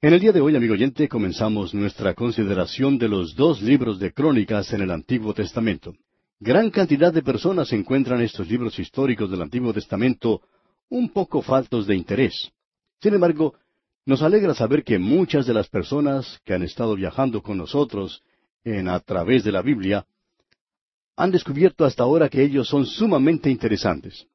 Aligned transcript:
En 0.00 0.12
el 0.12 0.20
día 0.20 0.30
de 0.30 0.40
hoy, 0.40 0.54
amigo 0.54 0.74
oyente, 0.74 1.08
comenzamos 1.08 1.74
nuestra 1.74 2.14
consideración 2.14 2.98
de 2.98 3.08
los 3.08 3.34
dos 3.34 3.60
libros 3.60 3.98
de 3.98 4.12
crónicas 4.12 4.72
en 4.72 4.82
el 4.82 4.92
Antiguo 4.92 5.34
Testamento. 5.34 5.92
Gran 6.38 6.70
cantidad 6.70 7.12
de 7.12 7.20
personas 7.20 7.72
encuentran 7.72 8.20
estos 8.20 8.48
libros 8.48 8.78
históricos 8.78 9.28
del 9.28 9.42
Antiguo 9.42 9.74
Testamento 9.74 10.42
un 10.88 11.08
poco 11.08 11.42
faltos 11.42 11.88
de 11.88 11.96
interés. 11.96 12.52
Sin 13.02 13.14
embargo, 13.14 13.54
nos 14.06 14.22
alegra 14.22 14.54
saber 14.54 14.84
que 14.84 15.00
muchas 15.00 15.46
de 15.46 15.54
las 15.54 15.68
personas 15.68 16.40
que 16.44 16.54
han 16.54 16.62
estado 16.62 16.94
viajando 16.94 17.42
con 17.42 17.58
nosotros 17.58 18.22
en 18.62 18.88
a 18.88 19.00
través 19.00 19.42
de 19.42 19.50
la 19.50 19.62
Biblia 19.62 20.06
han 21.16 21.32
descubierto 21.32 21.84
hasta 21.84 22.04
ahora 22.04 22.28
que 22.28 22.44
ellos 22.44 22.68
son 22.68 22.86
sumamente 22.86 23.50
interesantes. 23.50 24.28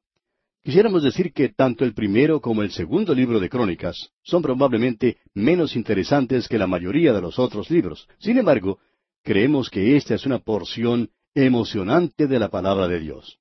Quisiéramos 0.64 1.02
decir 1.02 1.34
que 1.34 1.50
tanto 1.50 1.84
el 1.84 1.92
primero 1.92 2.40
como 2.40 2.62
el 2.62 2.70
segundo 2.70 3.14
libro 3.14 3.38
de 3.38 3.50
Crónicas 3.50 4.08
son 4.22 4.40
probablemente 4.40 5.18
menos 5.34 5.76
interesantes 5.76 6.48
que 6.48 6.56
la 6.56 6.66
mayoría 6.66 7.12
de 7.12 7.20
los 7.20 7.38
otros 7.38 7.68
libros. 7.70 8.08
Sin 8.18 8.38
embargo, 8.38 8.78
creemos 9.22 9.68
que 9.68 9.94
esta 9.94 10.14
es 10.14 10.24
una 10.24 10.38
porción 10.38 11.10
emocionante 11.34 12.26
de 12.26 12.38
la 12.38 12.48
palabra 12.48 12.88
de 12.88 12.98
Dios. 12.98 13.38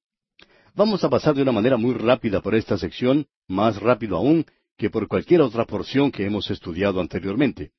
Vamos 0.75 1.01
a 1.05 1.09
pasar 1.09 1.33
de 1.33 1.43
una 1.43 1.53
manera 1.53 1.77
muy 1.77 1.93
rápida 1.93 2.41
por 2.41 2.55
esta 2.55 2.77
sección, 2.77 3.25
más 3.47 3.81
rápido 3.81 4.17
aún 4.17 4.45
que 4.77 4.89
por 4.89 5.07
cualquier 5.07 5.39
otra 5.39 5.63
porción 5.63 6.11
que 6.11 6.25
hemos 6.25 6.51
estudiado 6.51 6.99
anteriormente. 6.99 7.71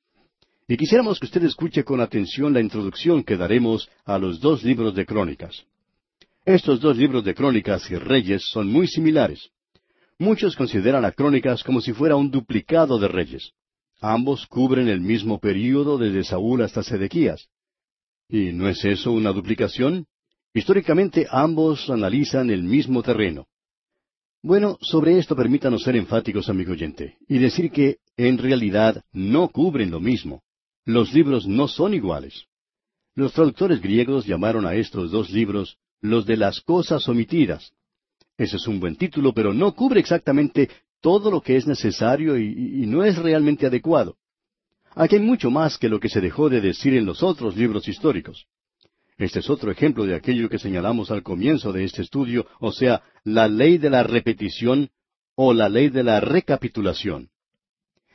Y 0.67 0.79
quisiéramos 0.79 1.21
que 1.21 1.27
usted 1.27 1.45
escuche 1.45 1.85
con 1.85 2.01
atención 2.01 2.55
la 2.55 2.63
introducción 2.63 3.23
que 3.23 3.37
daremos 3.37 3.91
a 4.07 4.17
los 4.17 4.41
dos 4.41 4.65
libros 4.65 4.95
de 4.95 5.05
Crónicas. 5.05 5.67
Estos 6.45 6.79
dos 6.79 6.99
libros 6.99 7.25
de 7.25 7.35
Crónicas 7.35 7.91
y 7.91 7.97
Reyes 7.97 8.43
son 8.53 8.71
muy 8.71 8.87
similares. 8.87 9.49
Muchos 10.19 10.57
consideran 10.57 11.07
a 11.07 11.13
Crónicas 11.13 11.65
como 11.65 11.81
si 11.81 11.95
fuera 11.95 12.17
un 12.17 12.31
duplicado 12.31 12.99
de 12.99 13.09
Reyes. 13.09 13.53
Ambos 14.03 14.47
cubren 14.47 14.89
el 14.89 15.01
mismo 15.01 15.41
período 15.41 15.97
desde 15.97 16.23
Saúl 16.23 16.61
hasta 16.61 16.83
Sedequías. 16.83 17.49
¿Y 18.29 18.53
no 18.53 18.69
es 18.69 18.85
eso 18.85 19.13
una 19.13 19.33
duplicación? 19.33 20.07
Históricamente 20.53 21.27
ambos 21.31 21.89
analizan 21.89 22.51
el 22.51 22.63
mismo 22.63 23.03
terreno. 23.03 23.47
Bueno, 24.43 24.77
sobre 24.83 25.19
esto 25.19 25.35
permítanos 25.35 25.83
ser 25.83 25.97
enfáticos, 25.97 26.51
amigo 26.51 26.73
oyente, 26.73 27.17
y 27.27 27.39
decir 27.39 27.71
que, 27.71 27.97
en 28.19 28.37
realidad, 28.37 29.03
no 29.13 29.49
cubren 29.49 29.91
lo 29.91 29.99
mismo. 29.99 30.43
Los 30.85 31.15
libros 31.15 31.47
no 31.47 31.69
son 31.69 31.95
iguales. 31.95 32.45
Los 33.15 33.33
traductores 33.33 33.81
griegos 33.81 34.27
llamaron 34.27 34.67
a 34.67 34.75
estos 34.75 35.11
dos 35.11 35.31
libros 35.31 35.79
los 36.05 36.27
de 36.27 36.37
las 36.37 36.61
cosas 36.61 37.09
omitidas. 37.09 37.73
Ese 38.37 38.57
es 38.57 38.69
un 38.69 38.79
buen 38.79 38.97
título, 38.97 39.33
pero 39.33 39.55
no 39.55 39.75
cubre 39.75 40.01
exactamente 40.01 40.69
todo 41.01 41.31
lo 41.31 41.41
que 41.41 41.57
es 41.57 41.67
necesario 41.67 42.39
y, 42.39 42.85
no 42.87 43.05
es 43.05 43.17
realmente 43.17 43.67
adecuado. 43.67 44.17
Aquí 44.95 45.17
hay 45.17 45.23
mucho 45.23 45.51
más 45.51 45.79
que 45.79 45.89
lo 45.89 45.99
que 45.99 46.11
se 46.11 46.21
dejó 46.21 46.51
de 46.51 46.61
decir 46.61 46.95
en 46.95 47.07
los 47.07 47.23
otros 47.23 47.57
libros 47.57 47.89
históricos. 47.89 48.47
Este 49.17 49.39
es 49.39 49.49
otro 49.49 49.71
ejemplo 49.71 50.05
de 50.05 50.15
aquello 50.15 50.51
que 50.51 50.59
señalamos 50.59 51.11
al 51.11 51.23
comienzo 51.23 51.73
de 51.73 51.85
este 51.85 52.03
estudio, 52.03 52.47
o 52.61 52.71
sea, 52.71 53.03
la 53.25 53.49
ley 53.49 53.79
de 53.79 53.89
la 53.89 54.03
repetición 54.03 54.91
o 55.37 55.55
la 55.55 55.71
ley 55.71 55.89
de 55.89 56.05
la 56.05 56.21
recapitulación. 56.21 57.31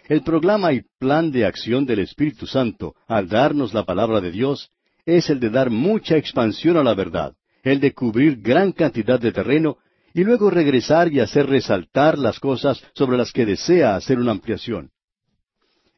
El 0.07 0.21
programa 0.21 0.73
y 0.73 0.83
plan 0.99 1.31
de 1.31 1.45
acción 1.45 1.87
del 1.87 1.99
Espíritu 1.99 2.45
Santo 2.45 2.95
al 3.07 3.27
darnos 3.27 3.73
la 3.73 3.83
palabra 3.83 4.21
de 4.21 4.31
Dios 4.31 4.69
es 5.05 5.29
el 5.31 5.39
de 5.39 5.49
dar 5.49 5.71
mucha 5.71 6.17
expansión 6.17 6.77
a 6.77 6.83
la 6.83 6.93
verdad 6.93 7.35
el 7.63 7.79
de 7.79 7.93
cubrir 7.93 8.41
gran 8.41 8.71
cantidad 8.71 9.19
de 9.19 9.31
terreno 9.31 9.77
y 10.13 10.23
luego 10.23 10.49
regresar 10.49 11.11
y 11.11 11.19
hacer 11.19 11.47
resaltar 11.47 12.17
las 12.17 12.39
cosas 12.39 12.83
sobre 12.93 13.17
las 13.17 13.31
que 13.31 13.45
desea 13.45 13.95
hacer 13.95 14.19
una 14.19 14.31
ampliación. 14.31 14.91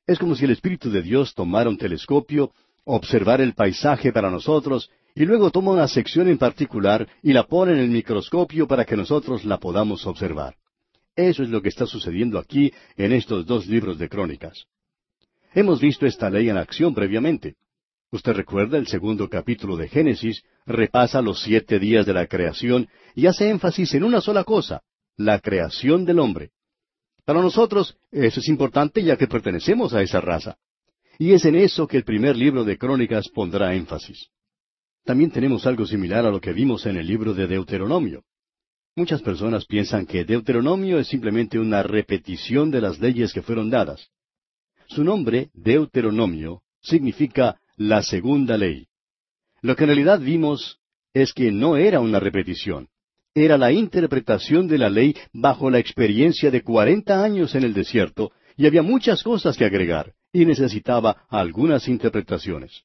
Es 0.05 0.19
como 0.19 0.35
si 0.35 0.45
el 0.45 0.51
Espíritu 0.51 0.91
de 0.91 1.01
Dios 1.01 1.33
tomara 1.33 1.69
un 1.69 1.77
telescopio, 1.77 2.51
observar 2.83 3.39
el 3.41 3.53
paisaje 3.53 4.11
para 4.11 4.29
nosotros, 4.29 4.89
y 5.15 5.25
luego 5.25 5.51
toma 5.51 5.71
una 5.71 5.87
sección 5.87 6.27
en 6.27 6.37
particular 6.37 7.07
y 7.21 7.33
la 7.33 7.43
pone 7.43 7.73
en 7.73 7.79
el 7.79 7.89
microscopio 7.89 8.67
para 8.67 8.85
que 8.85 8.95
nosotros 8.95 9.45
la 9.45 9.57
podamos 9.57 10.05
observar. 10.05 10.55
Eso 11.15 11.43
es 11.43 11.49
lo 11.49 11.61
que 11.61 11.69
está 11.69 11.85
sucediendo 11.85 12.39
aquí 12.39 12.71
en 12.95 13.11
estos 13.11 13.45
dos 13.45 13.67
libros 13.67 13.99
de 13.99 14.09
crónicas. 14.09 14.65
Hemos 15.53 15.81
visto 15.81 16.05
esta 16.05 16.29
ley 16.29 16.49
en 16.49 16.57
acción 16.57 16.93
previamente. 16.93 17.55
Usted 18.11 18.33
recuerda 18.33 18.77
el 18.77 18.87
segundo 18.87 19.29
capítulo 19.29 19.77
de 19.77 19.87
Génesis, 19.87 20.43
repasa 20.65 21.21
los 21.21 21.41
siete 21.41 21.79
días 21.79 22.05
de 22.05 22.13
la 22.13 22.27
creación 22.27 22.89
y 23.15 23.27
hace 23.27 23.49
énfasis 23.49 23.93
en 23.93 24.03
una 24.03 24.19
sola 24.19 24.43
cosa, 24.43 24.81
la 25.15 25.39
creación 25.39 26.03
del 26.03 26.19
hombre. 26.19 26.51
Para 27.23 27.41
nosotros 27.41 27.97
eso 28.11 28.41
es 28.41 28.49
importante 28.49 29.01
ya 29.01 29.15
que 29.15 29.27
pertenecemos 29.27 29.93
a 29.93 30.01
esa 30.01 30.19
raza. 30.19 30.57
Y 31.19 31.31
es 31.31 31.45
en 31.45 31.55
eso 31.55 31.87
que 31.87 31.97
el 31.97 32.03
primer 32.03 32.35
libro 32.35 32.65
de 32.65 32.77
Crónicas 32.77 33.29
pondrá 33.29 33.73
énfasis. 33.75 34.27
También 35.05 35.31
tenemos 35.31 35.65
algo 35.65 35.85
similar 35.85 36.25
a 36.25 36.31
lo 36.31 36.41
que 36.41 36.51
vimos 36.51 36.85
en 36.85 36.97
el 36.97 37.07
libro 37.07 37.33
de 37.33 37.47
Deuteronomio. 37.47 38.25
Muchas 38.93 39.21
personas 39.21 39.65
piensan 39.65 40.05
que 40.05 40.25
Deuteronomio 40.25 40.99
es 40.99 41.07
simplemente 41.07 41.57
una 41.59 41.81
repetición 41.81 42.71
de 42.71 42.81
las 42.81 42.99
leyes 42.99 43.31
que 43.31 43.41
fueron 43.41 43.69
dadas. 43.69 44.09
Su 44.87 45.05
nombre, 45.05 45.49
Deuteronomio, 45.53 46.61
significa 46.81 47.61
la 47.81 48.03
segunda 48.03 48.57
ley. 48.57 48.85
Lo 49.63 49.75
que 49.75 49.85
en 49.85 49.87
realidad 49.87 50.19
vimos 50.19 50.77
es 51.13 51.33
que 51.33 51.51
no 51.51 51.77
era 51.77 51.99
una 51.99 52.19
repetición, 52.19 52.89
era 53.33 53.57
la 53.57 53.71
interpretación 53.71 54.67
de 54.67 54.77
la 54.77 54.89
ley 54.89 55.15
bajo 55.33 55.71
la 55.71 55.79
experiencia 55.79 56.51
de 56.51 56.61
cuarenta 56.61 57.23
años 57.23 57.55
en 57.55 57.63
el 57.63 57.73
desierto, 57.73 58.31
y 58.55 58.67
había 58.67 58.83
muchas 58.83 59.23
cosas 59.23 59.57
que 59.57 59.65
agregar, 59.65 60.13
y 60.31 60.45
necesitaba 60.45 61.25
algunas 61.27 61.87
interpretaciones. 61.87 62.83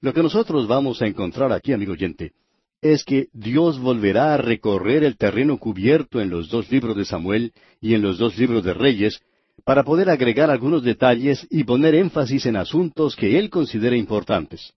Lo 0.00 0.12
que 0.14 0.22
nosotros 0.22 0.68
vamos 0.68 1.02
a 1.02 1.06
encontrar 1.06 1.50
aquí, 1.52 1.72
amigo 1.72 1.92
oyente, 1.92 2.32
es 2.80 3.02
que 3.02 3.26
Dios 3.32 3.80
volverá 3.80 4.34
a 4.34 4.36
recorrer 4.36 5.02
el 5.02 5.16
terreno 5.16 5.58
cubierto 5.58 6.20
en 6.20 6.30
los 6.30 6.48
dos 6.48 6.70
libros 6.70 6.96
de 6.96 7.06
Samuel 7.06 7.52
y 7.80 7.94
en 7.94 8.02
los 8.02 8.18
dos 8.18 8.38
libros 8.38 8.62
de 8.62 8.74
Reyes 8.74 9.20
para 9.66 9.82
poder 9.82 10.08
agregar 10.08 10.48
algunos 10.48 10.84
detalles 10.84 11.44
y 11.50 11.64
poner 11.64 11.96
énfasis 11.96 12.46
en 12.46 12.54
asuntos 12.54 13.16
que 13.16 13.36
él 13.36 13.50
considera 13.50 13.96
importantes. 13.96 14.72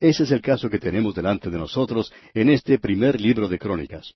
Ese 0.00 0.22
es 0.22 0.30
el 0.30 0.40
caso 0.40 0.70
que 0.70 0.78
tenemos 0.78 1.14
delante 1.14 1.50
de 1.50 1.58
nosotros 1.58 2.10
en 2.32 2.48
este 2.48 2.78
primer 2.78 3.20
libro 3.20 3.46
de 3.46 3.58
Crónicas. 3.58 4.14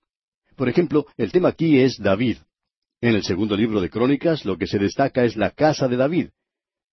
Por 0.55 0.69
ejemplo, 0.69 1.05
el 1.17 1.31
tema 1.31 1.49
aquí 1.49 1.79
es 1.79 1.99
David. 1.99 2.37
En 2.99 3.13
el 3.13 3.23
segundo 3.23 3.55
libro 3.55 3.79
de 3.79 3.91
Crónicas 3.91 4.43
lo 4.43 4.57
que 4.57 4.65
se 4.65 4.79
destaca 4.79 5.23
es 5.23 5.37
la 5.37 5.51
casa 5.51 5.87
de 5.87 5.97
David. 5.97 6.29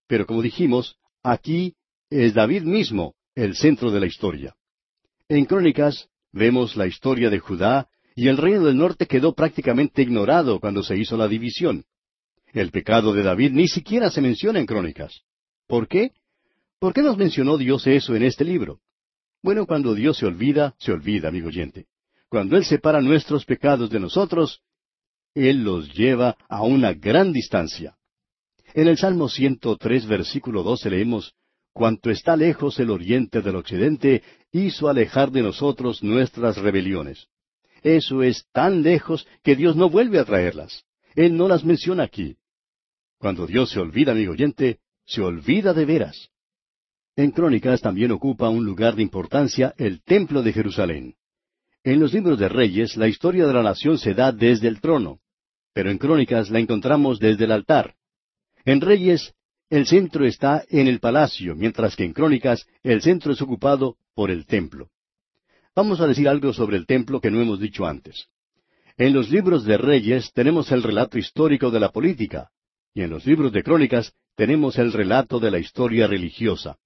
Pero 0.06 0.26
como 0.26 0.42
dijimos, 0.42 0.98
aquí 1.22 1.76
es 2.10 2.34
David 2.34 2.64
mismo 2.64 3.14
el 3.34 3.56
centro 3.56 3.90
de 3.90 4.00
la 4.00 4.06
historia. 4.06 4.54
En 5.30 5.46
Crónicas 5.46 6.10
vemos 6.30 6.76
la 6.76 6.86
historia 6.86 7.30
de 7.30 7.38
Judá 7.38 7.88
y 8.14 8.28
el 8.28 8.36
reino 8.36 8.66
del 8.66 8.76
norte 8.76 9.06
quedó 9.06 9.32
prácticamente 9.32 10.02
ignorado 10.02 10.60
cuando 10.60 10.82
se 10.82 10.98
hizo 10.98 11.16
la 11.16 11.26
división. 11.26 11.86
El 12.54 12.70
pecado 12.70 13.12
de 13.12 13.24
David 13.24 13.50
ni 13.50 13.66
siquiera 13.66 14.12
se 14.12 14.20
menciona 14.20 14.60
en 14.60 14.66
Crónicas. 14.66 15.22
¿Por 15.66 15.88
qué? 15.88 16.12
¿Por 16.78 16.94
qué 16.94 17.02
nos 17.02 17.16
mencionó 17.16 17.58
Dios 17.58 17.84
eso 17.88 18.14
en 18.14 18.22
este 18.22 18.44
libro? 18.44 18.78
Bueno, 19.42 19.66
cuando 19.66 19.92
Dios 19.92 20.18
se 20.18 20.26
olvida, 20.26 20.76
se 20.78 20.92
olvida, 20.92 21.28
amigo 21.28 21.48
oyente. 21.48 21.86
Cuando 22.28 22.56
Él 22.56 22.64
separa 22.64 23.00
nuestros 23.00 23.44
pecados 23.44 23.90
de 23.90 23.98
nosotros, 23.98 24.62
Él 25.34 25.64
los 25.64 25.92
lleva 25.94 26.36
a 26.48 26.62
una 26.62 26.92
gran 26.92 27.32
distancia. 27.32 27.96
En 28.72 28.86
el 28.86 28.98
Salmo 28.98 29.28
103, 29.28 30.06
versículo 30.06 30.62
12 30.62 30.90
leemos, 30.90 31.34
Cuanto 31.72 32.08
está 32.08 32.36
lejos 32.36 32.78
el 32.78 32.90
oriente 32.90 33.42
del 33.42 33.56
occidente, 33.56 34.22
hizo 34.52 34.88
alejar 34.88 35.32
de 35.32 35.42
nosotros 35.42 36.04
nuestras 36.04 36.56
rebeliones. 36.58 37.26
Eso 37.82 38.22
es 38.22 38.46
tan 38.52 38.82
lejos 38.82 39.26
que 39.42 39.56
Dios 39.56 39.74
no 39.74 39.90
vuelve 39.90 40.20
a 40.20 40.24
traerlas. 40.24 40.84
Él 41.16 41.36
no 41.36 41.48
las 41.48 41.64
menciona 41.64 42.04
aquí. 42.04 42.36
Cuando 43.24 43.46
Dios 43.46 43.70
se 43.70 43.80
olvida, 43.80 44.12
amigo 44.12 44.32
oyente, 44.32 44.80
se 45.06 45.22
olvida 45.22 45.72
de 45.72 45.86
veras. 45.86 46.28
En 47.16 47.30
Crónicas 47.30 47.80
también 47.80 48.12
ocupa 48.12 48.50
un 48.50 48.66
lugar 48.66 48.96
de 48.96 49.02
importancia 49.02 49.74
el 49.78 50.02
Templo 50.02 50.42
de 50.42 50.52
Jerusalén. 50.52 51.14
En 51.84 52.00
los 52.00 52.12
libros 52.12 52.38
de 52.38 52.50
Reyes 52.50 52.98
la 52.98 53.08
historia 53.08 53.46
de 53.46 53.54
la 53.54 53.62
nación 53.62 53.96
se 53.96 54.12
da 54.12 54.30
desde 54.30 54.68
el 54.68 54.78
trono, 54.82 55.20
pero 55.72 55.90
en 55.90 55.96
Crónicas 55.96 56.50
la 56.50 56.58
encontramos 56.58 57.18
desde 57.18 57.44
el 57.44 57.52
altar. 57.52 57.94
En 58.66 58.82
Reyes 58.82 59.32
el 59.70 59.86
centro 59.86 60.26
está 60.26 60.62
en 60.68 60.86
el 60.86 61.00
palacio, 61.00 61.56
mientras 61.56 61.96
que 61.96 62.04
en 62.04 62.12
Crónicas 62.12 62.66
el 62.82 63.00
centro 63.00 63.32
es 63.32 63.40
ocupado 63.40 63.96
por 64.14 64.30
el 64.30 64.44
templo. 64.44 64.90
Vamos 65.74 65.98
a 66.02 66.06
decir 66.06 66.28
algo 66.28 66.52
sobre 66.52 66.76
el 66.76 66.84
templo 66.84 67.22
que 67.22 67.30
no 67.30 67.40
hemos 67.40 67.58
dicho 67.58 67.86
antes. 67.86 68.26
En 68.98 69.14
los 69.14 69.30
libros 69.30 69.64
de 69.64 69.78
Reyes 69.78 70.30
tenemos 70.34 70.70
el 70.72 70.82
relato 70.82 71.16
histórico 71.16 71.70
de 71.70 71.80
la 71.80 71.90
política, 71.90 72.50
y 72.94 73.02
en 73.02 73.10
los 73.10 73.26
libros 73.26 73.52
de 73.52 73.64
Crónicas 73.64 74.14
tenemos 74.36 74.78
el 74.78 74.92
relato 74.92 75.40
de 75.40 75.50
la 75.50 75.58
historia 75.58 76.06
religiosa. 76.06 76.78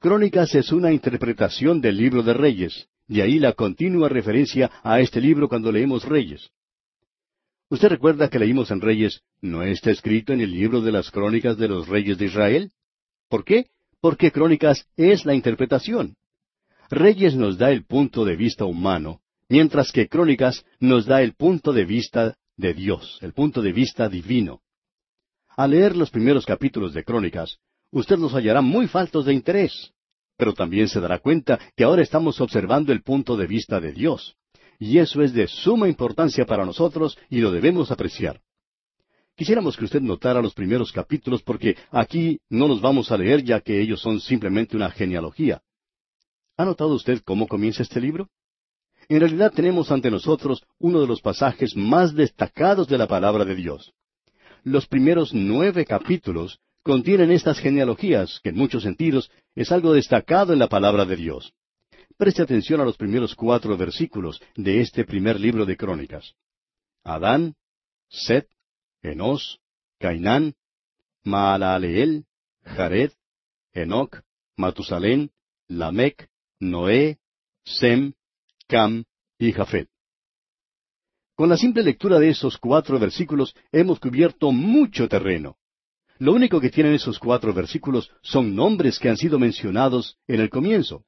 Crónicas 0.00 0.54
es 0.54 0.72
una 0.72 0.92
interpretación 0.92 1.80
del 1.80 1.96
libro 1.96 2.22
de 2.22 2.34
Reyes, 2.34 2.88
y 3.08 3.20
ahí 3.20 3.38
la 3.38 3.52
continua 3.52 4.08
referencia 4.08 4.70
a 4.82 5.00
este 5.00 5.20
libro 5.20 5.48
cuando 5.48 5.70
leemos 5.70 6.04
Reyes. 6.04 6.50
¿Usted 7.70 7.88
recuerda 7.88 8.28
que 8.28 8.38
leímos 8.38 8.70
en 8.70 8.80
Reyes, 8.80 9.22
¿no 9.40 9.62
está 9.62 9.90
escrito 9.90 10.32
en 10.32 10.40
el 10.40 10.50
libro 10.50 10.80
de 10.80 10.92
las 10.92 11.10
crónicas 11.10 11.56
de 11.56 11.68
los 11.68 11.88
reyes 11.88 12.18
de 12.18 12.26
Israel? 12.26 12.72
¿Por 13.28 13.44
qué? 13.44 13.66
Porque 14.00 14.32
crónicas 14.32 14.86
es 14.96 15.24
la 15.24 15.34
interpretación. 15.34 16.16
Reyes 16.90 17.34
nos 17.34 17.56
da 17.56 17.70
el 17.70 17.84
punto 17.84 18.24
de 18.24 18.36
vista 18.36 18.64
humano, 18.64 19.20
mientras 19.48 19.92
que 19.92 20.08
crónicas 20.08 20.64
nos 20.80 21.06
da 21.06 21.22
el 21.22 21.34
punto 21.34 21.72
de 21.72 21.84
vista 21.84 22.36
de 22.56 22.74
Dios, 22.74 23.18
el 23.22 23.32
punto 23.32 23.62
de 23.62 23.72
vista 23.72 24.08
divino. 24.08 24.60
Al 25.56 25.70
leer 25.70 25.96
los 25.96 26.10
primeros 26.10 26.44
capítulos 26.44 26.94
de 26.94 27.04
crónicas, 27.04 27.58
usted 27.90 28.18
los 28.18 28.32
hallará 28.32 28.60
muy 28.60 28.88
faltos 28.88 29.24
de 29.24 29.34
interés, 29.34 29.92
pero 30.36 30.52
también 30.52 30.88
se 30.88 31.00
dará 31.00 31.18
cuenta 31.20 31.58
que 31.76 31.84
ahora 31.84 32.02
estamos 32.02 32.40
observando 32.40 32.92
el 32.92 33.02
punto 33.02 33.36
de 33.36 33.46
vista 33.46 33.80
de 33.80 33.92
Dios 33.92 34.36
y 34.78 34.98
eso 34.98 35.22
es 35.22 35.32
de 35.32 35.46
suma 35.46 35.88
importancia 35.88 36.44
para 36.44 36.64
nosotros 36.64 37.16
y 37.30 37.38
lo 37.38 37.52
debemos 37.52 37.90
apreciar. 37.90 38.40
Quisiéramos 39.36 39.76
que 39.76 39.84
usted 39.84 40.00
notara 40.00 40.40
los 40.42 40.54
primeros 40.54 40.92
capítulos 40.92 41.42
porque 41.42 41.76
aquí 41.90 42.40
no 42.48 42.68
los 42.68 42.80
vamos 42.80 43.10
a 43.10 43.16
leer 43.16 43.42
ya 43.42 43.60
que 43.60 43.80
ellos 43.80 44.00
son 44.00 44.20
simplemente 44.20 44.76
una 44.76 44.90
genealogía. 44.90 45.62
¿Ha 46.56 46.64
notado 46.64 46.94
usted 46.94 47.20
cómo 47.24 47.48
comienza 47.48 47.82
este 47.82 48.00
libro? 48.00 48.28
En 49.08 49.20
realidad 49.20 49.52
tenemos 49.52 49.90
ante 49.90 50.10
nosotros 50.10 50.62
uno 50.78 51.00
de 51.00 51.06
los 51.06 51.20
pasajes 51.20 51.76
más 51.76 52.14
destacados 52.14 52.86
de 52.86 52.98
la 52.98 53.08
palabra 53.08 53.44
de 53.44 53.56
Dios. 53.56 53.92
Los 54.64 54.86
primeros 54.86 55.34
nueve 55.34 55.84
capítulos 55.84 56.58
contienen 56.82 57.30
estas 57.30 57.58
genealogías, 57.58 58.40
que 58.42 58.48
en 58.48 58.56
muchos 58.56 58.82
sentidos 58.82 59.30
es 59.54 59.70
algo 59.70 59.92
destacado 59.92 60.54
en 60.54 60.58
la 60.58 60.68
palabra 60.68 61.04
de 61.04 61.16
Dios. 61.16 61.52
Preste 62.16 62.40
atención 62.40 62.80
a 62.80 62.84
los 62.84 62.96
primeros 62.96 63.34
cuatro 63.34 63.76
versículos 63.76 64.40
de 64.56 64.80
este 64.80 65.04
primer 65.04 65.38
libro 65.38 65.66
de 65.66 65.76
Crónicas. 65.76 66.34
Adán, 67.02 67.56
Set, 68.08 68.48
Enos, 69.02 69.60
Cainán, 69.98 70.54
Maalaleel, 71.24 72.24
Jared, 72.62 73.12
Enoc, 73.74 74.22
Matusalén, 74.56 75.30
Lamec, 75.68 76.30
Noé, 76.58 77.18
Sem, 77.64 78.14
Cam 78.66 79.04
y 79.38 79.52
Jafet. 79.52 79.93
Con 81.36 81.48
la 81.48 81.56
simple 81.56 81.82
lectura 81.82 82.20
de 82.20 82.28
esos 82.28 82.58
cuatro 82.58 82.98
versículos 82.98 83.54
hemos 83.72 83.98
cubierto 83.98 84.52
mucho 84.52 85.08
terreno. 85.08 85.56
Lo 86.18 86.32
único 86.32 86.60
que 86.60 86.70
tienen 86.70 86.94
esos 86.94 87.18
cuatro 87.18 87.52
versículos 87.52 88.10
son 88.22 88.54
nombres 88.54 89.00
que 89.00 89.08
han 89.08 89.16
sido 89.16 89.40
mencionados 89.40 90.16
en 90.28 90.40
el 90.40 90.48
comienzo. 90.48 91.04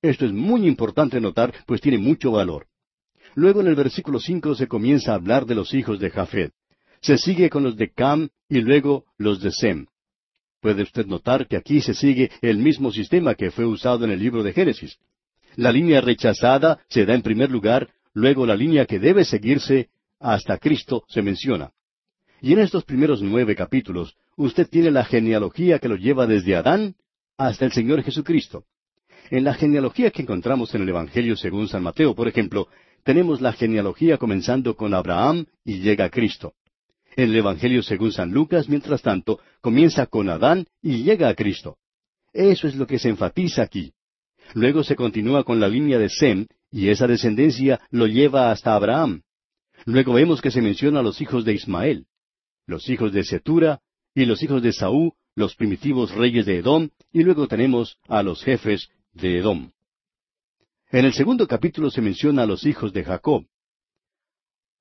Esto 0.00 0.24
es 0.24 0.32
muy 0.32 0.66
importante 0.66 1.20
notar, 1.20 1.52
pues 1.66 1.82
tiene 1.82 1.98
mucho 1.98 2.32
valor. 2.32 2.66
Luego 3.34 3.60
en 3.60 3.66
el 3.66 3.74
versículo 3.74 4.18
cinco 4.18 4.54
se 4.54 4.66
comienza 4.66 5.12
a 5.12 5.16
hablar 5.16 5.44
de 5.44 5.54
los 5.54 5.74
hijos 5.74 5.98
de 5.98 6.10
Jafet. 6.10 6.52
Se 7.02 7.18
sigue 7.18 7.50
con 7.50 7.64
los 7.64 7.76
de 7.76 7.90
Cam 7.90 8.30
y 8.48 8.62
luego 8.62 9.04
los 9.18 9.42
de 9.42 9.50
Sem. 9.50 9.86
Puede 10.60 10.82
usted 10.82 11.04
notar 11.04 11.46
que 11.46 11.58
aquí 11.58 11.82
se 11.82 11.92
sigue 11.92 12.30
el 12.40 12.56
mismo 12.56 12.90
sistema 12.90 13.34
que 13.34 13.50
fue 13.50 13.66
usado 13.66 14.06
en 14.06 14.12
el 14.12 14.20
libro 14.20 14.42
de 14.42 14.54
Génesis. 14.54 14.96
La 15.56 15.70
línea 15.70 16.00
rechazada 16.00 16.80
se 16.88 17.04
da 17.04 17.14
en 17.14 17.20
primer 17.20 17.50
lugar, 17.50 17.90
luego 18.14 18.46
la 18.46 18.56
línea 18.56 18.86
que 18.86 18.98
debe 18.98 19.24
seguirse 19.24 19.90
hasta 20.18 20.58
Cristo 20.58 21.04
se 21.08 21.20
menciona. 21.20 21.72
Y 22.40 22.52
en 22.52 22.60
estos 22.60 22.84
primeros 22.84 23.20
nueve 23.22 23.54
capítulos, 23.54 24.16
usted 24.36 24.68
tiene 24.68 24.90
la 24.90 25.04
genealogía 25.04 25.78
que 25.78 25.88
lo 25.88 25.96
lleva 25.96 26.26
desde 26.26 26.56
Adán 26.56 26.94
hasta 27.36 27.64
el 27.64 27.72
Señor 27.72 28.02
Jesucristo. 28.02 28.64
En 29.30 29.44
la 29.44 29.54
genealogía 29.54 30.10
que 30.10 30.22
encontramos 30.22 30.74
en 30.74 30.82
el 30.82 30.88
Evangelio 30.90 31.36
según 31.36 31.68
San 31.68 31.82
Mateo, 31.82 32.14
por 32.14 32.28
ejemplo, 32.28 32.68
tenemos 33.02 33.40
la 33.40 33.52
genealogía 33.52 34.18
comenzando 34.18 34.76
con 34.76 34.94
Abraham 34.94 35.46
y 35.64 35.80
llega 35.80 36.06
a 36.06 36.10
Cristo. 36.10 36.54
En 37.16 37.30
el 37.30 37.36
Evangelio 37.36 37.82
según 37.82 38.12
San 38.12 38.32
Lucas, 38.32 38.68
mientras 38.68 39.02
tanto, 39.02 39.40
comienza 39.60 40.06
con 40.06 40.28
Adán 40.28 40.66
y 40.82 41.02
llega 41.02 41.28
a 41.28 41.34
Cristo. 41.34 41.78
Eso 42.32 42.66
es 42.66 42.74
lo 42.74 42.86
que 42.86 42.98
se 42.98 43.08
enfatiza 43.08 43.62
aquí. 43.62 43.92
Luego 44.54 44.84
se 44.84 44.96
continúa 44.96 45.44
con 45.44 45.60
la 45.60 45.68
línea 45.68 45.98
de 45.98 46.08
Sem, 46.08 46.46
y 46.74 46.88
esa 46.88 47.06
descendencia 47.06 47.80
lo 47.92 48.08
lleva 48.08 48.50
hasta 48.50 48.74
Abraham. 48.74 49.22
Luego 49.84 50.14
vemos 50.14 50.42
que 50.42 50.50
se 50.50 50.60
menciona 50.60 50.98
a 50.98 51.02
los 51.04 51.20
hijos 51.20 51.44
de 51.44 51.54
Ismael, 51.54 52.06
los 52.66 52.88
hijos 52.90 53.12
de 53.12 53.22
Setura 53.22 53.80
y 54.12 54.24
los 54.24 54.42
hijos 54.42 54.60
de 54.60 54.72
Saúl, 54.72 55.12
los 55.36 55.54
primitivos 55.54 56.10
reyes 56.10 56.46
de 56.46 56.58
Edom, 56.58 56.88
y 57.12 57.22
luego 57.22 57.46
tenemos 57.46 57.96
a 58.08 58.24
los 58.24 58.42
jefes 58.42 58.88
de 59.12 59.38
Edom. 59.38 59.70
En 60.90 61.04
el 61.04 61.12
segundo 61.12 61.46
capítulo 61.46 61.92
se 61.92 62.00
menciona 62.00 62.42
a 62.42 62.46
los 62.46 62.66
hijos 62.66 62.92
de 62.92 63.04
Jacob. 63.04 63.46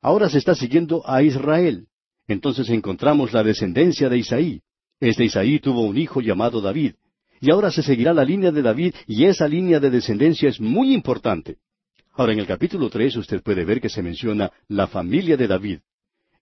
Ahora 0.02 0.32
se 0.32 0.40
está 0.40 0.56
siguiendo 0.56 1.08
a 1.08 1.22
Israel. 1.22 1.90
Entonces 2.28 2.70
encontramos 2.70 3.34
la 3.34 3.44
descendencia 3.44 4.10
de 4.10 4.18
Isaí. 4.18 4.62
Este 5.00 5.26
Isaí 5.26 5.60
tuvo 5.60 5.82
un 5.82 5.98
hijo 6.00 6.22
llamado 6.22 6.60
David. 6.60 6.96
Y 7.40 7.52
ahora 7.52 7.70
se 7.70 7.84
seguirá 7.84 8.16
la 8.16 8.26
línea 8.26 8.52
de 8.52 8.64
David 8.64 8.96
y 9.06 9.26
esa 9.26 9.48
línea 9.48 9.80
de 9.80 9.92
descendencia 9.92 10.50
es 10.50 10.60
muy 10.60 10.92
importante. 10.92 11.60
Ahora 12.14 12.34
en 12.34 12.40
el 12.40 12.48
capítulo 12.48 12.90
tres 12.90 13.16
usted 13.16 13.42
puede 13.42 13.66
ver 13.66 13.82
que 13.82 13.90
se 13.90 14.04
menciona 14.04 14.52
la 14.68 14.88
familia 14.88 15.36
de 15.36 15.48
David. 15.48 15.80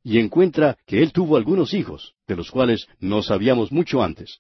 Y 0.04 0.20
encuentra 0.20 0.78
que 0.86 1.02
él 1.02 1.14
tuvo 1.14 1.38
algunos 1.38 1.74
hijos, 1.74 2.14
de 2.28 2.36
los 2.36 2.52
cuales 2.52 2.88
no 3.00 3.24
sabíamos 3.24 3.72
mucho 3.72 4.04
antes. 4.04 4.40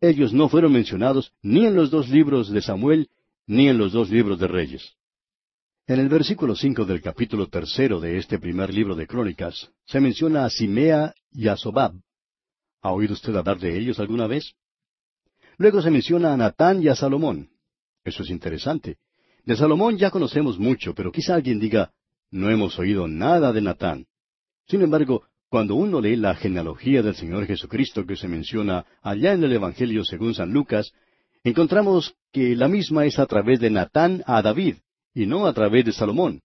Ellos 0.00 0.32
no 0.32 0.48
fueron 0.48 0.72
mencionados 0.72 1.32
ni 1.42 1.64
en 1.64 1.74
los 1.74 1.90
dos 1.90 2.08
libros 2.08 2.50
de 2.50 2.60
Samuel 2.60 3.08
ni 3.46 3.68
en 3.68 3.78
los 3.78 3.92
dos 3.92 4.10
libros 4.10 4.38
de 4.40 4.48
Reyes. 4.48 4.94
En 5.86 6.00
el 6.00 6.08
versículo 6.08 6.54
cinco 6.54 6.84
del 6.84 7.00
capítulo 7.00 7.48
tercero 7.48 8.00
de 8.00 8.18
este 8.18 8.38
primer 8.38 8.72
libro 8.72 8.94
de 8.94 9.06
Crónicas 9.06 9.70
se 9.84 10.00
menciona 10.00 10.44
a 10.44 10.50
Simea 10.50 11.14
y 11.30 11.48
a 11.48 11.56
Sobab. 11.56 11.94
¿Ha 12.82 12.92
oído 12.92 13.14
usted 13.14 13.34
hablar 13.34 13.58
de 13.58 13.78
ellos 13.78 13.98
alguna 14.00 14.26
vez? 14.26 14.54
Luego 15.56 15.80
se 15.80 15.90
menciona 15.90 16.32
a 16.32 16.36
Natán 16.36 16.82
y 16.82 16.88
a 16.88 16.96
Salomón. 16.96 17.50
Eso 18.04 18.22
es 18.22 18.30
interesante. 18.30 18.98
De 19.44 19.56
Salomón 19.56 19.98
ya 19.98 20.10
conocemos 20.10 20.58
mucho, 20.58 20.94
pero 20.94 21.10
quizá 21.10 21.34
alguien 21.34 21.58
diga, 21.58 21.90
no 22.30 22.48
hemos 22.50 22.78
oído 22.78 23.08
nada 23.08 23.52
de 23.52 23.60
Natán. 23.60 24.06
Sin 24.68 24.82
embargo, 24.82 25.24
cuando 25.48 25.74
uno 25.74 26.00
lee 26.00 26.16
la 26.16 26.34
genealogía 26.34 27.02
del 27.02 27.14
Señor 27.14 27.46
Jesucristo 27.46 28.06
que 28.06 28.16
se 28.16 28.28
menciona 28.28 28.86
allá 29.02 29.32
en 29.32 29.44
el 29.44 29.52
Evangelio 29.52 30.04
según 30.04 30.34
San 30.34 30.52
Lucas, 30.52 30.92
encontramos 31.44 32.14
que 32.32 32.56
la 32.56 32.68
misma 32.68 33.04
es 33.04 33.18
a 33.18 33.26
través 33.26 33.60
de 33.60 33.68
Natán 33.68 34.22
a 34.26 34.40
David, 34.42 34.76
y 35.12 35.26
no 35.26 35.46
a 35.46 35.52
través 35.52 35.84
de 35.84 35.92
Salomón. 35.92 36.40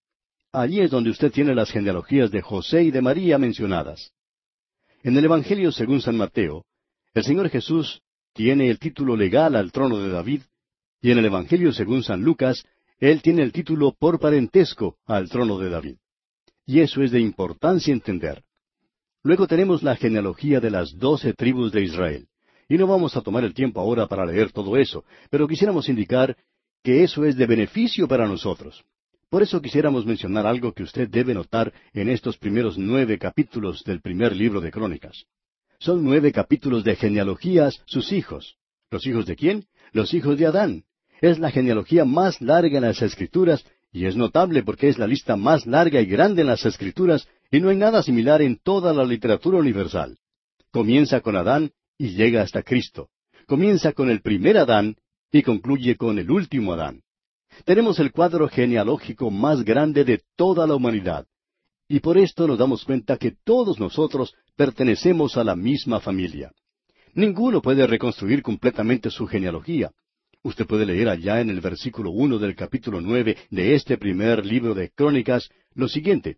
Allí 0.52 0.82
es 0.82 0.92
donde 0.92 1.12
usted 1.12 1.32
tiene 1.32 1.54
las 1.54 1.72
genealogías 1.72 2.32
de 2.32 2.42
José 2.42 2.84
y 2.84 2.92
de 2.92 3.02
María 3.02 3.38
mencionadas. 3.38 4.12
En 5.04 5.16
el 5.16 5.24
Evangelio 5.24 5.72
según 5.72 6.02
San 6.02 6.18
Mateo, 6.18 6.66
el 7.14 7.24
Señor 7.24 7.50
Jesús 7.50 8.02
tiene 8.34 8.70
el 8.70 8.80
título 8.80 9.16
legal 9.16 9.56
al 9.56 9.72
trono 9.72 10.00
de 10.00 10.10
David, 10.10 10.42
y 11.02 11.12
en 11.12 11.20
el 11.20 11.26
Evangelio 11.26 11.72
según 11.72 12.04
San 12.04 12.24
Lucas, 12.24 12.66
Él 13.00 13.22
tiene 13.22 13.44
el 13.44 13.52
título 13.52 13.96
por 13.98 14.20
parentesco 14.20 14.98
al 15.06 15.30
trono 15.30 15.60
de 15.60 15.70
David. 15.70 15.96
Y 16.66 16.80
eso 16.80 17.02
es 17.02 17.12
de 17.12 17.20
importancia 17.20 17.94
entender. 17.94 18.44
Luego 19.24 19.48
tenemos 19.48 19.84
la 19.84 19.96
genealogía 19.96 20.60
de 20.60 20.72
las 20.72 20.98
doce 20.98 21.34
tribus 21.34 21.72
de 21.72 21.84
Israel. 21.84 22.28
Y 22.68 22.78
no 22.78 22.88
vamos 22.88 23.16
a 23.16 23.22
tomar 23.22 23.44
el 23.44 23.54
tiempo 23.54 23.80
ahora 23.80 24.08
para 24.08 24.26
leer 24.26 24.52
todo 24.52 24.78
eso, 24.78 25.06
pero 25.30 25.48
quisiéramos 25.48 25.88
indicar 25.90 26.36
que 26.84 27.04
eso 27.04 27.24
es 27.24 27.36
de 27.38 27.46
beneficio 27.46 28.08
para 28.08 28.28
nosotros. 28.28 28.84
Por 29.30 29.44
eso 29.44 29.62
quisiéramos 29.62 30.06
mencionar 30.06 30.48
algo 30.48 30.74
que 30.74 30.84
usted 30.84 31.10
debe 31.10 31.34
notar 31.34 31.74
en 31.94 32.10
estos 32.10 32.38
primeros 32.38 32.78
nueve 32.78 33.18
capítulos 33.18 33.84
del 33.84 34.02
primer 34.02 34.36
libro 34.36 34.62
de 34.62 34.72
Crónicas. 34.72 35.26
Son 35.80 36.04
nueve 36.04 36.32
capítulos 36.32 36.84
de 36.84 36.96
genealogías, 36.96 37.82
sus 37.86 38.12
hijos. 38.12 38.56
¿Los 38.90 39.06
hijos 39.06 39.26
de 39.26 39.36
quién? 39.36 39.66
Los 39.92 40.14
hijos 40.14 40.38
de 40.38 40.48
Adán. 40.48 40.84
Es 41.22 41.40
la 41.40 41.52
genealogía 41.52 42.06
más 42.06 42.42
larga 42.42 42.78
en 42.78 42.84
las 42.84 43.02
Escrituras 43.02 43.66
y 43.92 44.06
es 44.06 44.16
notable 44.16 44.64
porque 44.64 44.90
es 44.90 44.98
la 44.98 45.08
lista 45.08 45.36
más 45.36 45.66
larga 45.66 46.00
y 46.02 46.06
grande 46.06 46.42
en 46.42 46.48
las 46.48 46.66
Escrituras 46.66 47.28
y 47.52 47.60
no 47.60 47.70
hay 47.70 47.78
nada 47.78 48.04
similar 48.04 48.42
en 48.42 48.58
toda 48.58 48.94
la 48.94 49.04
literatura 49.04 49.58
universal. 49.58 50.18
Comienza 50.72 51.22
con 51.22 51.36
Adán 51.36 51.72
y 51.98 52.10
llega 52.10 52.42
hasta 52.42 52.62
Cristo. 52.62 53.10
Comienza 53.48 53.94
con 53.94 54.10
el 54.10 54.22
primer 54.22 54.58
Adán 54.58 54.96
y 55.32 55.42
concluye 55.42 55.96
con 55.96 56.20
el 56.20 56.30
último 56.30 56.74
Adán. 56.74 57.02
Tenemos 57.66 58.00
el 58.00 58.12
cuadro 58.12 58.48
genealógico 58.48 59.32
más 59.32 59.64
grande 59.64 60.04
de 60.04 60.22
toda 60.36 60.68
la 60.68 60.76
humanidad. 60.76 61.26
Y 61.88 62.02
por 62.02 62.18
esto 62.18 62.48
nos 62.48 62.60
damos 62.60 62.84
cuenta 62.84 63.18
que 63.18 63.36
todos 63.44 63.80
nosotros 63.80 64.36
pertenecemos 64.56 65.38
a 65.38 65.44
la 65.44 65.56
misma 65.56 66.00
familia. 66.00 66.52
Ninguno 67.14 67.62
puede 67.62 67.88
reconstruir 67.88 68.44
completamente 68.44 69.10
su 69.10 69.26
genealogía. 69.26 69.92
Usted 70.48 70.66
puede 70.66 70.86
leer 70.86 71.10
allá 71.10 71.42
en 71.42 71.50
el 71.50 71.60
versículo 71.60 72.10
uno 72.10 72.40
del 72.40 72.56
capítulo 72.56 73.02
nueve 73.02 73.36
de 73.50 73.76
este 73.76 73.98
primer 73.98 74.46
libro 74.46 74.74
de 74.74 74.92
Crónicas 74.92 75.50
lo 75.74 75.90
siguiente 75.90 76.38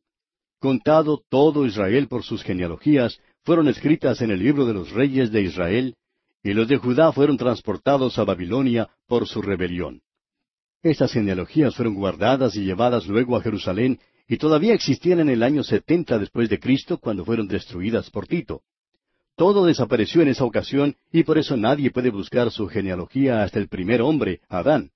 contado 0.58 1.22
todo 1.30 1.68
Israel 1.68 2.08
por 2.08 2.24
sus 2.24 2.42
genealogías, 2.42 3.20
fueron 3.44 3.68
escritas 3.68 4.20
en 4.22 4.32
el 4.32 4.40
libro 4.40 4.66
de 4.66 4.74
los 4.74 4.90
reyes 4.90 5.32
de 5.32 5.44
Israel, 5.44 5.96
y 6.44 6.54
los 6.54 6.68
de 6.68 6.78
Judá 6.78 7.12
fueron 7.12 7.38
transportados 7.38 8.18
a 8.18 8.24
Babilonia 8.24 8.90
por 9.08 9.28
su 9.28 9.44
rebelión. 9.44 10.02
Estas 10.82 11.14
genealogías 11.14 11.76
fueron 11.76 11.94
guardadas 11.94 12.56
y 12.56 12.66
llevadas 12.66 13.06
luego 13.06 13.38
a 13.38 13.42
Jerusalén, 13.42 14.00
y 14.28 14.38
todavía 14.38 14.74
existían 14.74 15.20
en 15.20 15.30
el 15.30 15.44
año 15.44 15.64
setenta 15.64 16.18
después 16.18 16.50
de 16.50 16.60
Cristo 16.60 16.98
cuando 16.98 17.24
fueron 17.24 17.48
destruidas 17.48 18.10
por 18.10 18.26
Tito. 18.26 18.64
Todo 19.40 19.66
desapareció 19.66 20.22
en 20.22 20.28
esa 20.28 20.44
ocasión 20.44 20.98
y 21.14 21.24
por 21.24 21.38
eso 21.38 21.56
nadie 21.56 21.92
puede 21.92 22.10
buscar 22.10 22.52
su 22.52 22.68
genealogía 22.68 23.42
hasta 23.42 23.58
el 23.58 23.70
primer 23.70 24.02
hombre, 24.02 24.42
Adán. 24.50 24.92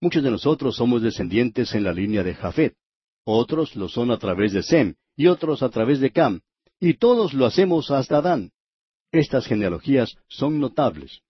Muchos 0.00 0.22
de 0.22 0.30
nosotros 0.30 0.76
somos 0.76 1.02
descendientes 1.02 1.74
en 1.74 1.84
la 1.84 1.92
línea 1.92 2.22
de 2.22 2.34
Jafet, 2.34 2.74
otros 3.22 3.76
lo 3.76 3.90
son 3.90 4.12
a 4.12 4.16
través 4.16 4.54
de 4.54 4.62
Sem 4.62 4.94
y 5.14 5.26
otros 5.26 5.62
a 5.62 5.68
través 5.68 6.00
de 6.00 6.10
Cam, 6.10 6.40
y 6.80 6.94
todos 6.94 7.34
lo 7.34 7.44
hacemos 7.44 7.90
hasta 7.90 8.16
Adán. 8.16 8.50
Estas 9.12 9.44
genealogías 9.44 10.16
son 10.26 10.58
notables. 10.58 11.20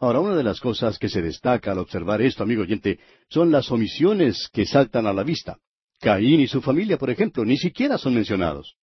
Ahora, 0.00 0.18
una 0.18 0.34
de 0.34 0.42
las 0.42 0.58
cosas 0.58 0.98
que 0.98 1.08
se 1.08 1.22
destaca 1.22 1.70
al 1.70 1.78
observar 1.78 2.20
esto, 2.20 2.42
amigo 2.42 2.62
oyente, 2.62 2.98
son 3.30 3.52
las 3.52 3.70
omisiones 3.70 4.48
que 4.52 4.66
saltan 4.66 5.06
a 5.06 5.12
la 5.12 5.22
vista. 5.22 5.58
Caín 6.00 6.40
y 6.40 6.48
su 6.48 6.60
familia, 6.60 6.98
por 6.98 7.10
ejemplo, 7.10 7.44
ni 7.44 7.56
siquiera 7.56 7.96
son 7.96 8.16
mencionados. 8.16 8.74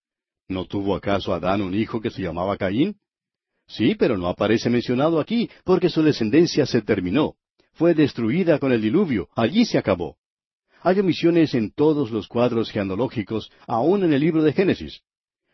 ¿No 0.48 0.66
tuvo 0.66 0.96
acaso 0.96 1.34
Adán 1.34 1.62
un 1.62 1.74
hijo 1.74 2.00
que 2.00 2.12
se 2.12 2.22
llamaba 2.22 2.58
Caín? 2.58 2.98
Sí, 3.68 3.96
pero 3.96 4.18
no 4.18 4.28
aparece 4.28 4.70
mencionado 4.70 5.20
aquí, 5.20 5.50
porque 5.64 5.90
su 5.90 6.04
descendencia 6.04 6.66
se 6.66 6.82
terminó. 6.82 7.36
Fue 7.74 7.94
destruida 7.94 8.60
con 8.60 8.72
el 8.72 8.82
diluvio, 8.82 9.28
allí 9.36 9.66
se 9.66 9.78
acabó. 9.78 10.18
Hay 10.82 11.00
omisiones 11.00 11.56
en 11.56 11.72
todos 11.72 12.12
los 12.12 12.28
cuadros 12.28 12.70
genealógicos, 12.70 13.52
aun 13.66 14.04
en 14.04 14.14
el 14.14 14.22
libro 14.22 14.44
de 14.44 14.54
Génesis. 14.54 15.02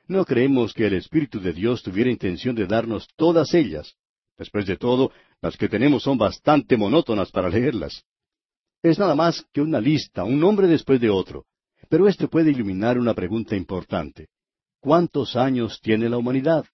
No 0.07 0.25
creemos 0.25 0.73
que 0.73 0.87
el 0.87 0.93
Espíritu 0.93 1.39
de 1.39 1.53
Dios 1.53 1.83
tuviera 1.83 2.11
intención 2.11 2.53
de 2.53 2.67
darnos 2.67 3.07
todas 3.15 3.53
ellas. 3.53 3.95
Después 4.37 4.65
de 4.65 4.75
todo, 4.75 5.11
las 5.41 5.55
que 5.55 5.69
tenemos 5.69 6.03
son 6.03 6.17
bastante 6.17 6.75
monótonas 6.75 7.31
para 7.31 7.47
leerlas. 7.47 8.03
Es 8.83 8.99
nada 8.99 9.15
más 9.15 9.45
que 9.53 9.61
una 9.61 9.79
lista, 9.79 10.25
un 10.25 10.39
nombre 10.39 10.67
después 10.67 10.99
de 10.99 11.09
otro. 11.09 11.45
Pero 11.87 12.07
esto 12.09 12.27
puede 12.27 12.51
iluminar 12.51 12.97
una 12.97 13.13
pregunta 13.13 13.55
importante. 13.55 14.27
¿Cuántos 14.81 15.35
años 15.35 15.79
tiene 15.79 16.09
la 16.09 16.17
humanidad? 16.17 16.65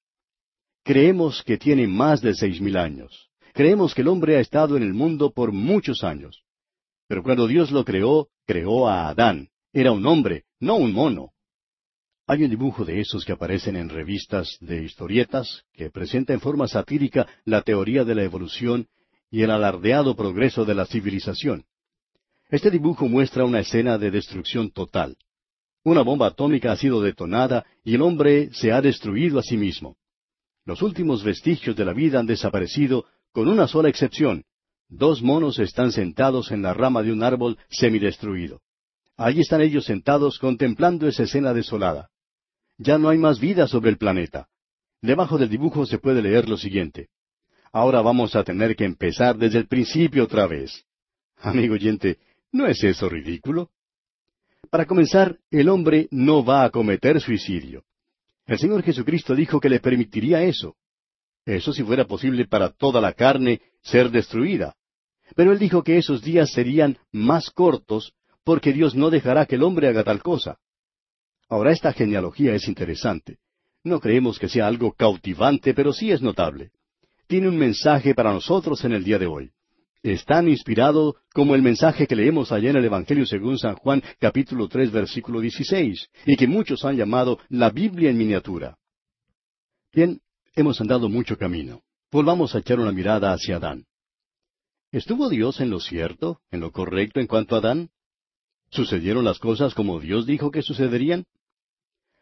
Creemos 0.86 1.44
que 1.44 1.58
tiene 1.58 1.88
más 1.88 2.22
de 2.22 2.34
seis 2.34 2.62
mil 2.62 2.78
años. 2.78 3.30
Creemos 3.54 3.94
que 3.94 4.02
el 4.02 4.08
hombre 4.08 4.38
ha 4.38 4.40
estado 4.40 4.78
en 4.78 4.84
el 4.84 4.94
mundo 4.94 5.34
por 5.34 5.52
muchos 5.52 6.06
años. 6.06 6.42
Pero 7.10 7.22
cuando 7.22 7.48
Dios 7.48 7.70
lo 7.70 7.84
creó, 7.84 8.30
creó 8.46 8.88
a 8.88 9.10
Adán. 9.10 9.50
Era 9.74 9.92
un 9.92 10.06
hombre, 10.06 10.46
no 10.62 10.78
un 10.78 10.94
mono. 10.94 11.34
Hay 12.28 12.44
un 12.44 12.50
dibujo 12.50 12.86
de 12.86 13.02
esos 13.02 13.26
que 13.26 13.34
aparecen 13.34 13.76
en 13.76 13.90
revistas 13.90 14.58
de 14.62 14.86
historietas 14.86 15.66
que 15.74 15.90
presenta 15.90 16.32
en 16.32 16.40
forma 16.40 16.70
satírica 16.70 17.28
la 17.44 17.62
teoría 17.62 18.06
de 18.06 18.16
la 18.16 18.24
evolución 18.24 18.88
y 19.30 19.42
el 19.42 19.52
alardeado 19.52 20.16
progreso 20.16 20.64
de 20.64 20.76
la 20.76 20.86
civilización. 20.86 21.66
Este 22.50 22.72
dibujo 22.72 23.10
muestra 23.10 23.44
una 23.44 23.60
escena 23.60 23.98
de 23.98 24.12
destrucción 24.12 24.72
total. 24.72 25.18
Una 25.88 26.02
bomba 26.02 26.28
atómica 26.28 26.74
ha 26.74 26.76
sido 26.76 27.02
detonada 27.02 27.66
y 27.86 27.96
el 27.96 28.02
hombre 28.02 28.50
se 28.52 28.74
ha 28.74 28.82
destruido 28.82 29.40
a 29.40 29.42
sí 29.42 29.56
mismo. 29.56 29.96
Los 30.66 30.82
últimos 30.82 31.24
vestigios 31.24 31.78
de 31.78 31.86
la 31.86 31.94
vida 31.94 32.20
han 32.20 32.26
desaparecido, 32.26 33.06
con 33.32 33.48
una 33.48 33.70
sola 33.70 33.88
excepción. 33.88 34.44
Dos 34.90 35.24
monos 35.24 35.60
están 35.60 35.94
sentados 35.94 36.52
en 36.52 36.62
la 36.62 36.74
rama 36.74 37.04
de 37.04 37.14
un 37.14 37.24
árbol 37.24 37.58
semidestruido. 37.70 38.60
Allí 39.16 39.40
están 39.40 39.62
ellos 39.62 39.86
sentados 39.86 40.40
contemplando 40.40 41.08
esa 41.08 41.24
escena 41.24 41.54
desolada. 41.54 42.10
Ya 42.78 42.98
no 42.98 43.08
hay 43.08 43.18
más 43.18 43.40
vida 43.40 43.66
sobre 43.66 43.90
el 43.90 43.98
planeta. 43.98 44.50
Debajo 45.02 45.38
del 45.38 45.48
dibujo 45.48 45.86
se 45.86 46.00
puede 46.00 46.22
leer 46.22 46.50
lo 46.50 46.58
siguiente. 46.58 47.08
Ahora 47.72 48.02
vamos 48.02 48.36
a 48.36 48.44
tener 48.44 48.76
que 48.76 48.84
empezar 48.84 49.38
desde 49.38 49.60
el 49.60 49.68
principio 49.70 50.26
otra 50.26 50.48
vez. 50.48 50.84
Amigo 51.38 51.76
oyente, 51.76 52.18
¿No 52.52 52.68
es 52.68 52.84
eso 52.84 53.08
ridículo? 53.08 53.70
Para 54.70 54.86
comenzar, 54.86 55.38
el 55.50 55.70
hombre 55.70 56.08
no 56.12 56.44
va 56.44 56.64
a 56.64 56.70
cometer 56.70 57.22
suicidio. 57.22 57.84
El 58.46 58.58
Señor 58.58 58.84
Jesucristo 58.84 59.36
dijo 59.36 59.60
que 59.60 59.70
le 59.70 59.80
permitiría 59.80 60.44
eso. 60.44 60.76
Eso 61.46 61.72
si 61.72 61.84
fuera 61.84 62.06
posible 62.06 62.46
para 62.46 62.70
toda 62.70 63.00
la 63.00 63.14
carne 63.14 63.62
ser 63.82 64.10
destruida. 64.10 64.76
Pero 65.36 65.52
Él 65.52 65.60
dijo 65.60 65.84
que 65.84 65.98
esos 65.98 66.22
días 66.22 66.52
serían 66.52 66.98
más 67.12 67.50
cortos 67.50 68.14
porque 68.44 68.74
Dios 68.74 68.96
no 68.96 69.10
dejará 69.10 69.46
que 69.46 69.56
el 69.56 69.64
hombre 69.64 69.88
haga 69.88 70.04
tal 70.04 70.22
cosa. 70.22 70.58
Ahora 71.50 71.72
esta 71.72 71.94
genealogía 71.94 72.54
es 72.54 72.68
interesante. 72.68 73.38
No 73.84 74.00
creemos 74.00 74.40
que 74.40 74.50
sea 74.50 74.68
algo 74.68 74.94
cautivante, 74.94 75.74
pero 75.74 75.94
sí 75.94 76.12
es 76.12 76.22
notable. 76.22 76.72
Tiene 77.28 77.48
un 77.48 77.58
mensaje 77.58 78.14
para 78.16 78.34
nosotros 78.34 78.84
en 78.84 78.94
el 78.94 79.04
día 79.04 79.20
de 79.20 79.28
hoy 79.28 79.52
es 80.04 80.26
tan 80.26 80.48
inspirado 80.48 81.16
como 81.34 81.56
el 81.56 81.62
mensaje 81.62 82.08
que 82.08 82.16
leemos 82.16 82.52
allá 82.52 82.70
en 82.70 82.78
el 82.78 82.86
Evangelio 82.86 83.26
según 83.26 83.58
San 83.58 83.76
Juan 83.76 84.02
capítulo 84.20 84.68
tres 84.68 84.92
versículo 84.92 85.40
dieciséis, 85.40 86.08
y 86.26 86.36
que 86.36 86.48
muchos 86.48 86.86
han 86.86 86.96
llamado 86.96 87.40
la 87.50 87.70
Biblia 87.70 88.10
en 88.10 88.18
miniatura. 88.18 88.78
Bien, 89.94 90.22
hemos 90.56 90.80
andado 90.82 91.10
mucho 91.10 91.38
camino. 91.38 91.82
Volvamos 92.12 92.56
a 92.56 92.60
echar 92.60 92.80
una 92.80 92.92
mirada 92.92 93.34
hacia 93.34 93.58
Adán. 93.58 93.86
¿Estuvo 94.92 95.30
Dios 95.30 95.60
en 95.60 95.70
lo 95.70 95.80
cierto, 95.80 96.40
en 96.52 96.62
lo 96.62 96.72
correcto 96.72 97.20
en 97.20 97.28
cuanto 97.28 97.56
a 97.56 97.60
Adán? 97.60 97.90
¿Sucedieron 98.70 99.26
las 99.26 99.40
cosas 99.40 99.74
como 99.74 100.00
Dios 100.00 100.26
dijo 100.26 100.52
que 100.52 100.62
sucederían? 100.62 101.26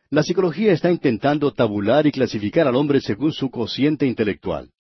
La 0.10 0.24
psicología 0.24 0.72
está 0.72 0.92
intentando 0.92 1.52
tabular 1.54 2.06
y 2.08 2.12
clasificar 2.12 2.68
al 2.68 2.76
hombre 2.76 3.02
según 3.02 3.34
su 3.34 3.50
cociente 3.50 4.06
intelectual. 4.06 4.72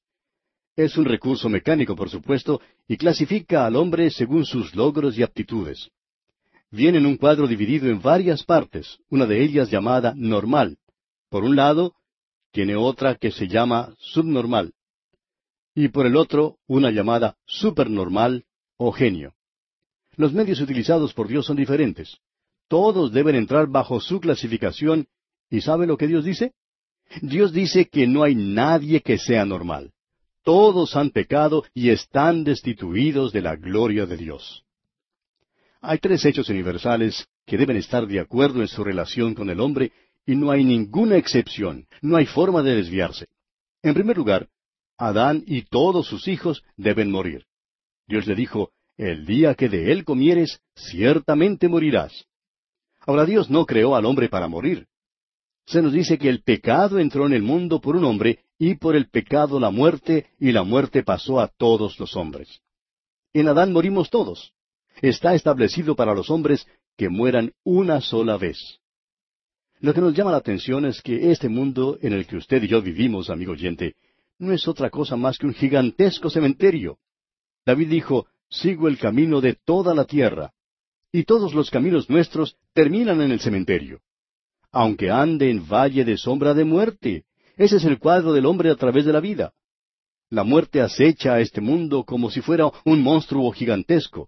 Es 0.75 0.97
un 0.97 1.05
recurso 1.05 1.47
mecánico, 1.47 1.95
por 1.95 2.09
supuesto, 2.09 2.61
y 2.87 2.97
clasifica 2.97 3.65
al 3.65 3.77
hombre 3.77 4.11
según 4.11 4.45
sus 4.45 4.75
logros 4.75 5.17
y 5.17 5.23
aptitudes. 5.23 5.89
Viene 6.69 6.97
en 6.97 7.05
un 7.05 7.15
cuadro 7.15 7.47
dividido 7.47 7.89
en 7.89 8.01
varias 8.01 8.43
partes, 8.43 8.99
una 9.09 9.25
de 9.25 9.41
ellas 9.41 9.71
llamada 9.71 10.13
normal. 10.17 10.77
Por 11.29 11.45
un 11.45 11.55
lado, 11.55 11.93
tiene 12.51 12.75
otra 12.75 13.15
que 13.15 13.31
se 13.31 13.47
llama 13.47 13.95
subnormal. 13.99 14.73
Y 15.73 15.87
por 15.89 16.05
el 16.05 16.17
otro, 16.17 16.57
una 16.67 16.91
llamada 16.91 17.37
supernormal 17.45 18.43
o 18.77 18.91
genio. 18.91 19.33
Los 20.17 20.33
medios 20.33 20.59
utilizados 20.59 21.13
por 21.13 21.27
Dios 21.27 21.45
son 21.45 21.55
diferentes. 21.55 22.17
Todos 22.67 23.13
deben 23.13 23.35
entrar 23.35 23.67
bajo 23.67 24.01
su 24.01 24.19
clasificación. 24.19 25.07
¿Y 25.49 25.61
sabe 25.61 25.87
lo 25.87 25.97
que 25.97 26.07
Dios 26.07 26.25
dice? 26.25 26.53
Dios 27.21 27.53
dice 27.53 27.85
que 27.85 28.07
no 28.07 28.23
hay 28.23 28.35
nadie 28.35 29.01
que 29.01 29.17
sea 29.17 29.45
normal. 29.45 29.93
Todos 30.45 30.95
han 30.95 31.09
pecado 31.09 31.63
y 31.73 31.89
están 31.89 32.43
destituidos 32.43 33.33
de 33.33 33.41
la 33.41 33.55
gloria 33.55 34.05
de 34.05 34.15
Dios. 34.15 34.63
Hay 35.81 35.97
tres 35.97 36.23
hechos 36.23 36.49
universales 36.49 37.27
que 37.47 37.57
deben 37.57 37.77
estar 37.77 38.05
de 38.05 38.19
acuerdo 38.19 38.61
en 38.61 38.67
su 38.67 38.83
relación 38.83 39.33
con 39.33 39.49
el 39.49 39.59
hombre 39.59 39.91
y 40.23 40.35
no 40.35 40.51
hay 40.51 40.63
ninguna 40.63 41.17
excepción, 41.17 41.87
no 42.03 42.15
hay 42.15 42.27
forma 42.27 42.61
de 42.61 42.75
desviarse. 42.75 43.25
En 43.81 43.95
primer 43.95 44.17
lugar, 44.17 44.47
Adán 44.99 45.43
y 45.47 45.63
todos 45.63 46.05
sus 46.05 46.27
hijos 46.27 46.63
deben 46.77 47.09
morir. 47.09 47.47
Dios 48.07 48.27
le 48.27 48.35
dijo, 48.35 48.69
el 48.97 49.25
día 49.25 49.55
que 49.55 49.67
de 49.67 49.91
él 49.91 50.05
comieres, 50.05 50.61
ciertamente 50.75 51.67
morirás. 51.67 52.27
Ahora 52.99 53.25
Dios 53.25 53.49
no 53.49 53.65
creó 53.65 53.95
al 53.95 54.05
hombre 54.05 54.29
para 54.29 54.47
morir. 54.47 54.85
Se 55.65 55.81
nos 55.81 55.93
dice 55.93 56.17
que 56.17 56.29
el 56.29 56.43
pecado 56.43 56.99
entró 56.99 57.25
en 57.25 57.33
el 57.33 57.41
mundo 57.41 57.81
por 57.81 57.95
un 57.95 58.05
hombre 58.05 58.39
y 58.59 58.75
por 58.75 58.95
el 58.95 59.09
pecado 59.09 59.59
la 59.59 59.71
muerte, 59.71 60.27
y 60.39 60.51
la 60.51 60.63
muerte 60.63 61.03
pasó 61.03 61.39
a 61.39 61.47
todos 61.47 61.99
los 61.99 62.15
hombres. 62.15 62.61
En 63.33 63.47
Adán 63.47 63.73
morimos 63.73 64.09
todos. 64.09 64.53
Está 65.01 65.33
establecido 65.33 65.95
para 65.95 66.13
los 66.13 66.29
hombres 66.29 66.67
que 66.95 67.09
mueran 67.09 67.51
una 67.63 67.99
sola 67.99 68.37
vez. 68.37 68.79
Lo 69.79 69.93
que 69.93 70.01
nos 70.01 70.13
llama 70.13 70.31
la 70.31 70.37
atención 70.37 70.85
es 70.85 71.01
que 71.01 71.31
este 71.31 71.49
mundo 71.49 71.97
en 72.01 72.13
el 72.13 72.25
que 72.25 72.37
usted 72.37 72.63
y 72.63 72.67
yo 72.67 72.81
vivimos, 72.81 73.29
amigo 73.29 73.51
oyente, 73.51 73.95
no 74.39 74.53
es 74.53 74.67
otra 74.67 74.89
cosa 74.89 75.15
más 75.15 75.37
que 75.37 75.47
un 75.47 75.53
gigantesco 75.53 76.29
cementerio. 76.29 76.97
David 77.65 77.89
dijo, 77.89 78.27
sigo 78.49 78.87
el 78.87 78.97
camino 78.97 79.41
de 79.41 79.55
toda 79.55 79.93
la 79.93 80.05
tierra. 80.05 80.53
Y 81.11 81.23
todos 81.23 81.53
los 81.53 81.69
caminos 81.69 82.09
nuestros 82.09 82.57
terminan 82.73 83.21
en 83.21 83.31
el 83.31 83.39
cementerio. 83.39 84.01
Aunque 84.75 85.09
ande 85.09 85.49
en 85.49 85.65
valle 85.65 86.03
de 86.03 86.17
sombra 86.17 86.53
de 86.53 86.65
muerte, 86.65 87.23
ese 87.55 87.77
es 87.77 87.85
el 87.85 87.97
cuadro 87.97 88.33
del 88.33 88.45
hombre 88.45 88.69
a 88.69 88.75
través 88.75 89.05
de 89.05 89.13
la 89.13 89.21
vida. 89.21 89.53
La 90.29 90.43
muerte 90.43 90.81
acecha 90.81 91.35
a 91.35 91.39
este 91.39 91.61
mundo 91.61 92.03
como 92.03 92.29
si 92.29 92.41
fuera 92.41 92.69
un 92.83 93.01
monstruo 93.01 93.49
gigantesco. 93.53 94.27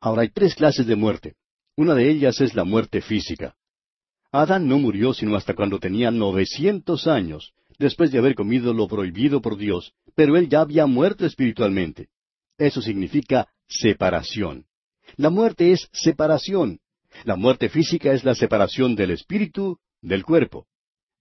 Ahora 0.00 0.22
hay 0.22 0.30
tres 0.30 0.54
clases 0.54 0.86
de 0.86 0.96
muerte. 0.96 1.34
Una 1.76 1.94
de 1.94 2.08
ellas 2.08 2.40
es 2.40 2.54
la 2.54 2.64
muerte 2.64 3.02
física. 3.02 3.56
Adán 4.32 4.68
no 4.68 4.78
murió 4.78 5.12
sino 5.12 5.36
hasta 5.36 5.52
cuando 5.54 5.78
tenía 5.78 6.10
novecientos 6.10 7.06
años, 7.06 7.52
después 7.78 8.10
de 8.10 8.16
haber 8.16 8.34
comido 8.34 8.72
lo 8.72 8.88
prohibido 8.88 9.42
por 9.42 9.58
Dios, 9.58 9.92
pero 10.14 10.38
él 10.38 10.48
ya 10.48 10.62
había 10.62 10.86
muerto 10.86 11.26
espiritualmente. 11.26 12.08
Eso 12.56 12.80
significa 12.80 13.48
separación. 13.68 14.64
La 15.16 15.28
muerte 15.28 15.72
es 15.72 15.90
separación. 15.92 16.80
La 17.22 17.36
muerte 17.36 17.68
física 17.68 18.12
es 18.12 18.24
la 18.24 18.34
separación 18.34 18.96
del 18.96 19.12
espíritu 19.12 19.78
del 20.02 20.24
cuerpo. 20.24 20.66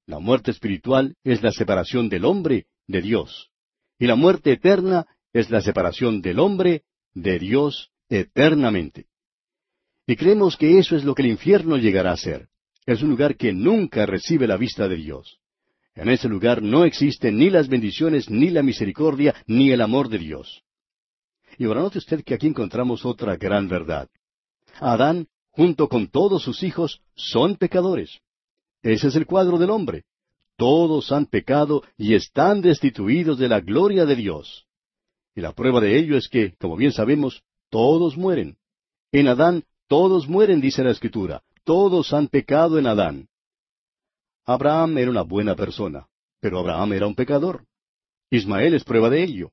La 0.06 0.20
muerte 0.20 0.52
espiritual 0.52 1.16
es 1.24 1.42
la 1.44 1.52
separación 1.52 2.10
del 2.10 2.26
hombre 2.26 2.66
de 2.88 3.02
Dios. 3.02 3.52
Y 4.00 4.08
la 4.08 4.16
muerte 4.16 4.52
eterna 4.54 5.06
es 5.32 5.50
la 5.50 5.62
separación 5.62 6.22
del 6.22 6.40
hombre 6.40 6.84
de 7.14 7.40
Dios 7.40 7.92
eternamente. 8.10 9.06
Y 10.06 10.16
creemos 10.16 10.58
que 10.58 10.78
eso 10.80 10.96
es 10.96 11.06
lo 11.06 11.16
que 11.16 11.22
el 11.22 11.30
infierno 11.30 11.78
llegará 11.78 12.12
a 12.12 12.18
ser. 12.18 12.50
Es 12.86 13.02
un 13.02 13.10
lugar 13.10 13.38
que 13.38 13.54
nunca 13.54 14.06
recibe 14.06 14.48
la 14.48 14.58
vista 14.58 14.90
de 14.90 14.98
Dios. 14.98 15.40
En 15.96 16.10
ese 16.10 16.28
lugar 16.28 16.62
no 16.62 16.86
existen 16.86 17.38
ni 17.38 17.50
las 17.50 17.70
bendiciones, 17.70 18.30
ni 18.30 18.50
la 18.50 18.64
misericordia, 18.64 19.36
ni 19.48 19.72
el 19.72 19.82
amor 19.82 20.10
de 20.10 20.18
Dios. 20.18 20.64
Y 21.58 21.66
ahora 21.66 21.82
note 21.82 22.00
usted 22.00 22.24
que 22.24 22.34
aquí 22.34 22.48
encontramos 22.48 23.06
otra 23.06 23.38
gran 23.38 23.70
verdad. 23.70 24.10
Adán, 24.80 25.28
junto 25.54 25.88
con 25.88 26.08
todos 26.08 26.44
sus 26.44 26.64
hijos, 26.64 27.02
son 27.16 27.56
pecadores. 27.56 28.20
Ese 28.82 29.08
es 29.08 29.16
el 29.16 29.26
cuadro 29.26 29.58
del 29.58 29.70
hombre. 29.70 30.04
Todos 30.58 31.12
han 31.12 31.26
pecado 31.26 31.84
y 31.98 32.16
están 32.16 32.62
destituidos 32.62 33.38
de 33.38 33.48
la 33.48 33.60
gloria 33.60 34.06
de 34.06 34.16
Dios. 34.16 34.66
Y 35.36 35.42
la 35.42 35.54
prueba 35.54 35.80
de 35.80 35.98
ello 35.98 36.18
es 36.18 36.28
que, 36.28 36.54
como 36.60 36.76
bien 36.76 36.92
sabemos, 36.92 37.44
todos 37.70 38.18
mueren. 38.18 38.58
En 39.12 39.28
Adán 39.28 39.64
todos 39.88 40.28
mueren, 40.28 40.60
dice 40.60 40.84
la 40.84 40.92
Escritura. 40.92 41.44
Todos 41.64 42.14
han 42.14 42.28
pecado 42.28 42.78
en 42.78 42.88
Adán. 42.88 43.28
Abraham 44.46 44.98
era 44.98 45.10
una 45.10 45.22
buena 45.22 45.56
persona, 45.56 46.08
pero 46.40 46.60
Abraham 46.60 46.94
era 46.94 47.08
un 47.08 47.16
pecador. 47.16 47.66
Ismael 48.30 48.74
es 48.74 48.84
prueba 48.84 49.10
de 49.10 49.24
ello. 49.24 49.52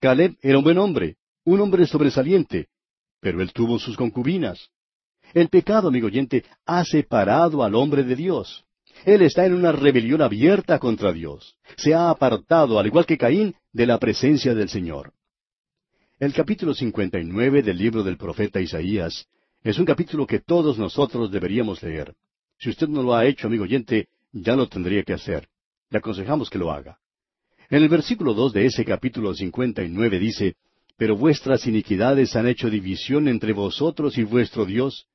Caleb 0.00 0.36
era 0.42 0.58
un 0.58 0.64
buen 0.64 0.78
hombre, 0.78 1.16
un 1.44 1.60
hombre 1.60 1.86
sobresaliente, 1.86 2.68
pero 3.20 3.42
él 3.42 3.52
tuvo 3.52 3.78
sus 3.78 3.96
concubinas. 3.96 4.70
El 5.34 5.48
pecado, 5.48 5.88
amigo 5.88 6.06
oyente, 6.06 6.44
ha 6.66 6.84
separado 6.84 7.62
al 7.62 7.74
hombre 7.74 8.02
de 8.02 8.16
Dios. 8.16 8.64
Él 9.04 9.22
está 9.22 9.46
en 9.46 9.54
una 9.54 9.72
rebelión 9.72 10.22
abierta 10.22 10.78
contra 10.78 11.12
Dios. 11.12 11.56
Se 11.76 11.94
ha 11.94 12.10
apartado, 12.10 12.78
al 12.78 12.86
igual 12.86 13.06
que 13.06 13.18
Caín, 13.18 13.54
de 13.72 13.86
la 13.86 13.98
presencia 13.98 14.54
del 14.54 14.68
Señor. 14.68 15.12
El 16.18 16.32
capítulo 16.32 16.74
59 16.74 17.62
del 17.62 17.78
libro 17.78 18.02
del 18.02 18.16
profeta 18.16 18.60
Isaías 18.60 19.26
es 19.62 19.78
un 19.78 19.84
capítulo 19.84 20.26
que 20.26 20.40
todos 20.40 20.78
nosotros 20.78 21.30
deberíamos 21.30 21.82
leer. 21.82 22.14
Si 22.58 22.70
usted 22.70 22.88
no 22.88 23.02
lo 23.02 23.14
ha 23.14 23.26
hecho, 23.26 23.46
amigo 23.46 23.64
oyente, 23.64 24.08
ya 24.32 24.56
lo 24.56 24.66
tendría 24.66 25.02
que 25.04 25.12
hacer. 25.12 25.48
Le 25.90 25.98
aconsejamos 25.98 26.50
que 26.50 26.58
lo 26.58 26.72
haga. 26.72 26.98
En 27.70 27.82
el 27.82 27.88
versículo 27.88 28.34
dos 28.34 28.52
de 28.52 28.66
ese 28.66 28.84
capítulo 28.84 29.34
cincuenta 29.34 29.84
y 29.84 29.88
nueve 29.90 30.18
dice, 30.18 30.56
Pero 30.96 31.16
vuestras 31.16 31.66
iniquidades 31.66 32.34
han 32.34 32.48
hecho 32.48 32.70
división 32.70 33.28
entre 33.28 33.52
vosotros 33.52 34.18
y 34.18 34.24
vuestro 34.24 34.64
Dios, 34.64 35.06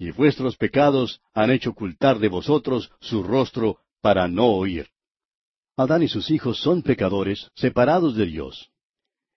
y 0.00 0.12
vuestros 0.12 0.56
pecados 0.56 1.20
han 1.34 1.50
hecho 1.50 1.70
ocultar 1.70 2.18
de 2.18 2.28
vosotros 2.28 2.90
su 3.00 3.22
rostro 3.22 3.80
para 4.00 4.28
no 4.28 4.46
oír. 4.46 4.88
Adán 5.76 6.02
y 6.02 6.08
sus 6.08 6.30
hijos 6.30 6.58
son 6.58 6.80
pecadores, 6.80 7.50
separados 7.54 8.16
de 8.16 8.24
Dios. 8.24 8.70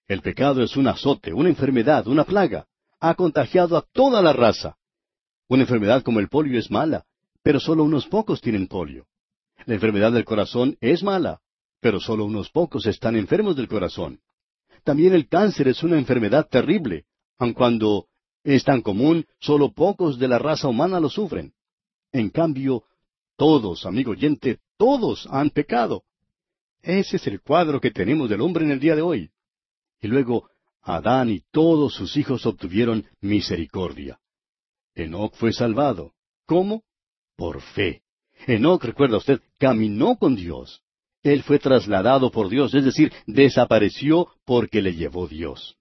El 0.07 0.21
pecado 0.21 0.63
es 0.63 0.77
un 0.77 0.87
azote, 0.87 1.33
una 1.33 1.49
enfermedad, 1.49 2.07
una 2.07 2.23
plaga. 2.23 2.65
Ha 3.01 3.13
contagiado 3.15 3.75
a 3.75 3.85
toda 3.91 4.21
la 4.21 4.31
raza. 4.31 4.77
Una 5.49 5.63
enfermedad 5.63 6.01
como 6.01 6.21
el 6.21 6.29
polio 6.29 6.57
es 6.57 6.71
mala, 6.71 7.03
pero 7.41 7.59
solo 7.59 7.83
unos 7.83 8.07
pocos 8.07 8.39
tienen 8.39 8.67
polio. 8.67 9.05
La 9.65 9.73
enfermedad 9.73 10.13
del 10.13 10.23
corazón 10.23 10.77
es 10.79 11.03
mala, 11.03 11.41
pero 11.81 11.99
solo 11.99 12.23
unos 12.23 12.49
pocos 12.49 12.85
están 12.85 13.17
enfermos 13.17 13.57
del 13.57 13.67
corazón. 13.67 14.21
También 14.85 15.13
el 15.13 15.27
cáncer 15.27 15.67
es 15.67 15.83
una 15.83 15.97
enfermedad 15.97 16.47
terrible, 16.49 17.03
aun 17.37 17.51
cuando 17.51 18.07
es 18.43 18.63
tan 18.63 18.81
común, 18.81 19.25
solo 19.39 19.73
pocos 19.73 20.19
de 20.19 20.27
la 20.27 20.39
raza 20.39 20.67
humana 20.67 20.99
lo 20.99 21.09
sufren. 21.09 21.53
En 22.11 22.29
cambio, 22.29 22.83
todos, 23.37 23.85
amigo 23.85 24.11
oyente, 24.11 24.59
todos 24.77 25.27
han 25.31 25.49
pecado. 25.49 26.03
Ese 26.81 27.15
es 27.15 27.27
el 27.27 27.41
cuadro 27.41 27.79
que 27.79 27.91
tenemos 27.91 28.29
del 28.29 28.41
hombre 28.41 28.65
en 28.65 28.71
el 28.71 28.79
día 28.79 28.95
de 28.95 29.01
hoy. 29.01 29.31
Y 30.01 30.07
luego, 30.07 30.49
Adán 30.81 31.29
y 31.29 31.41
todos 31.51 31.93
sus 31.93 32.17
hijos 32.17 32.45
obtuvieron 32.45 33.05
misericordia. 33.21 34.19
Enoc 34.93 35.35
fue 35.35 35.53
salvado. 35.53 36.13
¿Cómo? 36.45 36.83
Por 37.37 37.61
fe. 37.61 38.03
Enoc, 38.47 38.83
recuerda 38.83 39.17
usted, 39.17 39.41
caminó 39.57 40.17
con 40.17 40.35
Dios. 40.35 40.81
Él 41.23 41.41
fue 41.43 41.57
trasladado 41.57 42.31
por 42.31 42.49
Dios, 42.49 42.73
es 42.73 42.83
decir, 42.83 43.13
desapareció 43.25 44.27
porque 44.45 44.81
le 44.81 44.93
llevó 44.93 45.27
Dios. 45.27 45.77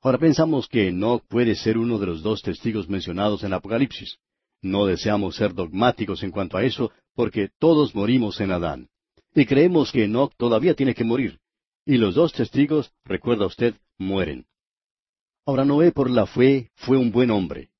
Ahora 0.00 0.18
pensamos 0.18 0.68
que 0.68 0.88
Enoch 0.88 1.24
puede 1.28 1.56
ser 1.56 1.76
uno 1.76 1.98
de 1.98 2.06
los 2.06 2.22
dos 2.22 2.42
testigos 2.42 2.88
mencionados 2.88 3.42
en 3.42 3.52
Apocalipsis. 3.52 4.18
No 4.62 4.86
deseamos 4.86 5.36
ser 5.36 5.54
dogmáticos 5.54 6.22
en 6.22 6.30
cuanto 6.30 6.56
a 6.56 6.64
eso, 6.64 6.92
porque 7.14 7.50
todos 7.58 7.94
morimos 7.94 8.40
en 8.40 8.52
Adán. 8.52 8.88
Y 9.34 9.44
creemos 9.44 9.90
que 9.90 10.04
Enoch 10.04 10.32
todavía 10.36 10.74
tiene 10.74 10.94
que 10.94 11.04
morir. 11.04 11.40
Y 11.84 11.96
los 11.96 12.14
dos 12.14 12.32
testigos, 12.32 12.92
recuerda 13.04 13.46
usted, 13.46 13.74
mueren. 13.98 14.46
Ahora 15.46 15.64
Noé 15.64 15.90
por 15.90 16.10
la 16.10 16.26
fe 16.26 16.70
fue 16.76 16.96
un 16.96 17.10
buen 17.10 17.30
hombre. 17.30 17.70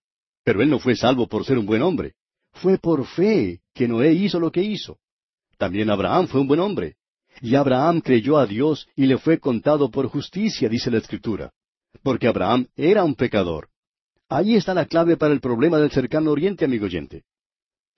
Pero 0.42 0.62
él 0.62 0.70
no 0.70 0.78
fue 0.78 0.96
salvo 0.96 1.28
por 1.28 1.44
ser 1.44 1.58
un 1.58 1.66
buen 1.66 1.82
hombre. 1.82 2.14
Fue 2.52 2.78
por 2.78 3.06
fe 3.06 3.60
que 3.74 3.86
Noé 3.86 4.12
hizo 4.12 4.40
lo 4.40 4.50
que 4.50 4.62
hizo. 4.62 4.98
También 5.56 5.90
Abraham 5.90 6.26
fue 6.26 6.40
un 6.40 6.48
buen 6.48 6.60
hombre. 6.60 6.96
Y 7.40 7.54
Abraham 7.54 8.00
creyó 8.00 8.38
a 8.38 8.46
Dios 8.46 8.88
y 8.96 9.06
le 9.06 9.18
fue 9.18 9.38
contado 9.38 9.90
por 9.90 10.08
justicia, 10.08 10.68
dice 10.68 10.90
la 10.90 10.98
Escritura. 10.98 11.52
Porque 12.08 12.26
Abraham 12.26 12.68
era 12.74 13.04
un 13.04 13.14
pecador. 13.14 13.68
Allí 14.30 14.56
está 14.56 14.72
la 14.72 14.86
clave 14.86 15.18
para 15.18 15.34
el 15.34 15.40
problema 15.40 15.76
del 15.76 15.90
cercano 15.90 16.30
oriente, 16.30 16.64
amigo 16.64 16.86
oyente. 16.86 17.24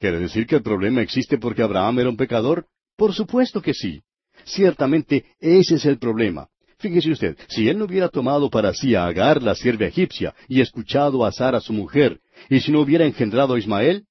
¿Quiere 0.00 0.18
decir 0.18 0.48
que 0.48 0.56
el 0.56 0.64
problema 0.64 1.00
existe 1.00 1.38
porque 1.38 1.62
Abraham 1.62 2.00
era 2.00 2.08
un 2.08 2.16
pecador? 2.16 2.66
Por 2.96 3.14
supuesto 3.14 3.62
que 3.62 3.72
sí. 3.72 4.02
Ciertamente 4.44 5.26
ese 5.38 5.76
es 5.76 5.84
el 5.84 6.00
problema. 6.00 6.48
Fíjese 6.78 7.12
usted, 7.12 7.38
si 7.50 7.68
él 7.68 7.78
no 7.78 7.84
hubiera 7.84 8.08
tomado 8.08 8.50
para 8.50 8.74
sí 8.74 8.96
a 8.96 9.06
Agar, 9.06 9.44
la 9.44 9.54
sierva 9.54 9.86
egipcia, 9.86 10.34
y 10.48 10.60
escuchado 10.60 11.24
a 11.24 11.30
Sara, 11.30 11.60
su 11.60 11.72
mujer, 11.72 12.20
y 12.48 12.58
si 12.58 12.72
no 12.72 12.80
hubiera 12.80 13.06
engendrado 13.06 13.54
a 13.54 13.60
Ismael, 13.60 14.06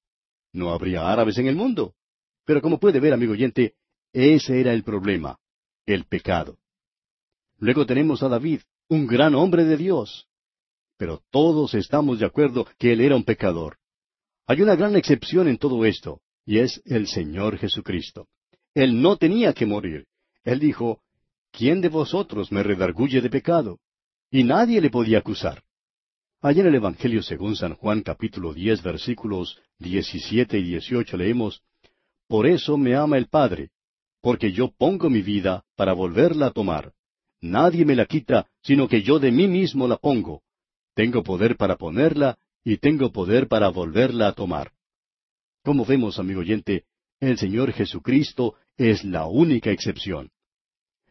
no 0.54 0.72
habría 0.72 1.12
árabes 1.12 1.36
en 1.36 1.46
el 1.46 1.56
mundo. 1.56 1.92
Pero 2.46 2.62
como 2.62 2.80
puede 2.80 3.00
ver, 3.00 3.12
amigo 3.12 3.32
oyente, 3.32 3.74
ese 4.14 4.62
era 4.62 4.72
el 4.72 4.82
problema, 4.82 5.36
el 5.84 6.06
pecado. 6.06 6.56
Luego 7.58 7.84
tenemos 7.84 8.22
a 8.22 8.28
David, 8.30 8.60
un 8.90 9.06
gran 9.06 9.34
hombre 9.36 9.64
de 9.64 9.76
Dios. 9.76 10.26
Pero 10.98 11.22
todos 11.30 11.74
estamos 11.74 12.18
de 12.18 12.26
acuerdo 12.26 12.66
que 12.76 12.92
él 12.92 13.00
era 13.00 13.16
un 13.16 13.24
pecador. 13.24 13.78
Hay 14.46 14.60
una 14.60 14.74
gran 14.74 14.96
excepción 14.96 15.46
en 15.48 15.58
todo 15.58 15.84
esto, 15.84 16.20
y 16.44 16.58
es 16.58 16.82
el 16.84 17.06
Señor 17.06 17.56
Jesucristo. 17.56 18.26
Él 18.74 19.00
no 19.00 19.16
tenía 19.16 19.52
que 19.54 19.64
morir. 19.64 20.06
Él 20.42 20.58
dijo, 20.58 21.02
¿quién 21.52 21.80
de 21.80 21.88
vosotros 21.88 22.50
me 22.50 22.64
redarguye 22.64 23.20
de 23.20 23.30
pecado? 23.30 23.78
Y 24.28 24.42
nadie 24.42 24.80
le 24.80 24.90
podía 24.90 25.18
acusar. 25.18 25.62
Allá 26.42 26.62
en 26.62 26.68
el 26.68 26.74
Evangelio 26.74 27.22
según 27.22 27.54
San 27.54 27.74
Juan 27.74 28.02
capítulo 28.02 28.52
diez 28.52 28.82
versículos 28.82 29.60
diecisiete 29.78 30.58
y 30.58 30.64
dieciocho 30.64 31.16
leemos, 31.16 31.62
Por 32.26 32.46
eso 32.46 32.76
me 32.76 32.96
ama 32.96 33.18
el 33.18 33.28
Padre, 33.28 33.70
porque 34.20 34.50
yo 34.50 34.72
pongo 34.76 35.08
mi 35.10 35.22
vida 35.22 35.64
para 35.76 35.92
volverla 35.92 36.46
a 36.46 36.50
tomar. 36.50 36.92
Nadie 37.40 37.84
me 37.84 37.94
la 37.94 38.06
quita, 38.06 38.49
sino 38.62 38.88
que 38.88 39.02
yo 39.02 39.18
de 39.18 39.30
mí 39.30 39.48
mismo 39.48 39.88
la 39.88 39.96
pongo. 39.96 40.42
Tengo 40.94 41.22
poder 41.22 41.56
para 41.56 41.76
ponerla 41.76 42.38
y 42.64 42.76
tengo 42.76 43.10
poder 43.12 43.48
para 43.48 43.68
volverla 43.68 44.28
a 44.28 44.32
tomar. 44.32 44.72
Como 45.62 45.84
vemos, 45.84 46.18
amigo 46.18 46.40
oyente, 46.40 46.84
el 47.20 47.38
Señor 47.38 47.72
Jesucristo 47.72 48.54
es 48.76 49.04
la 49.04 49.26
única 49.26 49.70
excepción. 49.70 50.30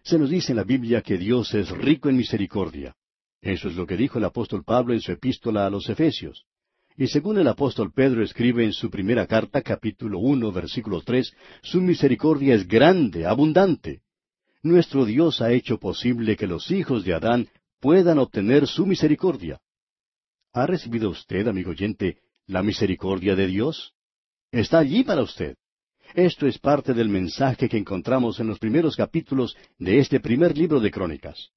Se 0.03 0.17
nos 0.17 0.29
dice 0.29 0.53
en 0.53 0.57
la 0.57 0.63
Biblia 0.63 1.01
que 1.01 1.17
Dios 1.17 1.53
es 1.53 1.69
rico 1.69 2.09
en 2.09 2.17
misericordia. 2.17 2.95
Eso 3.41 3.69
es 3.69 3.75
lo 3.75 3.85
que 3.85 3.95
dijo 3.95 4.17
el 4.17 4.25
apóstol 4.25 4.63
Pablo 4.63 4.93
en 4.93 5.01
su 5.01 5.12
epístola 5.12 5.65
a 5.65 5.69
los 5.69 5.88
Efesios. 5.89 6.45
Y 6.97 7.07
según 7.07 7.38
el 7.38 7.47
apóstol 7.47 7.93
Pedro 7.93 8.23
escribe 8.23 8.65
en 8.65 8.73
su 8.73 8.89
primera 8.89 9.25
carta, 9.25 9.62
capítulo 9.62 10.19
uno, 10.19 10.51
versículo 10.51 11.01
tres, 11.01 11.33
su 11.62 11.79
misericordia 11.79 12.55
es 12.55 12.67
grande, 12.67 13.25
abundante. 13.25 14.01
Nuestro 14.61 15.05
Dios 15.05 15.41
ha 15.41 15.51
hecho 15.51 15.77
posible 15.77 16.35
que 16.35 16.47
los 16.47 16.69
hijos 16.71 17.05
de 17.05 17.13
Adán 17.13 17.47
puedan 17.79 18.19
obtener 18.19 18.67
su 18.67 18.85
misericordia. 18.85 19.61
¿Ha 20.51 20.65
recibido 20.65 21.09
usted, 21.09 21.47
amigo 21.47 21.71
oyente, 21.71 22.17
la 22.45 22.61
misericordia 22.61 23.35
de 23.35 23.47
Dios? 23.47 23.93
Está 24.51 24.79
allí 24.79 25.03
para 25.03 25.21
usted. 25.21 25.55
Esto 26.13 26.47
es 26.47 26.57
parte 26.57 26.93
del 26.93 27.07
mensaje 27.07 27.69
que 27.69 27.77
encontramos 27.77 28.39
en 28.39 28.47
los 28.47 28.59
primeros 28.59 28.95
capítulos 28.95 29.55
de 29.77 29.99
este 29.99 30.19
primer 30.19 30.57
libro 30.57 30.79
de 30.79 30.91
Crónicas. 30.91 31.51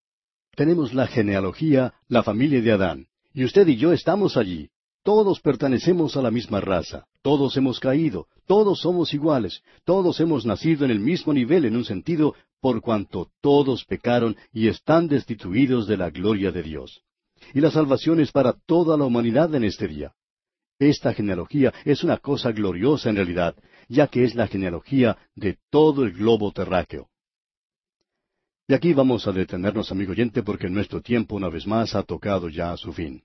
Tenemos 0.54 0.92
la 0.92 1.06
genealogía, 1.06 1.94
la 2.08 2.22
familia 2.22 2.60
de 2.60 2.72
Adán, 2.72 3.06
y 3.32 3.44
usted 3.44 3.66
y 3.66 3.76
yo 3.76 3.92
estamos 3.92 4.36
allí. 4.36 4.68
Todos 5.02 5.40
pertenecemos 5.40 6.16
a 6.16 6.22
la 6.22 6.30
misma 6.30 6.60
raza, 6.60 7.06
todos 7.22 7.56
hemos 7.56 7.80
caído, 7.80 8.28
todos 8.46 8.80
somos 8.80 9.12
iguales, 9.12 9.62
todos 9.84 10.20
hemos 10.20 10.46
nacido 10.46 10.84
en 10.84 10.92
el 10.92 11.00
mismo 11.00 11.32
nivel 11.32 11.64
en 11.64 11.74
un 11.74 11.84
sentido, 11.84 12.36
por 12.60 12.80
cuanto 12.80 13.28
todos 13.40 13.84
pecaron 13.84 14.36
y 14.52 14.68
están 14.68 15.08
destituidos 15.08 15.88
de 15.88 15.96
la 15.96 16.10
gloria 16.10 16.52
de 16.52 16.62
Dios. 16.62 17.02
Y 17.52 17.60
la 17.60 17.72
salvación 17.72 18.20
es 18.20 18.30
para 18.30 18.52
toda 18.52 18.96
la 18.96 19.04
humanidad 19.04 19.52
en 19.56 19.64
este 19.64 19.88
día. 19.88 20.12
Esta 20.78 21.12
genealogía 21.12 21.72
es 21.84 22.04
una 22.04 22.18
cosa 22.18 22.52
gloriosa 22.52 23.10
en 23.10 23.16
realidad, 23.16 23.56
ya 23.88 24.06
que 24.06 24.22
es 24.22 24.36
la 24.36 24.46
genealogía 24.46 25.18
de 25.34 25.58
todo 25.68 26.04
el 26.04 26.12
globo 26.12 26.52
terráqueo. 26.52 27.08
Y 28.68 28.74
aquí 28.74 28.92
vamos 28.92 29.26
a 29.26 29.32
detenernos, 29.32 29.90
amigo 29.90 30.12
oyente, 30.12 30.44
porque 30.44 30.70
nuestro 30.70 31.02
tiempo 31.02 31.34
una 31.34 31.48
vez 31.48 31.66
más 31.66 31.96
ha 31.96 32.04
tocado 32.04 32.48
ya 32.48 32.70
a 32.70 32.76
su 32.76 32.92
fin. 32.92 33.24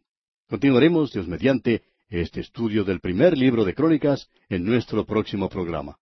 Continuaremos, 0.49 1.11
Dios 1.11 1.27
mediante, 1.27 1.83
este 2.07 2.39
estudio 2.39 2.85
del 2.85 3.01
primer 3.01 3.37
libro 3.37 3.65
de 3.65 3.73
Crónicas 3.73 4.29
en 4.47 4.63
nuestro 4.63 5.05
próximo 5.05 5.49
programa. 5.49 5.97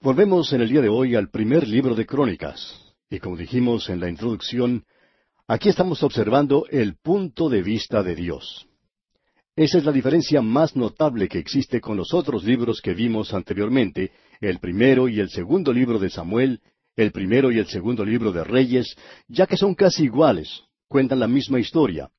Volvemos 0.00 0.52
en 0.52 0.60
el 0.60 0.68
día 0.68 0.82
de 0.82 0.88
hoy 0.88 1.16
al 1.16 1.30
primer 1.30 1.66
libro 1.66 1.96
de 1.96 2.06
Crónicas, 2.06 2.94
y 3.10 3.18
como 3.18 3.36
dijimos 3.36 3.88
en 3.88 3.98
la 3.98 4.08
introducción, 4.08 4.84
aquí 5.48 5.68
estamos 5.68 6.04
observando 6.04 6.66
el 6.70 6.94
punto 6.98 7.48
de 7.48 7.62
vista 7.62 8.04
de 8.04 8.14
Dios. 8.14 8.68
Esa 9.56 9.78
es 9.78 9.84
la 9.84 9.90
diferencia 9.90 10.42
más 10.42 10.76
notable 10.76 11.28
que 11.28 11.40
existe 11.40 11.80
con 11.80 11.96
los 11.96 12.14
otros 12.14 12.44
libros 12.44 12.80
que 12.80 12.94
vimos 12.94 13.34
anteriormente, 13.34 14.12
el 14.40 14.60
primero 14.60 15.08
y 15.08 15.18
el 15.18 15.30
segundo 15.30 15.72
libro 15.72 15.98
de 15.98 16.10
Samuel, 16.10 16.60
el 16.96 17.12
primero 17.12 17.50
y 17.50 17.58
el 17.58 17.66
segundo 17.66 18.04
libro 18.04 18.32
de 18.32 18.44
Reyes, 18.44 18.96
ya 19.28 19.46
que 19.46 19.56
son 19.56 19.74
casi 19.74 20.04
iguales, 20.04 20.62
cuentan 20.88 21.20
la 21.20 21.28
misma 21.28 21.58
historia. 21.58 22.10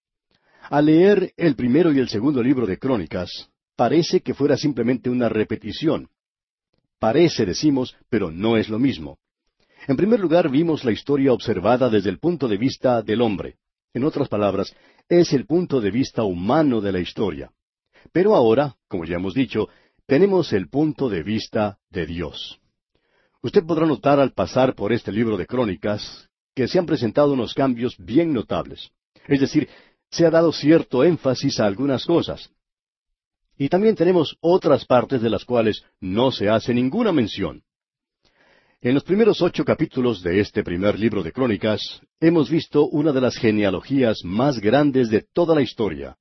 Al 0.70 0.88
leer 0.88 1.34
el 1.38 1.56
primero 1.56 1.94
y 1.94 2.00
el 2.00 2.10
segundo 2.10 2.42
libro 2.42 2.66
de 2.66 2.78
Crónicas, 2.78 3.50
parece 3.76 4.22
que 4.22 4.34
fuera 4.34 4.58
simplemente 4.58 5.10
una 5.10 5.30
repetición. 5.30 6.10
Parece, 7.00 7.46
decimos, 7.46 7.96
pero 8.10 8.32
no 8.32 8.58
es 8.58 8.70
lo 8.70 8.80
mismo. 8.80 9.20
En 9.88 9.96
primer 9.96 10.20
lugar, 10.20 10.50
vimos 10.50 10.84
la 10.84 10.92
historia 10.92 11.32
observada 11.32 11.90
desde 11.90 12.10
el 12.10 12.20
punto 12.20 12.48
de 12.48 12.58
vista 12.58 13.02
del 13.02 13.22
hombre. 13.22 13.58
En 13.94 14.04
otras 14.04 14.28
palabras, 14.28 14.76
es 15.08 15.32
el 15.34 15.46
punto 15.46 15.80
de 15.80 15.92
vista 15.92 16.24
humano 16.24 16.82
de 16.82 16.92
la 16.92 17.00
historia. 17.00 17.52
Pero 18.12 18.36
ahora, 18.36 18.76
como 18.88 19.06
ya 19.06 19.16
hemos 19.16 19.34
dicho, 19.34 19.70
tenemos 20.08 20.54
el 20.54 20.68
punto 20.70 21.10
de 21.10 21.24
vista 21.24 21.78
de 21.90 22.06
Dios. 22.06 22.60
Usted 23.46 23.64
podrá 23.64 23.86
notar 23.86 24.20
al 24.20 24.32
pasar 24.32 24.74
por 24.74 24.92
este 24.92 25.12
libro 25.12 25.38
de 25.38 25.46
crónicas 25.46 26.28
que 26.56 26.68
se 26.68 26.80
han 26.80 26.88
presentado 26.88 27.32
unos 27.32 27.54
cambios 27.54 27.96
bien 28.00 28.34
notables. 28.34 28.90
Es 29.28 29.40
decir, 29.40 29.70
se 30.10 30.26
ha 30.26 30.32
dado 30.32 30.52
cierto 30.52 31.04
énfasis 31.04 31.60
a 31.60 31.68
algunas 31.68 32.06
cosas. 32.06 32.50
Y 33.56 33.70
también 33.70 33.96
tenemos 33.96 34.36
otras 34.42 34.84
partes 34.86 35.22
de 35.22 35.30
las 35.30 35.46
cuales 35.46 35.84
no 36.00 36.32
se 36.32 36.50
hace 36.50 36.74
ninguna 36.74 37.12
mención. 37.12 37.62
En 38.82 38.96
los 38.96 39.04
primeros 39.04 39.40
ocho 39.44 39.64
capítulos 39.64 40.24
de 40.24 40.40
este 40.40 40.64
primer 40.64 40.98
libro 40.98 41.22
de 41.22 41.32
Crónicas, 41.32 42.02
hemos 42.20 42.50
visto 42.50 42.88
una 42.88 43.12
de 43.12 43.22
las 43.22 43.38
genealogías 43.38 44.22
más 44.24 44.60
grandes 44.60 45.12
de 45.12 45.22
toda 45.22 45.54
la 45.54 45.62
historia. 45.62 46.18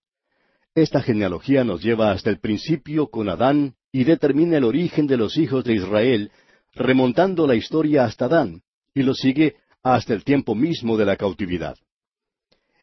Esta 0.74 1.00
genealogía 1.00 1.64
nos 1.64 1.82
lleva 1.82 2.10
hasta 2.10 2.28
el 2.28 2.38
principio 2.38 3.06
con 3.06 3.30
Adán 3.30 3.76
y 3.90 4.04
determina 4.04 4.58
el 4.58 4.64
origen 4.64 5.06
de 5.06 5.16
los 5.16 5.38
hijos 5.38 5.64
de 5.64 5.74
Israel, 5.74 6.30
remontando 6.74 7.46
la 7.46 7.54
historia 7.54 8.04
hasta 8.04 8.26
Adán, 8.26 8.62
y 8.94 9.02
lo 9.02 9.14
sigue 9.14 9.56
hasta 9.82 10.14
el 10.14 10.24
tiempo 10.24 10.54
mismo 10.54 10.96
de 10.96 11.04
la 11.04 11.16
cautividad. 11.16 11.76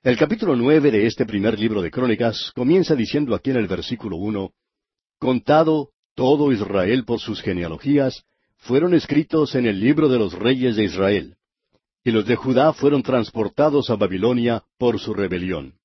El 0.03 0.17
capítulo 0.17 0.55
nueve 0.55 0.91
de 0.91 1.05
este 1.05 1.25
primer 1.25 1.59
libro 1.59 1.81
de 1.81 1.91
Crónicas 1.91 2.51
comienza 2.55 2.95
diciendo 2.95 3.35
aquí 3.35 3.51
en 3.51 3.57
el 3.57 3.67
versículo 3.67 4.17
uno, 4.17 4.51
Contado 5.19 5.89
todo 6.15 6.51
Israel 6.51 7.05
por 7.05 7.19
sus 7.19 7.41
genealogías, 7.41 8.23
fueron 8.57 8.93
escritos 8.93 9.55
en 9.55 9.65
el 9.65 9.79
libro 9.79 10.09
de 10.09 10.19
los 10.19 10.33
reyes 10.33 10.75
de 10.75 10.83
Israel, 10.83 11.35
y 12.03 12.11
los 12.11 12.25
de 12.25 12.35
Judá 12.35 12.73
fueron 12.73 13.03
transportados 13.03 13.89
a 13.89 13.95
Babilonia 13.95 14.63
por 14.77 14.99
su 14.99 15.13
rebelión. 15.13 15.75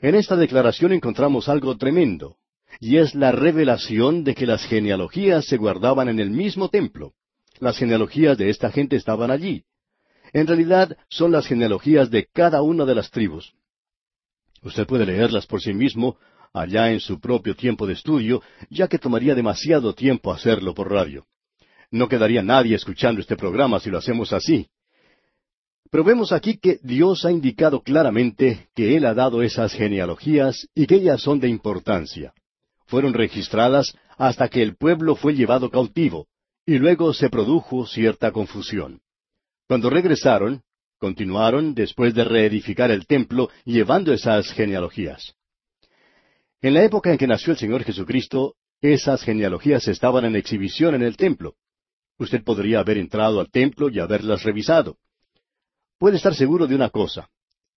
En 0.00 0.14
esta 0.14 0.36
declaración 0.36 0.92
encontramos 0.92 1.48
algo 1.48 1.76
tremendo, 1.76 2.36
y 2.80 2.98
es 2.98 3.14
la 3.14 3.32
revelación 3.32 4.24
de 4.24 4.34
que 4.34 4.46
las 4.46 4.64
genealogías 4.64 5.46
se 5.46 5.56
guardaban 5.56 6.08
en 6.08 6.20
el 6.20 6.30
mismo 6.30 6.68
templo. 6.68 7.12
Las 7.58 7.78
genealogías 7.78 8.36
de 8.36 8.50
esta 8.50 8.70
gente 8.70 8.96
estaban 8.96 9.30
allí. 9.30 9.64
En 10.32 10.46
realidad 10.46 10.96
son 11.08 11.32
las 11.32 11.46
genealogías 11.46 12.10
de 12.10 12.26
cada 12.26 12.62
una 12.62 12.84
de 12.84 12.94
las 12.94 13.10
tribus. 13.10 13.54
Usted 14.62 14.86
puede 14.86 15.06
leerlas 15.06 15.46
por 15.46 15.62
sí 15.62 15.72
mismo 15.72 16.18
allá 16.52 16.90
en 16.90 17.00
su 17.00 17.20
propio 17.20 17.54
tiempo 17.54 17.86
de 17.86 17.94
estudio, 17.94 18.42
ya 18.70 18.88
que 18.88 18.98
tomaría 18.98 19.34
demasiado 19.34 19.94
tiempo 19.94 20.32
hacerlo 20.32 20.74
por 20.74 20.90
radio. 20.90 21.26
No 21.90 22.08
quedaría 22.08 22.42
nadie 22.42 22.74
escuchando 22.74 23.20
este 23.20 23.36
programa 23.36 23.78
si 23.78 23.90
lo 23.90 23.98
hacemos 23.98 24.32
así. 24.32 24.68
Pero 25.90 26.02
vemos 26.02 26.32
aquí 26.32 26.58
que 26.58 26.78
Dios 26.82 27.24
ha 27.24 27.30
indicado 27.30 27.80
claramente 27.82 28.68
que 28.74 28.96
Él 28.96 29.06
ha 29.06 29.14
dado 29.14 29.42
esas 29.42 29.72
genealogías 29.72 30.68
y 30.74 30.86
que 30.86 30.96
ellas 30.96 31.22
son 31.22 31.38
de 31.38 31.48
importancia. 31.48 32.34
Fueron 32.86 33.14
registradas 33.14 33.96
hasta 34.16 34.48
que 34.48 34.62
el 34.62 34.76
pueblo 34.76 35.16
fue 35.16 35.34
llevado 35.34 35.70
cautivo, 35.70 36.26
y 36.64 36.78
luego 36.78 37.12
se 37.12 37.28
produjo 37.30 37.86
cierta 37.86 38.32
confusión. 38.32 39.00
Cuando 39.68 39.90
regresaron, 39.90 40.62
continuaron 40.98 41.74
después 41.74 42.14
de 42.14 42.24
reedificar 42.24 42.90
el 42.90 43.06
templo 43.06 43.50
llevando 43.64 44.12
esas 44.12 44.52
genealogías. 44.52 45.34
En 46.62 46.74
la 46.74 46.84
época 46.84 47.10
en 47.10 47.18
que 47.18 47.26
nació 47.26 47.52
el 47.52 47.58
Señor 47.58 47.84
Jesucristo, 47.84 48.54
esas 48.80 49.22
genealogías 49.22 49.86
estaban 49.88 50.24
en 50.24 50.36
exhibición 50.36 50.94
en 50.94 51.02
el 51.02 51.16
templo. 51.16 51.54
Usted 52.18 52.42
podría 52.42 52.80
haber 52.80 52.98
entrado 52.98 53.40
al 53.40 53.50
templo 53.50 53.90
y 53.90 54.00
haberlas 54.00 54.42
revisado. 54.42 54.96
Puede 55.98 56.16
estar 56.16 56.34
seguro 56.34 56.66
de 56.66 56.74
una 56.74 56.90
cosa. 56.90 57.28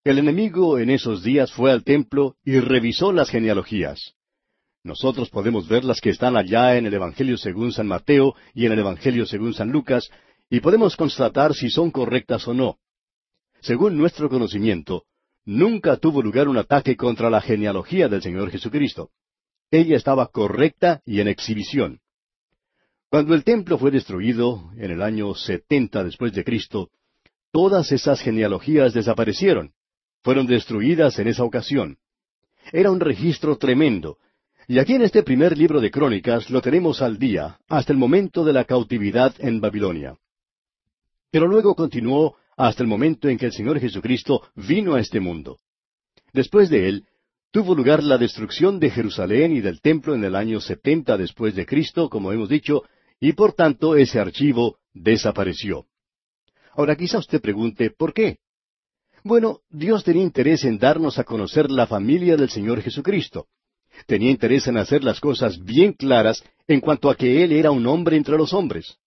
El 0.04 0.18
enemigo 0.18 0.80
en 0.80 0.90
esos 0.90 1.24
días 1.24 1.52
fue 1.52 1.72
al 1.72 1.84
templo 1.84 2.36
y 2.44 2.60
revisó 2.60 3.12
las 3.12 3.30
genealogías. 3.30 4.16
Nosotros 4.84 5.30
podemos 5.30 5.68
ver 5.68 5.84
las 5.84 6.00
que 6.00 6.10
están 6.10 6.38
allá 6.38 6.78
en 6.78 6.86
el 6.86 6.94
Evangelio 6.94 7.38
según 7.38 7.74
San 7.74 7.88
Mateo 7.88 8.36
y 8.54 8.66
en 8.66 8.72
el 8.72 8.80
Evangelio 8.80 9.26
según 9.26 9.54
San 9.54 9.72
Lucas, 9.72 10.10
y 10.50 10.62
podemos 10.62 10.96
constatar 10.96 11.54
si 11.54 11.70
son 11.70 11.92
correctas 11.92 12.48
o 12.48 12.54
no. 12.54 12.78
Según 13.62 13.98
nuestro 13.98 14.30
conocimiento, 14.30 15.04
nunca 15.46 15.98
tuvo 15.98 16.22
lugar 16.22 16.48
un 16.48 16.58
ataque 16.58 16.96
contra 16.96 17.30
la 17.30 17.42
genealogía 17.42 18.08
del 18.08 18.22
Señor 18.22 18.52
Jesucristo. 18.52 19.12
Ella 19.70 19.98
estaba 19.98 20.28
correcta 20.28 21.02
y 21.06 21.20
en 21.20 21.28
exhibición. 21.28 22.00
Cuando 23.10 23.34
el 23.34 23.44
templo 23.44 23.78
fue 23.78 23.92
destruido 23.92 24.72
en 24.78 24.92
el 24.92 25.02
año 25.02 25.36
setenta 25.36 26.04
después 26.04 26.32
de 26.34 26.44
Cristo, 26.44 26.90
todas 27.52 27.92
esas 27.92 28.22
genealogías 28.22 28.94
desaparecieron. 28.94 29.74
Fueron 30.24 30.48
destruidas 30.48 31.20
en 31.20 31.28
esa 31.28 31.44
ocasión. 31.44 31.98
Era 32.72 32.92
un 32.92 33.00
registro 33.00 33.58
tremendo. 33.58 34.18
Y 34.70 34.78
aquí 34.78 34.94
en 34.94 35.02
este 35.02 35.24
primer 35.24 35.58
libro 35.58 35.82
de 35.82 35.90
Crónicas 35.90 36.52
lo 36.52 36.62
tenemos 36.62 37.02
al 37.02 37.18
día, 37.18 37.58
hasta 37.70 37.92
el 37.92 37.98
momento 37.98 38.46
de 38.46 38.54
la 38.54 38.66
cautividad 38.66 39.34
en 39.40 39.60
Babilonia. 39.60 40.16
Pero 41.32 41.48
luego 41.48 41.74
continuó 41.74 42.36
hasta 42.56 42.84
el 42.84 42.88
momento 42.88 43.28
en 43.28 43.40
que 43.40 43.48
el 43.48 43.52
Señor 43.52 43.80
Jesucristo 43.80 44.44
vino 44.54 44.94
a 44.94 45.00
este 45.00 45.20
mundo. 45.20 45.58
Después 46.34 46.70
de 46.70 46.88
él, 46.88 47.06
tuvo 47.50 47.74
lugar 47.74 48.04
la 48.04 48.20
destrucción 48.20 48.80
de 48.80 48.92
Jerusalén 48.92 49.54
y 49.54 49.62
del 49.62 49.82
templo 49.82 50.14
en 50.14 50.24
el 50.24 50.36
año 50.36 50.62
setenta 50.62 51.18
después 51.18 51.56
de 51.56 51.66
Cristo, 51.66 52.08
como 52.08 52.32
hemos 52.32 52.48
dicho, 52.48 52.84
y 53.20 53.34
por 53.34 53.54
tanto 53.54 53.96
ese 53.96 54.20
archivo 54.20 54.78
desapareció. 54.94 55.88
Ahora 56.74 56.96
quizá 56.96 57.18
usted 57.18 57.42
pregunte, 57.42 57.90
¿por 57.90 58.14
qué? 58.14 58.38
Bueno, 59.24 59.62
Dios 59.72 60.04
tenía 60.04 60.22
interés 60.22 60.64
en 60.64 60.78
darnos 60.78 61.18
a 61.18 61.24
conocer 61.24 61.72
la 61.72 61.88
familia 61.88 62.38
del 62.38 62.52
Señor 62.52 62.84
Jesucristo. 62.84 63.48
Tenía 64.06 64.32
interés 64.32 64.68
en 64.68 64.78
hacer 64.78 65.04
las 65.04 65.20
cosas 65.20 65.64
bien 65.64 65.94
claras 65.94 66.44
en 66.68 66.80
cuanto 66.80 67.10
a 67.10 67.16
que 67.16 67.44
Él 67.44 67.52
era 67.52 67.72
un 67.72 67.86
hombre 67.88 68.18
entre 68.18 68.38
los 68.38 68.54
hombres. 68.54 68.98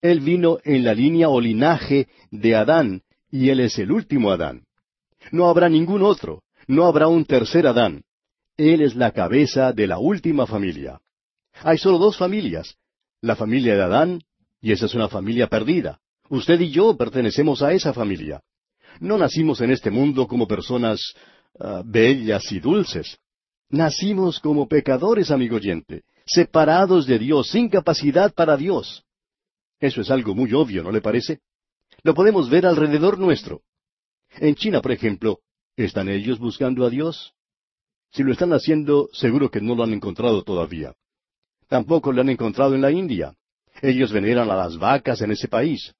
Él 0.00 0.20
vino 0.20 0.58
en 0.64 0.84
la 0.84 0.94
línea 0.94 1.28
o 1.28 1.40
linaje 1.40 2.08
de 2.30 2.54
Adán, 2.56 3.02
y 3.30 3.50
Él 3.50 3.60
es 3.60 3.78
el 3.78 3.92
último 3.92 4.30
Adán. 4.30 4.64
No 5.30 5.48
habrá 5.48 5.68
ningún 5.68 6.02
otro, 6.02 6.42
no 6.66 6.86
habrá 6.86 7.08
un 7.08 7.24
tercer 7.24 7.66
Adán. 7.66 8.02
Él 8.56 8.82
es 8.82 8.94
la 8.96 9.12
cabeza 9.12 9.72
de 9.72 9.86
la 9.86 9.98
última 9.98 10.46
familia. 10.46 11.00
Hay 11.62 11.78
solo 11.78 11.98
dos 11.98 12.16
familias, 12.16 12.76
la 13.20 13.36
familia 13.36 13.74
de 13.74 13.82
Adán, 13.82 14.22
y 14.60 14.72
esa 14.72 14.86
es 14.86 14.94
una 14.94 15.08
familia 15.08 15.48
perdida. 15.48 16.00
Usted 16.28 16.60
y 16.60 16.70
yo 16.70 16.96
pertenecemos 16.96 17.62
a 17.62 17.72
esa 17.72 17.92
familia. 17.92 18.42
No 19.00 19.18
nacimos 19.18 19.60
en 19.60 19.70
este 19.70 19.90
mundo 19.90 20.26
como 20.26 20.46
personas 20.46 21.14
ah, 21.58 21.82
bellas 21.84 22.50
y 22.52 22.60
dulces. 22.60 23.18
Nacimos 23.72 24.38
como 24.38 24.68
pecadores, 24.68 25.30
amigo 25.30 25.56
oyente, 25.56 26.02
separados 26.26 27.06
de 27.06 27.18
Dios, 27.18 27.48
sin 27.48 27.70
capacidad 27.70 28.34
para 28.34 28.58
Dios. 28.58 29.02
Eso 29.80 30.02
es 30.02 30.10
algo 30.10 30.34
muy 30.34 30.52
obvio, 30.52 30.82
¿no 30.82 30.92
le 30.92 31.00
parece? 31.00 31.40
Lo 32.02 32.12
podemos 32.12 32.50
ver 32.50 32.66
alrededor 32.66 33.18
nuestro. 33.18 33.62
En 34.36 34.56
China, 34.56 34.82
por 34.82 34.92
ejemplo, 34.92 35.38
¿están 35.74 36.10
ellos 36.10 36.38
buscando 36.38 36.84
a 36.84 36.90
Dios? 36.90 37.32
Si 38.10 38.22
lo 38.22 38.32
están 38.32 38.52
haciendo, 38.52 39.08
seguro 39.14 39.50
que 39.50 39.62
no 39.62 39.74
lo 39.74 39.84
han 39.84 39.94
encontrado 39.94 40.42
todavía. 40.42 40.92
Tampoco 41.66 42.12
le 42.12 42.20
han 42.20 42.28
encontrado 42.28 42.74
en 42.74 42.82
la 42.82 42.90
India. 42.90 43.34
Ellos 43.80 44.12
veneran 44.12 44.50
a 44.50 44.54
las 44.54 44.76
vacas 44.76 45.22
en 45.22 45.30
ese 45.30 45.48
país. 45.48 45.94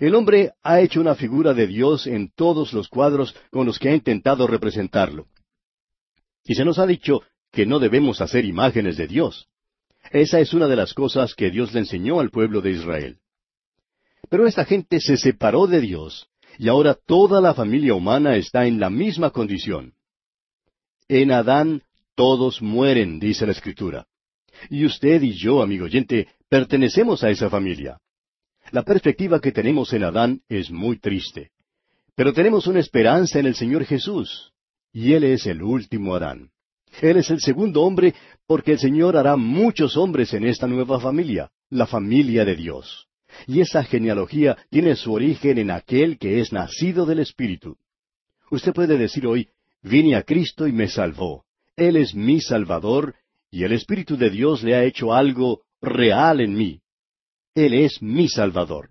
El 0.00 0.16
hombre 0.16 0.54
ha 0.64 0.80
hecho 0.80 1.00
una 1.00 1.14
figura 1.14 1.54
de 1.54 1.68
Dios 1.68 2.08
en 2.08 2.32
todos 2.34 2.72
los 2.72 2.88
cuadros 2.88 3.36
con 3.52 3.66
los 3.66 3.78
que 3.78 3.90
ha 3.90 3.94
intentado 3.94 4.48
representarlo. 4.48 5.28
Y 6.44 6.54
se 6.54 6.64
nos 6.64 6.78
ha 6.78 6.86
dicho 6.86 7.22
que 7.50 7.66
no 7.66 7.78
debemos 7.78 8.20
hacer 8.20 8.44
imágenes 8.44 8.96
de 8.96 9.06
Dios. 9.06 9.48
Esa 10.10 10.40
es 10.40 10.52
una 10.52 10.66
de 10.68 10.76
las 10.76 10.92
cosas 10.92 11.34
que 11.34 11.50
Dios 11.50 11.72
le 11.72 11.80
enseñó 11.80 12.20
al 12.20 12.30
pueblo 12.30 12.60
de 12.60 12.72
Israel. 12.72 13.18
Pero 14.28 14.46
esta 14.46 14.64
gente 14.64 15.00
se 15.00 15.16
separó 15.16 15.66
de 15.66 15.80
Dios 15.80 16.28
Y 16.58 16.68
ahora 16.68 16.94
toda 16.94 17.40
la 17.40 17.52
familia 17.52 17.94
humana 17.94 18.36
está 18.36 18.66
en 18.66 18.78
la 18.78 18.88
misma 18.88 19.30
condición. 19.30 19.94
En 21.08 21.32
Adán 21.32 21.82
todos 22.14 22.62
mueren, 22.62 23.18
dice 23.18 23.44
la 23.44 23.52
Escritura. 23.52 24.06
Y 24.70 24.84
usted 24.84 25.20
y 25.22 25.32
yo, 25.32 25.62
amigo 25.62 25.86
oyente, 25.86 26.28
pertenecemos 26.48 27.24
a 27.24 27.30
esa 27.30 27.50
familia. 27.50 27.98
La 28.70 28.82
perspectiva 28.82 29.40
que 29.40 29.52
tenemos 29.52 29.92
en 29.92 30.04
Adán 30.04 30.40
es 30.48 30.70
muy 30.70 30.98
triste. 30.98 31.50
Pero 32.14 32.32
tenemos 32.32 32.68
una 32.68 32.80
esperanza 32.80 33.40
en 33.40 33.46
el 33.46 33.56
Señor 33.56 33.84
Jesús. 33.84 34.53
Y 34.94 35.12
Él 35.12 35.24
es 35.24 35.44
el 35.46 35.60
último 35.60 36.14
Adán. 36.14 36.50
Él 37.02 37.16
es 37.16 37.28
el 37.28 37.40
segundo 37.40 37.82
hombre 37.82 38.14
porque 38.46 38.72
el 38.72 38.78
Señor 38.78 39.16
hará 39.16 39.36
muchos 39.36 39.96
hombres 39.96 40.32
en 40.32 40.46
esta 40.46 40.68
nueva 40.68 41.00
familia, 41.00 41.50
la 41.68 41.88
familia 41.88 42.44
de 42.44 42.54
Dios. 42.54 43.08
Y 43.48 43.60
esa 43.60 43.82
genealogía 43.82 44.56
tiene 44.70 44.94
su 44.94 45.12
origen 45.12 45.58
en 45.58 45.72
aquel 45.72 46.16
que 46.16 46.38
es 46.38 46.52
nacido 46.52 47.06
del 47.06 47.18
Espíritu. 47.18 47.76
Usted 48.52 48.72
puede 48.72 48.96
decir 48.96 49.26
hoy, 49.26 49.48
vine 49.82 50.14
a 50.14 50.22
Cristo 50.22 50.68
y 50.68 50.72
me 50.72 50.86
salvó. 50.86 51.44
Él 51.74 51.96
es 51.96 52.14
mi 52.14 52.40
Salvador 52.40 53.16
y 53.50 53.64
el 53.64 53.72
Espíritu 53.72 54.16
de 54.16 54.30
Dios 54.30 54.62
le 54.62 54.76
ha 54.76 54.84
hecho 54.84 55.12
algo 55.12 55.62
real 55.82 56.40
en 56.40 56.54
mí. 56.54 56.80
Él 57.56 57.74
es 57.74 58.00
mi 58.00 58.28
Salvador. 58.28 58.90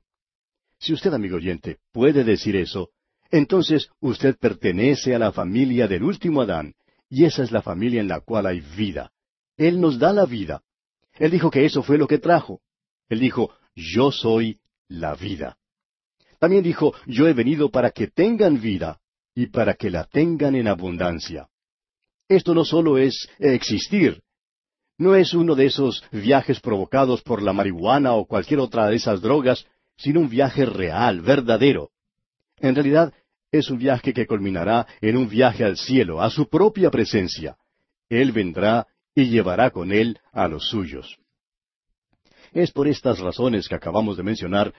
Si 0.80 0.92
usted, 0.92 1.14
amigo 1.14 1.38
oyente, 1.38 1.78
puede 1.94 2.26
decir 2.26 2.58
eso, 2.58 2.90
entonces 3.34 3.90
usted 4.00 4.38
pertenece 4.38 5.16
a 5.16 5.20
la 5.20 5.32
familia 5.32 5.88
del 5.88 6.04
último 6.04 6.44
Adán, 6.44 6.76
y 7.10 7.26
esa 7.26 7.42
es 7.42 7.52
la 7.52 7.64
familia 7.64 8.00
en 8.00 8.08
la 8.08 8.20
cual 8.20 8.46
hay 8.46 8.62
vida. 8.62 9.12
Él 9.58 9.82
nos 9.82 9.98
da 9.98 10.14
la 10.14 10.28
vida. 10.28 10.62
Él 11.14 11.32
dijo 11.32 11.50
que 11.50 11.66
eso 11.66 11.82
fue 11.82 11.98
lo 11.98 12.08
que 12.08 12.20
trajo. 12.20 12.62
Él 13.10 13.20
dijo, 13.20 13.50
yo 13.74 14.12
soy 14.12 14.60
la 14.88 15.16
vida. 15.16 15.58
También 16.38 16.62
dijo, 16.62 16.94
yo 17.08 17.28
he 17.28 17.34
venido 17.34 17.72
para 17.72 17.90
que 17.90 18.06
tengan 18.06 18.62
vida 18.62 19.00
y 19.34 19.48
para 19.48 19.74
que 19.74 19.90
la 19.90 20.04
tengan 20.04 20.54
en 20.54 20.68
abundancia. 20.68 21.50
Esto 22.28 22.54
no 22.54 22.64
solo 22.64 23.00
es 23.00 23.28
existir, 23.40 24.22
no 25.00 25.16
es 25.16 25.34
uno 25.34 25.56
de 25.56 25.66
esos 25.66 26.04
viajes 26.12 26.60
provocados 26.60 27.24
por 27.24 27.42
la 27.42 27.52
marihuana 27.52 28.14
o 28.14 28.28
cualquier 28.28 28.60
otra 28.60 28.90
de 28.90 28.98
esas 28.98 29.22
drogas, 29.22 29.66
sino 29.98 30.20
un 30.20 30.30
viaje 30.30 30.68
real, 30.68 31.22
verdadero. 31.22 31.90
En 32.58 32.76
realidad, 32.76 33.12
es 33.54 33.70
un 33.70 33.78
viaje 33.78 34.14
que 34.14 34.26
culminará 34.26 34.88
en 35.00 35.16
un 35.16 35.30
viaje 35.30 35.64
al 35.64 35.78
cielo, 35.78 36.22
a 36.22 36.32
su 36.32 36.50
propia 36.50 36.90
presencia. 36.90 37.56
Él 38.10 38.32
vendrá 38.32 38.88
y 39.14 39.26
llevará 39.26 39.70
con 39.70 39.92
él 39.92 40.18
a 40.32 40.48
los 40.48 40.68
suyos. 40.68 41.20
Es 42.52 42.72
por 42.72 42.88
estas 42.88 43.20
razones 43.20 43.68
que 43.68 43.76
acabamos 43.76 44.18
de 44.18 44.24
mencionar 44.24 44.74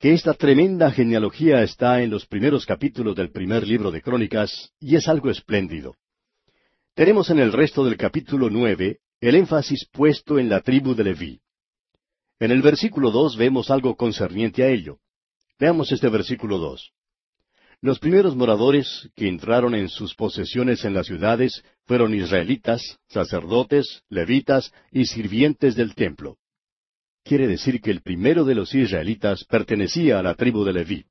que 0.00 0.14
esta 0.14 0.32
tremenda 0.32 0.90
genealogía 0.90 1.62
está 1.62 2.02
en 2.02 2.10
los 2.10 2.24
primeros 2.26 2.64
capítulos 2.64 3.14
del 3.14 3.30
primer 3.30 3.66
libro 3.66 3.90
de 3.90 4.00
Crónicas 4.00 4.72
y 4.80 4.96
es 4.96 5.06
algo 5.06 5.30
espléndido. 5.30 5.94
Tenemos 6.94 7.28
en 7.28 7.40
el 7.40 7.52
resto 7.52 7.84
del 7.84 7.98
capítulo 7.98 8.48
nueve 8.48 9.00
el 9.20 9.34
énfasis 9.34 9.86
puesto 9.92 10.38
en 10.38 10.48
la 10.48 10.62
tribu 10.62 10.94
de 10.94 11.04
Leví. 11.04 11.40
En 12.40 12.50
el 12.50 12.62
versículo 12.62 13.10
dos 13.10 13.36
vemos 13.36 13.70
algo 13.70 13.94
concerniente 13.96 14.62
a 14.62 14.68
ello. 14.68 14.98
Veamos 15.58 15.92
este 15.92 16.08
versículo 16.08 16.56
dos. 16.56 16.92
Los 17.84 17.98
primeros 17.98 18.34
moradores 18.34 19.10
que 19.14 19.28
entraron 19.28 19.74
en 19.74 19.90
sus 19.90 20.14
posesiones 20.14 20.86
en 20.86 20.94
las 20.94 21.06
ciudades 21.06 21.62
fueron 21.84 22.14
israelitas, 22.14 22.98
sacerdotes, 23.08 24.00
levitas 24.08 24.72
y 24.90 25.04
sirvientes 25.04 25.76
del 25.76 25.94
templo. 25.94 26.38
Quiere 27.24 27.46
decir 27.46 27.82
que 27.82 27.90
el 27.90 28.00
primero 28.00 28.46
de 28.46 28.54
los 28.54 28.74
israelitas 28.74 29.44
pertenecía 29.44 30.18
a 30.18 30.22
la 30.22 30.34
tribu 30.34 30.64
de 30.64 30.72
Leví. 30.72 31.04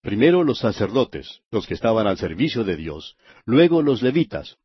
Primero 0.00 0.42
los 0.42 0.60
sacerdotes, 0.60 1.42
los 1.50 1.66
que 1.66 1.74
estaban 1.74 2.06
al 2.06 2.16
servicio 2.16 2.64
de 2.64 2.76
Dios, 2.76 3.14
luego 3.44 3.82
los 3.82 4.00
levitas. 4.00 4.56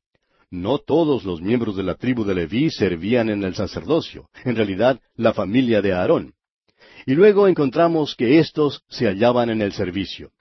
No 0.49 0.77
todos 0.77 1.25
los 1.25 1.41
miembros 1.41 1.75
de 1.75 1.83
la 1.83 1.95
tribu 1.95 2.23
de 2.23 2.33
Leví 2.33 2.69
servían 2.69 3.29
en 3.29 3.43
el 3.43 3.55
sacerdocio, 3.55 4.29
en 4.45 4.55
realidad 4.55 5.01
la 5.15 5.33
familia 5.33 5.81
de 5.81 5.91
Aarón. 5.91 6.33
Y 7.05 7.13
luego 7.13 7.49
encontramos 7.49 8.15
que 8.15 8.39
éstos 8.39 8.83
se 8.87 9.07
hallaban 9.07 9.49
en 9.49 9.61
el 9.61 9.73
servicio. 9.73 10.31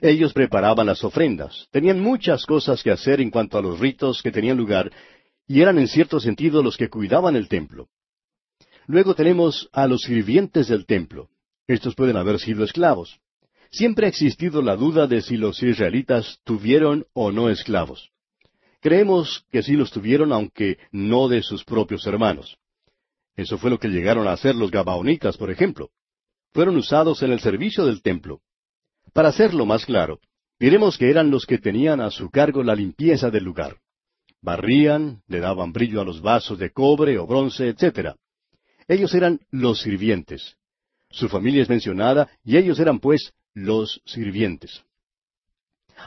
Ellos 0.00 0.32
preparaban 0.32 0.86
las 0.86 1.04
ofrendas, 1.04 1.68
tenían 1.70 2.00
muchas 2.00 2.46
cosas 2.46 2.82
que 2.82 2.90
hacer 2.90 3.20
en 3.20 3.30
cuanto 3.30 3.58
a 3.58 3.62
los 3.62 3.78
ritos 3.78 4.22
que 4.22 4.32
tenían 4.32 4.56
lugar, 4.56 4.90
y 5.46 5.60
eran 5.60 5.78
en 5.78 5.88
cierto 5.88 6.20
sentido 6.20 6.62
los 6.62 6.76
que 6.76 6.88
cuidaban 6.88 7.36
el 7.36 7.48
templo. 7.48 7.88
Luego 8.86 9.14
tenemos 9.14 9.68
a 9.72 9.86
los 9.86 10.02
sirvientes 10.02 10.68
del 10.68 10.86
templo. 10.86 11.28
Estos 11.66 11.94
pueden 11.94 12.16
haber 12.16 12.40
sido 12.40 12.64
esclavos. 12.64 13.20
Siempre 13.70 14.06
ha 14.06 14.08
existido 14.08 14.62
la 14.62 14.74
duda 14.74 15.06
de 15.06 15.22
si 15.22 15.36
los 15.36 15.62
israelitas 15.62 16.40
tuvieron 16.44 17.06
o 17.12 17.30
no 17.30 17.50
esclavos. 17.50 18.10
Creemos 18.80 19.44
que 19.50 19.62
sí 19.62 19.74
los 19.74 19.90
tuvieron, 19.90 20.32
aunque 20.32 20.78
no 20.90 21.28
de 21.28 21.42
sus 21.42 21.64
propios 21.64 22.06
hermanos. 22.06 22.56
Eso 23.36 23.58
fue 23.58 23.70
lo 23.70 23.78
que 23.78 23.88
llegaron 23.88 24.26
a 24.26 24.32
hacer 24.32 24.56
los 24.56 24.70
Gabaonitas, 24.70 25.36
por 25.36 25.50
ejemplo. 25.50 25.90
Fueron 26.52 26.76
usados 26.76 27.22
en 27.22 27.30
el 27.32 27.40
servicio 27.40 27.84
del 27.86 28.02
templo. 28.02 28.40
Para 29.12 29.28
hacerlo 29.28 29.66
más 29.66 29.84
claro, 29.84 30.20
diremos 30.58 30.96
que 30.96 31.10
eran 31.10 31.30
los 31.30 31.46
que 31.46 31.58
tenían 31.58 32.00
a 32.00 32.10
su 32.10 32.30
cargo 32.30 32.62
la 32.62 32.74
limpieza 32.74 33.30
del 33.30 33.44
lugar. 33.44 33.78
Barrían, 34.42 35.22
le 35.26 35.40
daban 35.40 35.72
brillo 35.72 36.00
a 36.00 36.04
los 36.04 36.22
vasos 36.22 36.58
de 36.58 36.70
cobre 36.70 37.18
o 37.18 37.26
bronce, 37.26 37.68
etc. 37.68 38.14
Ellos 38.88 39.14
eran 39.14 39.40
los 39.50 39.80
sirvientes. 39.80 40.56
Su 41.10 41.28
familia 41.28 41.62
es 41.62 41.68
mencionada 41.68 42.28
y 42.44 42.56
ellos 42.56 42.78
eran 42.78 43.00
pues 43.00 43.32
los 43.52 44.00
sirvientes. 44.04 44.82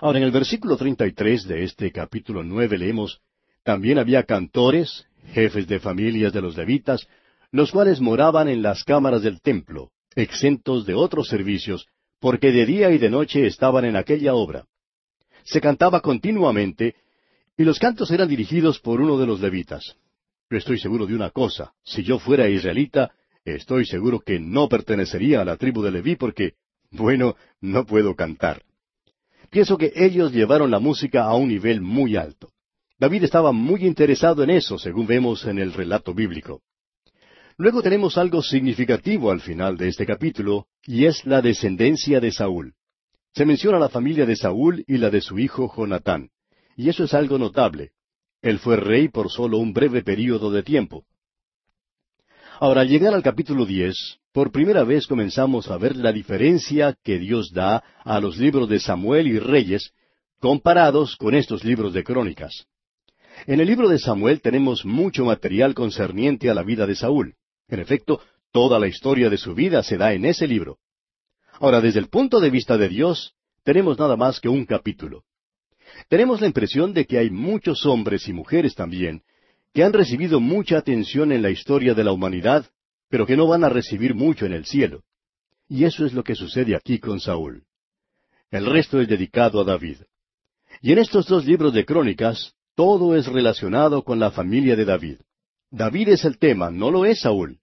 Ahora, 0.01 0.17
en 0.17 0.23
el 0.23 0.31
versículo 0.31 0.77
33 0.77 1.47
de 1.47 1.63
este 1.63 1.91
capítulo 1.91 2.41
nueve 2.43 2.77
leemos, 2.77 3.21
también 3.63 3.99
había 3.99 4.23
cantores, 4.23 5.05
jefes 5.33 5.67
de 5.67 5.79
familias 5.79 6.33
de 6.33 6.41
los 6.41 6.57
levitas, 6.57 7.07
los 7.51 7.71
cuales 7.71 8.01
moraban 8.01 8.47
en 8.47 8.61
las 8.61 8.83
cámaras 8.83 9.21
del 9.21 9.41
templo, 9.41 9.91
exentos 10.15 10.85
de 10.85 10.95
otros 10.95 11.27
servicios, 11.27 11.87
porque 12.23 12.53
de 12.53 12.65
día 12.65 12.89
y 12.91 12.99
de 12.99 13.09
noche 13.09 13.45
estaban 13.45 13.83
en 13.83 13.97
aquella 13.97 14.33
obra. 14.33 14.63
Se 15.43 15.59
cantaba 15.59 15.99
continuamente, 15.99 16.95
y 17.57 17.65
los 17.65 17.79
cantos 17.79 18.11
eran 18.11 18.29
dirigidos 18.29 18.79
por 18.79 19.01
uno 19.01 19.17
de 19.17 19.27
los 19.27 19.41
levitas. 19.41 19.97
Yo 20.49 20.57
estoy 20.57 20.79
seguro 20.79 21.05
de 21.05 21.15
una 21.15 21.31
cosa, 21.31 21.73
si 21.83 22.01
yo 22.01 22.19
fuera 22.19 22.47
israelita, 22.47 23.11
estoy 23.43 23.85
seguro 23.85 24.21
que 24.21 24.39
no 24.39 24.69
pertenecería 24.69 25.41
a 25.41 25.43
la 25.43 25.57
tribu 25.57 25.81
de 25.81 25.91
Leví 25.91 26.15
porque, 26.15 26.53
bueno, 26.91 27.35
no 27.59 27.85
puedo 27.85 28.15
cantar. 28.15 28.61
Pienso 29.49 29.77
que 29.77 29.91
ellos 29.93 30.31
llevaron 30.31 30.71
la 30.71 30.79
música 30.79 31.25
a 31.25 31.35
un 31.35 31.49
nivel 31.49 31.81
muy 31.81 32.15
alto. 32.15 32.53
David 32.97 33.25
estaba 33.25 33.51
muy 33.51 33.85
interesado 33.85 34.43
en 34.43 34.51
eso, 34.51 34.79
según 34.79 35.07
vemos 35.07 35.43
en 35.43 35.59
el 35.59 35.73
relato 35.73 36.13
bíblico. 36.13 36.61
Luego 37.57 37.81
tenemos 37.81 38.17
algo 38.17 38.41
significativo 38.41 39.31
al 39.31 39.41
final 39.41 39.77
de 39.77 39.89
este 39.89 40.05
capítulo, 40.05 40.65
y 40.85 41.05
es 41.05 41.25
la 41.25 41.41
descendencia 41.41 42.19
de 42.19 42.31
Saúl. 42.31 42.73
Se 43.33 43.45
menciona 43.45 43.79
la 43.79 43.89
familia 43.89 44.25
de 44.25 44.35
Saúl 44.35 44.83
y 44.87 44.97
la 44.97 45.09
de 45.09 45.21
su 45.21 45.37
hijo 45.37 45.71
Jonatán, 45.75 46.29
y 46.75 46.89
eso 46.89 47.03
es 47.03 47.13
algo 47.13 47.37
notable. 47.37 47.91
Él 48.41 48.59
fue 48.59 48.75
rey 48.75 49.07
por 49.07 49.29
solo 49.29 49.57
un 49.59 49.73
breve 49.73 50.03
período 50.03 50.51
de 50.51 50.63
tiempo. 50.63 51.05
Ahora, 52.59 52.81
al 52.81 52.89
llegar 52.89 53.13
al 53.13 53.23
capítulo 53.23 53.65
diez, 53.65 54.19
por 54.31 54.51
primera 54.51 54.83
vez 54.83 55.05
comenzamos 55.07 55.69
a 55.69 55.77
ver 55.77 55.95
la 55.95 56.11
diferencia 56.11 56.97
que 57.03 57.19
Dios 57.19 57.51
da 57.51 57.83
a 58.03 58.19
los 58.19 58.37
libros 58.37 58.67
de 58.67 58.79
Samuel 58.79 59.27
y 59.27 59.39
Reyes 59.39 59.91
comparados 60.39 61.15
con 61.15 61.35
estos 61.35 61.63
libros 61.63 61.93
de 61.93 62.03
crónicas. 62.03 62.65
En 63.45 63.59
el 63.59 63.67
libro 63.67 63.89
de 63.89 63.99
Samuel 63.99 64.41
tenemos 64.41 64.85
mucho 64.85 65.25
material 65.25 65.73
concerniente 65.73 66.49
a 66.49 66.53
la 66.53 66.63
vida 66.63 66.85
de 66.85 66.95
Saúl. 66.95 67.35
En 67.67 67.79
efecto, 67.79 68.21
toda 68.51 68.79
la 68.79 68.87
historia 68.87 69.29
de 69.29 69.37
su 69.37 69.53
vida 69.55 69.83
se 69.83 69.97
da 69.97 70.13
en 70.13 70.25
ese 70.25 70.47
libro. 70.47 70.77
Ahora, 71.59 71.81
desde 71.81 71.99
el 71.99 72.09
punto 72.09 72.39
de 72.39 72.49
vista 72.49 72.77
de 72.77 72.89
Dios, 72.89 73.33
tenemos 73.63 73.97
nada 73.97 74.15
más 74.15 74.39
que 74.39 74.49
un 74.49 74.65
capítulo. 74.65 75.23
Tenemos 76.09 76.41
la 76.41 76.47
impresión 76.47 76.93
de 76.93 77.05
que 77.05 77.17
hay 77.17 77.29
muchos 77.29 77.85
hombres 77.85 78.27
y 78.27 78.33
mujeres 78.33 78.75
también 78.75 79.23
que 79.73 79.83
han 79.83 79.93
recibido 79.93 80.39
mucha 80.39 80.77
atención 80.77 81.31
en 81.31 81.41
la 81.41 81.49
historia 81.49 81.95
de 81.95 82.03
la 82.03 82.11
humanidad, 82.11 82.69
pero 83.09 83.25
que 83.25 83.35
no 83.35 83.47
van 83.47 83.63
a 83.63 83.69
recibir 83.69 84.13
mucho 84.13 84.45
en 84.45 84.53
el 84.53 84.65
cielo. 84.65 85.03
Y 85.67 85.85
eso 85.85 86.05
es 86.05 86.13
lo 86.13 86.23
que 86.23 86.35
sucede 86.35 86.75
aquí 86.75 86.99
con 86.99 87.19
Saúl. 87.19 87.63
El 88.51 88.67
resto 88.67 89.01
es 89.01 89.07
dedicado 89.07 89.61
a 89.61 89.63
David. 89.63 89.97
Y 90.81 90.91
en 90.91 90.99
estos 90.99 91.25
dos 91.25 91.45
libros 91.45 91.73
de 91.73 91.85
crónicas, 91.85 92.53
todo 92.75 93.15
es 93.15 93.25
relacionado 93.25 94.03
con 94.03 94.19
la 94.19 94.29
familia 94.29 94.75
de 94.75 94.85
David. 94.85 95.17
David 95.73 96.09
es 96.09 96.23
el 96.23 96.37
tema, 96.37 96.69
no 96.69 96.91
lo 96.91 97.03
es 97.03 97.21
Saúl. 97.21 97.57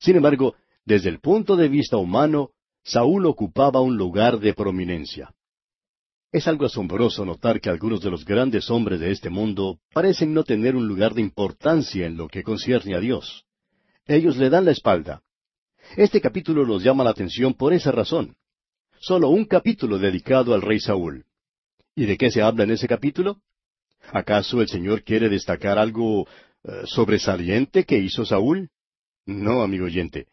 Sin 0.00 0.16
embargo, 0.16 0.56
desde 0.84 1.08
el 1.08 1.20
punto 1.20 1.54
de 1.54 1.68
vista 1.68 1.96
humano, 1.96 2.50
Saúl 2.82 3.26
ocupaba 3.26 3.80
un 3.80 3.96
lugar 3.96 4.40
de 4.40 4.54
prominencia. 4.54 5.32
Es 6.32 6.48
algo 6.48 6.66
asombroso 6.66 7.24
notar 7.24 7.60
que 7.60 7.70
algunos 7.70 8.00
de 8.00 8.10
los 8.10 8.24
grandes 8.24 8.68
hombres 8.70 8.98
de 8.98 9.12
este 9.12 9.30
mundo 9.30 9.78
parecen 9.92 10.34
no 10.34 10.42
tener 10.42 10.74
un 10.74 10.88
lugar 10.88 11.14
de 11.14 11.20
importancia 11.20 12.06
en 12.06 12.16
lo 12.16 12.26
que 12.26 12.42
concierne 12.42 12.96
a 12.96 12.98
Dios. 12.98 13.44
Ellos 14.04 14.36
le 14.36 14.50
dan 14.50 14.64
la 14.64 14.72
espalda. 14.72 15.22
Este 15.96 16.20
capítulo 16.20 16.66
nos 16.66 16.82
llama 16.82 17.04
la 17.04 17.10
atención 17.10 17.54
por 17.54 17.72
esa 17.72 17.92
razón. 17.92 18.34
solo 18.98 19.28
un 19.28 19.44
capítulo 19.44 19.98
dedicado 19.98 20.54
al 20.54 20.62
rey 20.62 20.80
Saúl. 20.80 21.24
¿Y 21.94 22.06
de 22.06 22.16
qué 22.16 22.32
se 22.32 22.42
habla 22.42 22.64
en 22.64 22.72
ese 22.72 22.88
capítulo? 22.88 23.38
¿Acaso 24.12 24.60
el 24.60 24.68
Señor 24.68 25.04
quiere 25.04 25.28
destacar 25.28 25.78
algo 25.78 26.26
sobresaliente 26.86 27.84
que 27.84 27.98
hizo 27.98 28.24
Saúl? 28.24 28.70
No, 29.26 29.62
amigo 29.62 29.86
oyente, 29.86 30.26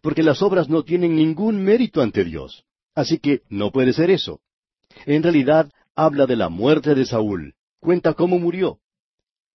porque 0.00 0.22
las 0.22 0.42
obras 0.42 0.68
no 0.68 0.84
tienen 0.84 1.16
ningún 1.16 1.62
mérito 1.62 2.02
ante 2.02 2.24
Dios. 2.24 2.64
Así 2.94 3.18
que 3.18 3.42
no 3.48 3.70
puede 3.70 3.92
ser 3.92 4.10
eso. 4.10 4.40
En 5.04 5.22
realidad 5.22 5.70
habla 5.94 6.26
de 6.26 6.36
la 6.36 6.48
muerte 6.48 6.94
de 6.94 7.04
Saúl, 7.04 7.54
cuenta 7.80 8.14
cómo 8.14 8.38
murió. 8.38 8.78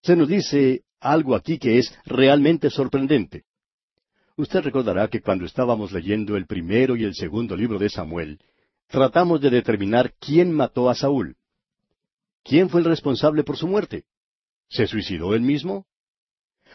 Se 0.01 0.15
nos 0.15 0.27
dice 0.27 0.83
algo 0.99 1.35
aquí 1.35 1.57
que 1.57 1.79
es 1.79 1.93
realmente 2.05 2.69
sorprendente. 2.69 3.45
Usted 4.37 4.61
recordará 4.61 5.07
que 5.07 5.21
cuando 5.21 5.45
estábamos 5.45 5.91
leyendo 5.91 6.37
el 6.37 6.45
primero 6.45 6.95
y 6.95 7.03
el 7.03 7.15
segundo 7.15 7.55
libro 7.55 7.77
de 7.77 7.89
Samuel, 7.89 8.39
tratamos 8.87 9.41
de 9.41 9.49
determinar 9.49 10.13
quién 10.19 10.51
mató 10.51 10.89
a 10.89 10.95
Saúl. 10.95 11.35
¿Quién 12.43 12.69
fue 12.69 12.81
el 12.81 12.85
responsable 12.85 13.43
por 13.43 13.57
su 13.57 13.67
muerte? 13.67 14.05
¿Se 14.69 14.87
suicidó 14.87 15.35
él 15.35 15.41
mismo? 15.41 15.85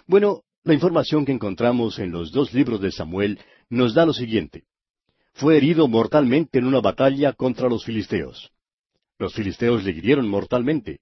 Bueno, 0.06 0.42
la 0.62 0.74
información 0.74 1.24
que 1.24 1.32
encontramos 1.32 1.98
en 1.98 2.12
los 2.12 2.30
dos 2.30 2.54
libros 2.54 2.80
de 2.80 2.92
Samuel 2.92 3.40
nos 3.68 3.94
da 3.94 4.06
lo 4.06 4.12
siguiente. 4.12 4.64
Fue 5.34 5.56
herido 5.56 5.88
mortalmente 5.88 6.58
en 6.58 6.66
una 6.66 6.80
batalla 6.80 7.32
contra 7.32 7.68
los 7.68 7.84
filisteos. 7.84 8.52
Los 9.18 9.34
filisteos 9.34 9.82
le 9.82 9.90
hirieron 9.90 10.28
mortalmente. 10.28 11.00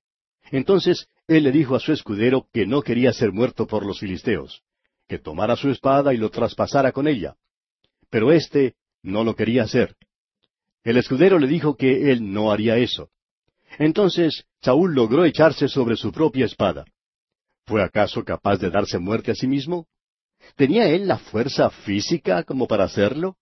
Entonces 0.51 1.09
él 1.29 1.45
le 1.45 1.53
dijo 1.53 1.75
a 1.75 1.81
su 1.81 1.93
escudero 1.93 2.49
que 2.53 2.67
no 2.67 2.81
quería 2.83 3.13
ser 3.13 3.33
muerto 3.33 3.67
por 3.67 3.85
los 3.85 4.01
filisteos, 4.01 4.63
que 5.07 5.19
tomara 5.19 5.57
su 5.57 5.71
espada 5.71 6.15
y 6.15 6.17
lo 6.17 6.31
traspasara 6.31 6.93
con 6.93 7.07
ella. 7.07 7.37
Pero 8.09 8.33
éste 8.33 8.75
no 9.03 9.23
lo 9.23 9.37
quería 9.37 9.65
hacer. 9.65 9.97
El 10.83 10.97
escudero 10.97 11.39
le 11.39 11.47
dijo 11.47 11.77
que 11.77 12.11
él 12.11 12.33
no 12.33 12.53
haría 12.53 12.77
eso. 12.79 13.11
Entonces 13.79 14.45
Saúl 14.63 14.95
logró 14.95 15.25
echarse 15.25 15.69
sobre 15.69 15.97
su 15.97 16.11
propia 16.11 16.47
espada. 16.47 16.85
¿Fue 17.67 17.83
acaso 17.83 18.25
capaz 18.25 18.59
de 18.59 18.71
darse 18.71 18.99
muerte 18.99 19.31
a 19.31 19.35
sí 19.35 19.47
mismo? 19.47 19.87
¿Tenía 20.57 20.89
él 20.89 21.09
la 21.09 21.19
fuerza 21.19 21.71
física 21.71 22.43
como 22.43 22.67
para 22.67 22.85
hacerlo? 22.85 23.37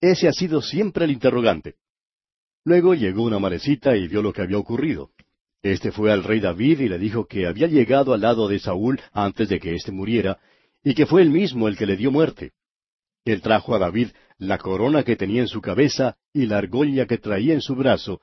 Ese 0.00 0.28
ha 0.28 0.32
sido 0.32 0.60
siempre 0.60 1.04
el 1.04 1.12
interrogante. 1.12 1.76
Luego 2.64 2.94
llegó 2.94 3.22
una 3.22 3.38
marecita 3.38 3.96
y 3.96 4.06
vio 4.08 4.20
lo 4.20 4.32
que 4.32 4.42
había 4.42 4.58
ocurrido. 4.58 5.10
Este 5.62 5.92
fue 5.92 6.12
al 6.12 6.24
rey 6.24 6.40
David 6.40 6.80
y 6.80 6.88
le 6.88 6.98
dijo 6.98 7.26
que 7.26 7.46
había 7.46 7.68
llegado 7.68 8.12
al 8.12 8.20
lado 8.20 8.48
de 8.48 8.58
Saúl 8.58 9.00
antes 9.12 9.48
de 9.48 9.58
que 9.58 9.74
éste 9.74 9.92
muriera, 9.92 10.38
y 10.84 10.94
que 10.94 11.06
fue 11.06 11.22
él 11.22 11.30
mismo 11.30 11.68
el 11.68 11.76
que 11.76 11.86
le 11.86 11.96
dio 11.96 12.10
muerte. 12.10 12.52
Él 13.24 13.40
trajo 13.40 13.74
a 13.74 13.78
David 13.78 14.08
la 14.38 14.58
corona 14.58 15.04
que 15.04 15.16
tenía 15.16 15.40
en 15.40 15.48
su 15.48 15.60
cabeza 15.60 16.16
y 16.32 16.46
la 16.46 16.58
argolla 16.58 17.06
que 17.06 17.18
traía 17.18 17.54
en 17.54 17.60
su 17.60 17.76
brazo, 17.76 18.20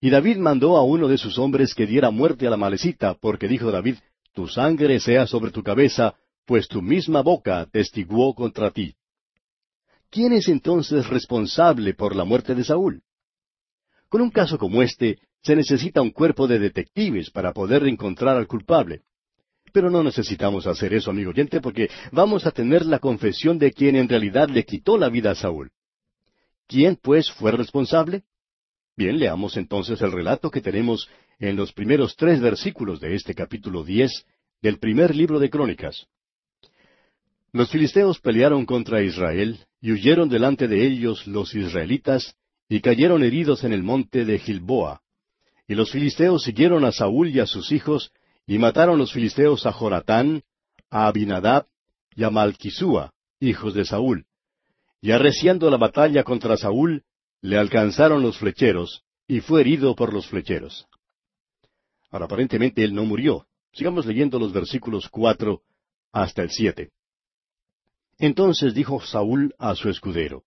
y 0.00 0.10
David 0.10 0.36
mandó 0.36 0.76
a 0.76 0.84
uno 0.84 1.08
de 1.08 1.16
sus 1.16 1.38
hombres 1.38 1.74
que 1.74 1.86
diera 1.86 2.10
muerte 2.10 2.46
a 2.46 2.50
la 2.50 2.58
malecita, 2.58 3.14
porque 3.14 3.48
dijo 3.48 3.70
David, 3.70 3.96
Tu 4.36 4.46
sangre 4.48 5.00
sea 5.00 5.26
sobre 5.26 5.50
tu 5.50 5.62
cabeza, 5.62 6.14
pues 6.44 6.68
tu 6.68 6.82
misma 6.82 7.22
boca 7.22 7.66
testiguó 7.72 8.34
contra 8.34 8.70
ti. 8.70 8.94
¿Quién 10.10 10.34
es 10.34 10.48
entonces 10.48 11.06
responsable 11.06 11.94
por 11.94 12.14
la 12.14 12.24
muerte 12.24 12.54
de 12.54 12.62
Saúl? 12.62 13.00
Con 14.10 14.20
un 14.20 14.30
caso 14.30 14.58
como 14.58 14.82
este, 14.82 15.20
se 15.42 15.56
necesita 15.56 16.02
un 16.02 16.10
cuerpo 16.10 16.46
de 16.46 16.58
detectives 16.58 17.30
para 17.30 17.54
poder 17.54 17.86
encontrar 17.86 18.36
al 18.36 18.46
culpable. 18.46 19.00
Pero 19.72 19.88
no 19.88 20.02
necesitamos 20.02 20.66
hacer 20.66 20.92
eso, 20.92 21.10
amigo 21.10 21.30
oyente, 21.30 21.62
porque 21.62 21.88
vamos 22.12 22.44
a 22.44 22.50
tener 22.50 22.84
la 22.84 22.98
confesión 22.98 23.58
de 23.58 23.72
quien 23.72 23.96
en 23.96 24.06
realidad 24.06 24.50
le 24.50 24.66
quitó 24.66 24.98
la 24.98 25.08
vida 25.08 25.30
a 25.30 25.34
Saúl. 25.34 25.70
¿Quién, 26.68 26.96
pues, 26.96 27.32
fue 27.32 27.52
responsable? 27.52 28.24
Bien, 28.98 29.18
leamos 29.18 29.56
entonces 29.56 30.02
el 30.02 30.12
relato 30.12 30.50
que 30.50 30.60
tenemos 30.60 31.08
en 31.38 31.56
los 31.56 31.72
primeros 31.72 32.16
tres 32.16 32.40
versículos 32.40 33.00
de 33.00 33.14
este 33.14 33.34
capítulo 33.34 33.84
diez 33.84 34.24
del 34.62 34.78
primer 34.78 35.14
libro 35.14 35.38
de 35.38 35.50
Crónicas. 35.50 36.06
Los 37.52 37.70
filisteos 37.70 38.20
pelearon 38.20 38.66
contra 38.66 39.02
Israel 39.02 39.58
y 39.80 39.92
huyeron 39.92 40.28
delante 40.28 40.68
de 40.68 40.86
ellos 40.86 41.26
los 41.26 41.54
israelitas 41.54 42.36
y 42.68 42.80
cayeron 42.80 43.22
heridos 43.22 43.64
en 43.64 43.72
el 43.72 43.82
monte 43.82 44.24
de 44.24 44.38
Gilboa. 44.38 45.02
Y 45.68 45.74
los 45.74 45.90
filisteos 45.90 46.42
siguieron 46.42 46.84
a 46.84 46.92
Saúl 46.92 47.28
y 47.28 47.40
a 47.40 47.46
sus 47.46 47.72
hijos 47.72 48.12
y 48.46 48.58
mataron 48.58 48.98
los 48.98 49.12
filisteos 49.12 49.66
a 49.66 49.72
Jonatán, 49.72 50.42
a 50.90 51.06
Abinadab 51.06 51.66
y 52.14 52.24
a 52.24 52.30
Malquisúa, 52.30 53.12
hijos 53.40 53.74
de 53.74 53.84
Saúl. 53.84 54.26
Y 55.00 55.10
arreciando 55.10 55.70
la 55.70 55.76
batalla 55.76 56.24
contra 56.24 56.56
Saúl, 56.56 57.04
le 57.42 57.58
alcanzaron 57.58 58.22
los 58.22 58.38
flecheros, 58.38 59.02
y 59.28 59.40
fue 59.40 59.60
herido 59.60 59.94
por 59.94 60.12
los 60.12 60.26
flecheros. 60.26 60.86
Ahora, 62.10 62.26
aparentemente 62.26 62.82
él 62.84 62.94
no 62.94 63.04
murió. 63.04 63.46
Sigamos 63.72 64.06
leyendo 64.06 64.38
los 64.38 64.52
versículos 64.52 65.08
cuatro 65.08 65.62
hasta 66.12 66.42
el 66.42 66.50
siete. 66.50 66.90
Entonces 68.18 68.74
dijo 68.74 69.00
Saúl 69.00 69.54
a 69.58 69.74
su 69.74 69.90
escudero, 69.90 70.44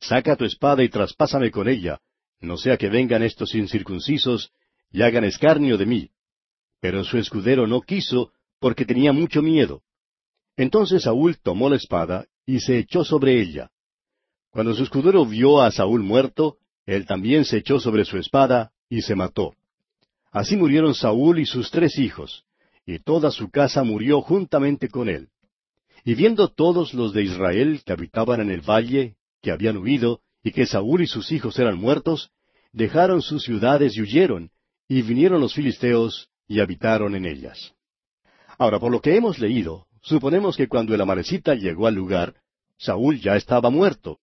Saca 0.00 0.36
tu 0.36 0.44
espada 0.44 0.82
y 0.82 0.88
traspásame 0.88 1.50
con 1.50 1.68
ella, 1.68 2.00
no 2.40 2.56
sea 2.56 2.76
que 2.76 2.88
vengan 2.88 3.22
estos 3.22 3.54
incircuncisos 3.54 4.52
y 4.90 5.02
hagan 5.02 5.24
escarnio 5.24 5.76
de 5.76 5.86
mí. 5.86 6.10
Pero 6.80 7.04
su 7.04 7.18
escudero 7.18 7.66
no 7.66 7.82
quiso, 7.82 8.32
porque 8.58 8.86
tenía 8.86 9.12
mucho 9.12 9.42
miedo. 9.42 9.82
Entonces 10.56 11.02
Saúl 11.02 11.38
tomó 11.38 11.68
la 11.68 11.76
espada 11.76 12.26
y 12.46 12.60
se 12.60 12.78
echó 12.78 13.04
sobre 13.04 13.40
ella. 13.40 13.70
Cuando 14.50 14.74
su 14.74 14.82
escudero 14.82 15.26
vio 15.26 15.60
a 15.60 15.70
Saúl 15.70 16.02
muerto, 16.02 16.58
él 16.86 17.06
también 17.06 17.44
se 17.44 17.58
echó 17.58 17.78
sobre 17.78 18.04
su 18.04 18.18
espada 18.18 18.72
y 18.88 19.02
se 19.02 19.14
mató. 19.14 19.54
Así 20.30 20.56
murieron 20.56 20.94
Saúl 20.94 21.40
y 21.40 21.46
sus 21.46 21.70
tres 21.70 21.98
hijos, 21.98 22.44
y 22.86 22.98
toda 22.98 23.30
su 23.30 23.50
casa 23.50 23.82
murió 23.82 24.20
juntamente 24.20 24.88
con 24.88 25.08
él. 25.08 25.28
Y 26.04 26.14
viendo 26.14 26.48
todos 26.48 26.94
los 26.94 27.12
de 27.12 27.24
Israel 27.24 27.82
que 27.84 27.92
habitaban 27.92 28.40
en 28.40 28.50
el 28.50 28.60
valle, 28.60 29.16
que 29.42 29.50
habían 29.50 29.78
huido, 29.78 30.20
y 30.42 30.52
que 30.52 30.66
Saúl 30.66 31.02
y 31.02 31.06
sus 31.06 31.32
hijos 31.32 31.58
eran 31.58 31.78
muertos, 31.78 32.30
dejaron 32.72 33.22
sus 33.22 33.42
ciudades 33.42 33.96
y 33.96 34.02
huyeron, 34.02 34.50
y 34.88 35.02
vinieron 35.02 35.40
los 35.40 35.54
filisteos 35.54 36.28
y 36.46 36.60
habitaron 36.60 37.14
en 37.14 37.26
ellas. 37.26 37.74
Ahora, 38.58 38.78
por 38.78 38.92
lo 38.92 39.00
que 39.00 39.16
hemos 39.16 39.38
leído, 39.38 39.86
suponemos 40.00 40.56
que 40.56 40.68
cuando 40.68 40.94
el 40.94 41.00
amarecita 41.00 41.54
llegó 41.54 41.86
al 41.86 41.94
lugar, 41.94 42.34
Saúl 42.78 43.20
ya 43.20 43.36
estaba 43.36 43.68
muerto, 43.68 44.20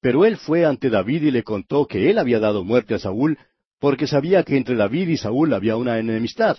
pero 0.00 0.24
él 0.24 0.36
fue 0.36 0.64
ante 0.66 0.90
David 0.90 1.22
y 1.22 1.30
le 1.30 1.42
contó 1.42 1.86
que 1.86 2.10
él 2.10 2.18
había 2.18 2.38
dado 2.38 2.64
muerte 2.64 2.94
a 2.94 2.98
Saúl 2.98 3.38
porque 3.78 4.06
sabía 4.06 4.42
que 4.42 4.56
entre 4.56 4.76
David 4.76 5.08
y 5.08 5.16
Saúl 5.16 5.54
había 5.54 5.76
una 5.76 5.98
enemistad. 5.98 6.58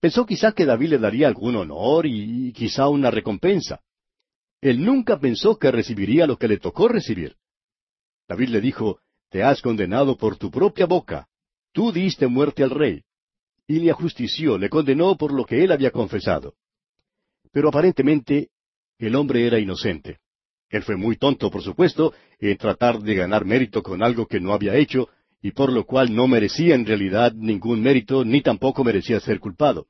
Pensó 0.00 0.26
quizá 0.26 0.52
que 0.52 0.66
David 0.66 0.90
le 0.90 0.98
daría 0.98 1.28
algún 1.28 1.54
honor 1.56 2.06
y 2.06 2.52
quizá 2.52 2.88
una 2.88 3.10
recompensa. 3.10 3.80
Él 4.60 4.84
nunca 4.84 5.18
pensó 5.18 5.58
que 5.58 5.70
recibiría 5.70 6.26
lo 6.26 6.36
que 6.36 6.48
le 6.48 6.58
tocó 6.58 6.88
recibir. 6.88 7.36
David 8.28 8.48
le 8.48 8.60
dijo, 8.60 9.00
Te 9.30 9.42
has 9.42 9.62
condenado 9.62 10.16
por 10.16 10.36
tu 10.36 10.50
propia 10.50 10.86
boca. 10.86 11.28
Tú 11.72 11.92
diste 11.92 12.26
muerte 12.26 12.62
al 12.62 12.70
rey. 12.70 13.02
Y 13.66 13.80
le 13.80 13.90
ajustició, 13.90 14.58
le 14.58 14.68
condenó 14.68 15.16
por 15.16 15.32
lo 15.32 15.44
que 15.44 15.62
él 15.62 15.72
había 15.72 15.90
confesado. 15.90 16.54
Pero 17.52 17.68
aparentemente 17.68 18.50
el 18.98 19.14
hombre 19.14 19.46
era 19.46 19.58
inocente. 19.58 20.18
Él 20.68 20.82
fue 20.82 20.96
muy 20.96 21.16
tonto, 21.16 21.50
por 21.50 21.62
supuesto, 21.62 22.14
en 22.38 22.56
tratar 22.56 22.98
de 22.98 23.14
ganar 23.14 23.44
mérito 23.44 23.82
con 23.82 24.02
algo 24.02 24.26
que 24.26 24.40
no 24.40 24.52
había 24.52 24.74
hecho, 24.76 25.08
y 25.42 25.50
por 25.50 25.72
lo 25.72 25.84
cual 25.84 26.14
no 26.14 26.28
merecía 26.28 26.76
en 26.76 26.86
realidad 26.86 27.32
ningún 27.34 27.82
mérito, 27.82 28.24
ni 28.24 28.40
tampoco 28.42 28.84
merecía 28.84 29.18
ser 29.18 29.40
culpado. 29.40 29.88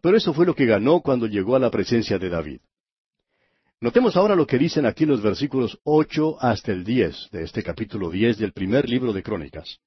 Pero 0.00 0.16
eso 0.16 0.32
fue 0.32 0.46
lo 0.46 0.54
que 0.54 0.64
ganó 0.64 1.00
cuando 1.00 1.26
llegó 1.26 1.54
a 1.54 1.58
la 1.58 1.70
presencia 1.70 2.18
de 2.18 2.30
David. 2.30 2.60
Notemos 3.80 4.16
ahora 4.16 4.34
lo 4.34 4.46
que 4.46 4.58
dicen 4.58 4.86
aquí 4.86 5.04
los 5.04 5.20
versículos 5.20 5.78
ocho 5.84 6.40
hasta 6.40 6.72
el 6.72 6.84
diez 6.84 7.28
de 7.32 7.42
este 7.42 7.62
capítulo 7.62 8.10
diez 8.10 8.38
del 8.38 8.52
primer 8.52 8.88
libro 8.88 9.12
de 9.12 9.22
Crónicas. 9.22 9.78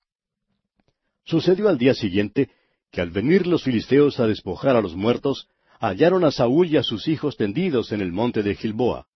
Sucedió 1.23 1.67
al 1.69 1.77
día 1.77 1.95
siguiente 1.95 2.49
que 2.91 3.01
al 3.01 3.09
venir 3.09 3.47
los 3.47 3.63
filisteos 3.63 4.19
a 4.19 4.27
despojar 4.27 4.75
a 4.75 4.81
los 4.81 4.95
muertos, 4.95 5.47
hallaron 5.79 6.23
a 6.23 6.31
Saúl 6.31 6.67
y 6.67 6.77
a 6.77 6.83
sus 6.83 7.07
hijos 7.07 7.35
tendidos 7.35 7.91
en 7.91 8.01
el 8.01 8.11
monte 8.11 8.43
de 8.43 8.55
Gilboa. 8.55 9.07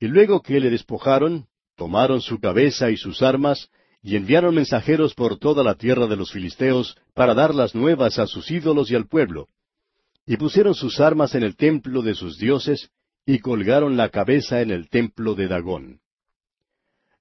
Y 0.00 0.08
luego 0.08 0.42
que 0.42 0.58
le 0.60 0.70
despojaron, 0.70 1.46
tomaron 1.76 2.20
su 2.20 2.38
cabeza 2.40 2.90
y 2.90 2.96
sus 2.96 3.22
armas, 3.22 3.70
y 4.06 4.14
enviaron 4.14 4.54
mensajeros 4.54 5.14
por 5.14 5.36
toda 5.36 5.64
la 5.64 5.74
tierra 5.74 6.06
de 6.06 6.14
los 6.14 6.30
filisteos 6.30 6.96
para 7.12 7.34
dar 7.34 7.52
las 7.52 7.74
nuevas 7.74 8.20
a 8.20 8.28
sus 8.28 8.48
ídolos 8.52 8.88
y 8.88 8.94
al 8.94 9.08
pueblo. 9.08 9.48
Y 10.24 10.36
pusieron 10.36 10.76
sus 10.76 11.00
armas 11.00 11.34
en 11.34 11.42
el 11.42 11.56
templo 11.56 12.02
de 12.02 12.14
sus 12.14 12.38
dioses, 12.38 12.88
y 13.26 13.40
colgaron 13.40 13.96
la 13.96 14.10
cabeza 14.10 14.60
en 14.60 14.70
el 14.70 14.88
templo 14.88 15.34
de 15.34 15.48
Dagón. 15.48 15.98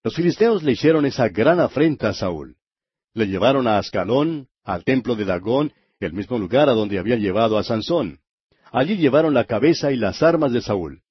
Los 0.03 0.13
filisteos 0.13 0.61
le 0.61 0.73
hicieron 0.73 1.07
esa 1.07 1.27
gran 1.29 1.59
afrenta 1.59 2.09
a 2.09 2.13
Saúl. 2.13 2.55
Le 3.15 3.25
llevaron 3.25 3.65
a 3.65 3.79
Ascalón, 3.79 4.47
al 4.63 4.83
templo 4.83 5.15
de 5.15 5.25
Dagón, 5.25 5.73
el 5.99 6.13
mismo 6.13 6.37
lugar 6.37 6.69
a 6.69 6.73
donde 6.73 6.99
habían 6.99 7.19
llevado 7.19 7.57
a 7.57 7.63
Sansón. 7.63 8.19
Allí 8.71 8.95
llevaron 8.95 9.33
la 9.33 9.45
cabeza 9.45 9.91
y 9.91 9.95
las 9.95 10.21
armas 10.21 10.53
de 10.53 10.61
Saúl. 10.61 11.01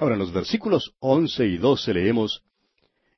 Ahora 0.00 0.14
en 0.14 0.20
los 0.20 0.32
versículos 0.32 0.94
once 1.00 1.44
y 1.44 1.58
doce 1.58 1.92
leemos, 1.92 2.42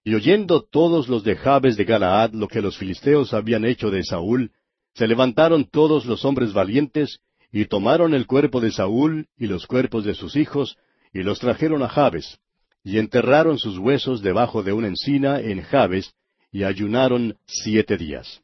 Y 0.05 0.14
oyendo 0.14 0.62
todos 0.62 1.09
los 1.09 1.24
de 1.24 1.34
Jabes 1.34 1.78
de 1.78 1.84
Galaad 1.84 2.32
lo 2.34 2.46
que 2.46 2.61
los 2.61 2.76
filisteos 2.76 3.32
habían 3.32 3.64
hecho 3.64 3.90
de 3.90 4.05
Saúl, 4.05 4.52
se 4.92 5.09
levantaron 5.09 5.64
todos 5.64 6.05
los 6.05 6.24
hombres 6.26 6.52
valientes, 6.52 7.20
y 7.50 7.66
tomaron 7.66 8.14
el 8.14 8.26
cuerpo 8.26 8.61
de 8.61 8.70
Saúl 8.70 9.28
y 9.38 9.46
los 9.46 9.66
cuerpos 9.66 10.05
de 10.05 10.14
sus 10.14 10.36
hijos, 10.36 10.76
y 11.12 11.22
los 11.22 11.38
trajeron 11.38 11.82
a 11.82 11.88
Jabes, 11.88 12.38
y 12.82 12.98
enterraron 12.98 13.59
sus 13.59 13.78
huesos 13.78 14.22
debajo 14.22 14.62
de 14.62 14.72
una 14.72 14.88
encina 14.88 15.40
en 15.40 15.62
Jabes, 15.62 16.12
y 16.52 16.64
ayunaron 16.64 17.38
siete 17.46 17.96
días. 17.96 18.42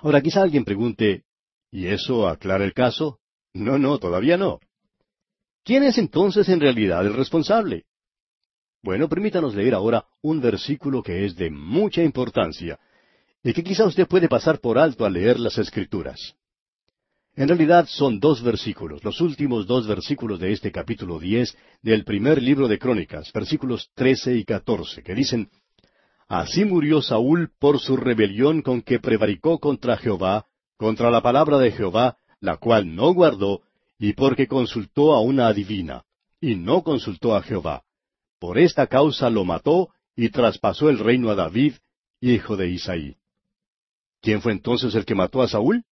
Ahora 0.00 0.22
quizá 0.22 0.42
alguien 0.42 0.64
pregunte, 0.64 1.24
¿y 1.70 1.86
eso 1.88 2.26
aclara 2.26 2.64
el 2.64 2.72
caso? 2.72 3.18
No, 3.52 3.78
no, 3.78 3.98
todavía 3.98 4.36
no. 4.36 4.60
¿Quién 5.62 5.84
es 5.84 5.98
entonces 5.98 6.48
en 6.48 6.58
realidad 6.58 7.06
el 7.06 7.14
responsable? 7.14 7.84
Bueno, 8.82 9.08
permítanos 9.08 9.54
leer 9.54 9.74
ahora 9.74 10.04
un 10.22 10.40
versículo 10.40 11.04
que 11.04 11.24
es 11.24 11.36
de 11.36 11.50
mucha 11.50 12.02
importancia 12.02 12.80
y 13.44 13.52
que 13.52 13.62
quizá 13.62 13.84
usted 13.86 14.08
puede 14.08 14.28
pasar 14.28 14.58
por 14.58 14.76
alto 14.76 15.04
al 15.04 15.12
leer 15.12 15.38
las 15.38 15.56
Escrituras. 15.56 16.34
En 17.36 17.48
realidad 17.48 17.86
son 17.88 18.18
dos 18.18 18.42
versículos, 18.42 19.04
los 19.04 19.20
últimos 19.20 19.66
dos 19.66 19.86
versículos 19.86 20.40
de 20.40 20.52
este 20.52 20.72
capítulo 20.72 21.20
diez 21.20 21.56
del 21.80 22.04
primer 22.04 22.42
libro 22.42 22.66
de 22.66 22.78
Crónicas, 22.78 23.32
versículos 23.32 23.88
trece 23.94 24.36
y 24.36 24.44
catorce, 24.44 25.02
que 25.02 25.14
dicen 25.14 25.48
Así 26.28 26.64
murió 26.64 27.02
Saúl 27.02 27.50
por 27.58 27.78
su 27.78 27.96
rebelión 27.96 28.62
con 28.62 28.82
que 28.82 28.98
prevaricó 28.98 29.60
contra 29.60 29.96
Jehová, 29.96 30.46
contra 30.76 31.10
la 31.10 31.22
palabra 31.22 31.58
de 31.58 31.70
Jehová, 31.70 32.16
la 32.40 32.56
cual 32.56 32.94
no 32.94 33.14
guardó, 33.14 33.62
y 33.98 34.14
porque 34.14 34.48
consultó 34.48 35.14
a 35.14 35.20
una 35.20 35.46
adivina, 35.46 36.02
y 36.40 36.56
no 36.56 36.82
consultó 36.82 37.36
a 37.36 37.42
Jehová. 37.42 37.84
Por 38.42 38.58
esta 38.58 38.88
causa 38.88 39.30
lo 39.30 39.44
mató, 39.44 39.90
y 40.16 40.30
traspasó 40.30 40.90
el 40.90 40.98
reino 40.98 41.30
a 41.30 41.36
David, 41.36 41.74
hijo 42.20 42.56
de 42.56 42.70
Isaí. 42.70 43.14
¿Quién 44.20 44.42
fue 44.42 44.50
entonces 44.50 44.96
el 44.96 45.04
que 45.04 45.14
mató 45.14 45.42
a 45.42 45.48
Saúl? 45.48 45.84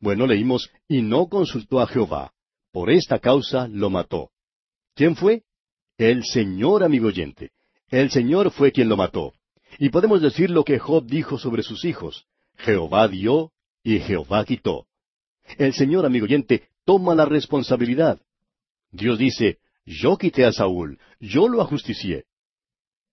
Bueno, 0.00 0.26
leímos, 0.26 0.70
y 0.88 1.02
no 1.02 1.26
consultó 1.26 1.80
a 1.80 1.86
Jehová. 1.86 2.32
Por 2.72 2.88
esta 2.88 3.18
causa 3.18 3.68
lo 3.68 3.90
mató. 3.90 4.30
¿Quién 4.94 5.16
fue? 5.16 5.42
El 5.98 6.24
Señor, 6.24 6.82
amigo 6.82 7.08
oyente. 7.08 7.50
El 7.90 8.10
Señor 8.10 8.52
fue 8.52 8.72
quien 8.72 8.88
lo 8.88 8.96
mató. 8.96 9.34
Y 9.78 9.90
podemos 9.90 10.22
decir 10.22 10.48
lo 10.48 10.64
que 10.64 10.78
Job 10.78 11.04
dijo 11.04 11.36
sobre 11.36 11.62
sus 11.62 11.84
hijos. 11.84 12.24
Jehová 12.56 13.06
dio 13.06 13.52
y 13.84 13.98
Jehová 13.98 14.46
quitó. 14.46 14.86
El 15.58 15.74
Señor, 15.74 16.06
amigo 16.06 16.24
oyente, 16.24 16.70
toma 16.86 17.14
la 17.14 17.26
responsabilidad. 17.26 18.18
Dios 18.92 19.18
dice, 19.18 19.58
yo 19.84 20.16
quité 20.16 20.44
a 20.44 20.52
Saúl, 20.52 20.98
yo 21.20 21.48
lo 21.48 21.60
ajusticié. 21.60 22.24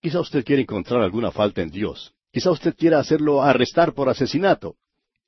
Quizá 0.00 0.20
usted 0.20 0.44
quiera 0.44 0.62
encontrar 0.62 1.02
alguna 1.02 1.30
falta 1.30 1.62
en 1.62 1.70
Dios. 1.70 2.14
Quizá 2.32 2.50
usted 2.50 2.74
quiera 2.76 2.98
hacerlo 2.98 3.42
arrestar 3.42 3.92
por 3.92 4.08
asesinato. 4.08 4.76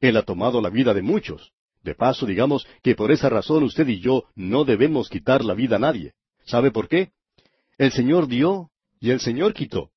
Él 0.01 0.17
ha 0.17 0.23
tomado 0.23 0.61
la 0.61 0.71
vida 0.71 0.95
de 0.95 1.03
muchos. 1.03 1.53
De 1.83 1.95
paso, 1.95 2.27
digamos 2.27 2.67
que 2.83 2.95
por 2.95 3.11
esa 3.11 3.29
razón 3.29 3.65
usted 3.65 3.89
y 3.89 3.99
yo 3.99 4.25
no 4.37 4.65
debemos 4.65 5.09
quitar 5.09 5.45
la 5.45 5.55
vida 5.55 5.77
a 5.77 5.79
nadie. 5.81 6.13
¿Sabe 6.45 6.71
por 6.71 6.89
qué? 6.89 7.11
El 7.77 7.91
Señor 7.91 8.29
dio 8.29 8.71
y 9.01 9.11
el 9.11 9.21
Señor 9.21 9.53
quitó. 9.53 9.91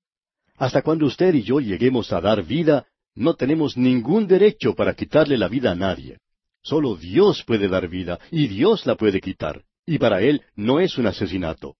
Hasta 0.57 0.81
cuando 0.81 1.05
usted 1.05 1.33
y 1.35 1.43
yo 1.43 1.59
lleguemos 1.59 2.11
a 2.11 2.21
dar 2.21 2.43
vida, 2.43 2.87
no 3.13 3.35
tenemos 3.35 3.77
ningún 3.77 4.27
derecho 4.27 4.73
para 4.73 4.95
quitarle 4.95 5.37
la 5.37 5.47
vida 5.47 5.71
a 5.71 5.75
nadie. 5.75 6.19
Solo 6.61 6.95
Dios 6.95 7.43
puede 7.43 7.67
dar 7.67 7.87
vida 7.87 8.19
y 8.31 8.47
Dios 8.47 8.85
la 8.85 8.95
puede 8.95 9.21
quitar. 9.21 9.63
Y 9.85 9.99
para 9.99 10.21
Él 10.21 10.41
no 10.55 10.79
es 10.79 10.97
un 10.97 11.07
asesinato. 11.07 11.75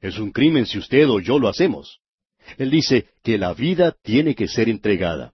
Es 0.00 0.18
un 0.18 0.32
crimen 0.32 0.66
si 0.66 0.78
usted 0.78 1.08
o 1.08 1.20
yo 1.20 1.38
lo 1.38 1.48
hacemos. 1.48 2.00
Él 2.58 2.70
dice 2.70 3.08
que 3.22 3.38
la 3.38 3.54
vida 3.54 3.94
tiene 4.02 4.34
que 4.34 4.48
ser 4.48 4.68
entregada. 4.68 5.32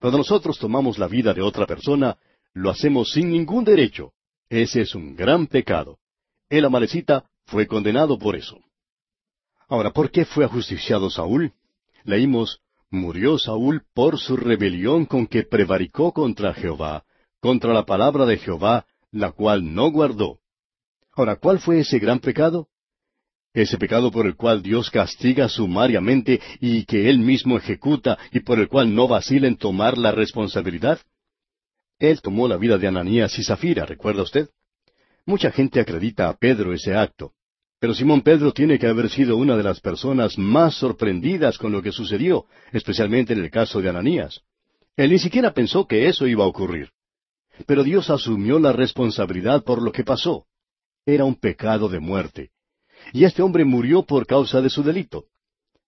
Cuando 0.00 0.18
nosotros 0.18 0.58
tomamos 0.58 0.98
la 0.98 1.06
vida 1.06 1.32
de 1.32 1.42
otra 1.42 1.66
persona, 1.66 2.18
lo 2.54 2.70
hacemos 2.70 3.12
sin 3.12 3.30
ningún 3.30 3.64
derecho. 3.64 4.12
Ese 4.48 4.80
es 4.80 4.94
un 4.94 5.14
gran 5.14 5.46
pecado. 5.46 5.98
El 6.48 6.64
amalecita 6.64 7.30
fue 7.46 7.66
condenado 7.66 8.18
por 8.18 8.36
eso. 8.36 8.58
Ahora, 9.68 9.92
¿por 9.92 10.10
qué 10.10 10.24
fue 10.24 10.44
ajusticiado 10.44 11.08
Saúl? 11.08 11.52
Leímos, 12.04 12.60
murió 12.90 13.38
Saúl 13.38 13.84
por 13.94 14.18
su 14.18 14.36
rebelión 14.36 15.06
con 15.06 15.26
que 15.26 15.44
prevaricó 15.44 16.12
contra 16.12 16.52
Jehová, 16.52 17.04
contra 17.40 17.72
la 17.72 17.86
palabra 17.86 18.26
de 18.26 18.36
Jehová, 18.36 18.86
la 19.10 19.32
cual 19.32 19.72
no 19.74 19.90
guardó. 19.90 20.41
Ahora, 21.14 21.36
¿cuál 21.36 21.58
fue 21.58 21.80
ese 21.80 21.98
gran 21.98 22.18
pecado? 22.18 22.68
ese 23.54 23.76
pecado 23.76 24.10
por 24.10 24.26
el 24.26 24.36
cual 24.36 24.62
Dios 24.62 24.90
castiga 24.90 25.48
sumariamente 25.48 26.40
y 26.60 26.84
que 26.84 27.10
Él 27.10 27.18
mismo 27.18 27.58
ejecuta 27.58 28.18
y 28.32 28.40
por 28.40 28.58
el 28.58 28.68
cual 28.68 28.94
no 28.94 29.08
vacila 29.08 29.46
en 29.46 29.56
tomar 29.56 29.98
la 29.98 30.12
responsabilidad? 30.12 31.00
Él 31.98 32.20
tomó 32.20 32.48
la 32.48 32.56
vida 32.56 32.78
de 32.78 32.88
Ananías 32.88 33.38
y 33.38 33.44
Zafira, 33.44 33.84
¿recuerda 33.84 34.22
usted? 34.22 34.48
Mucha 35.26 35.52
gente 35.52 35.80
acredita 35.80 36.28
a 36.28 36.36
Pedro 36.36 36.72
ese 36.72 36.94
acto, 36.94 37.32
pero 37.78 37.94
Simón 37.94 38.22
Pedro 38.22 38.52
tiene 38.52 38.78
que 38.78 38.86
haber 38.86 39.10
sido 39.10 39.36
una 39.36 39.56
de 39.56 39.62
las 39.62 39.80
personas 39.80 40.38
más 40.38 40.74
sorprendidas 40.74 41.58
con 41.58 41.72
lo 41.72 41.82
que 41.82 41.92
sucedió, 41.92 42.46
especialmente 42.72 43.34
en 43.34 43.40
el 43.40 43.50
caso 43.50 43.80
de 43.80 43.90
Ananías. 43.90 44.40
Él 44.96 45.10
ni 45.10 45.18
siquiera 45.18 45.52
pensó 45.52 45.86
que 45.86 46.08
eso 46.08 46.26
iba 46.26 46.44
a 46.44 46.48
ocurrir. 46.48 46.90
Pero 47.66 47.84
Dios 47.84 48.08
asumió 48.08 48.58
la 48.58 48.72
responsabilidad 48.72 49.62
por 49.62 49.82
lo 49.82 49.92
que 49.92 50.04
pasó. 50.04 50.46
Era 51.04 51.24
un 51.24 51.34
pecado 51.34 51.88
de 51.88 52.00
muerte 52.00 52.50
y 53.12 53.24
este 53.24 53.42
hombre 53.42 53.64
murió 53.64 54.02
por 54.02 54.26
causa 54.26 54.60
de 54.60 54.70
su 54.70 54.82
delito. 54.82 55.26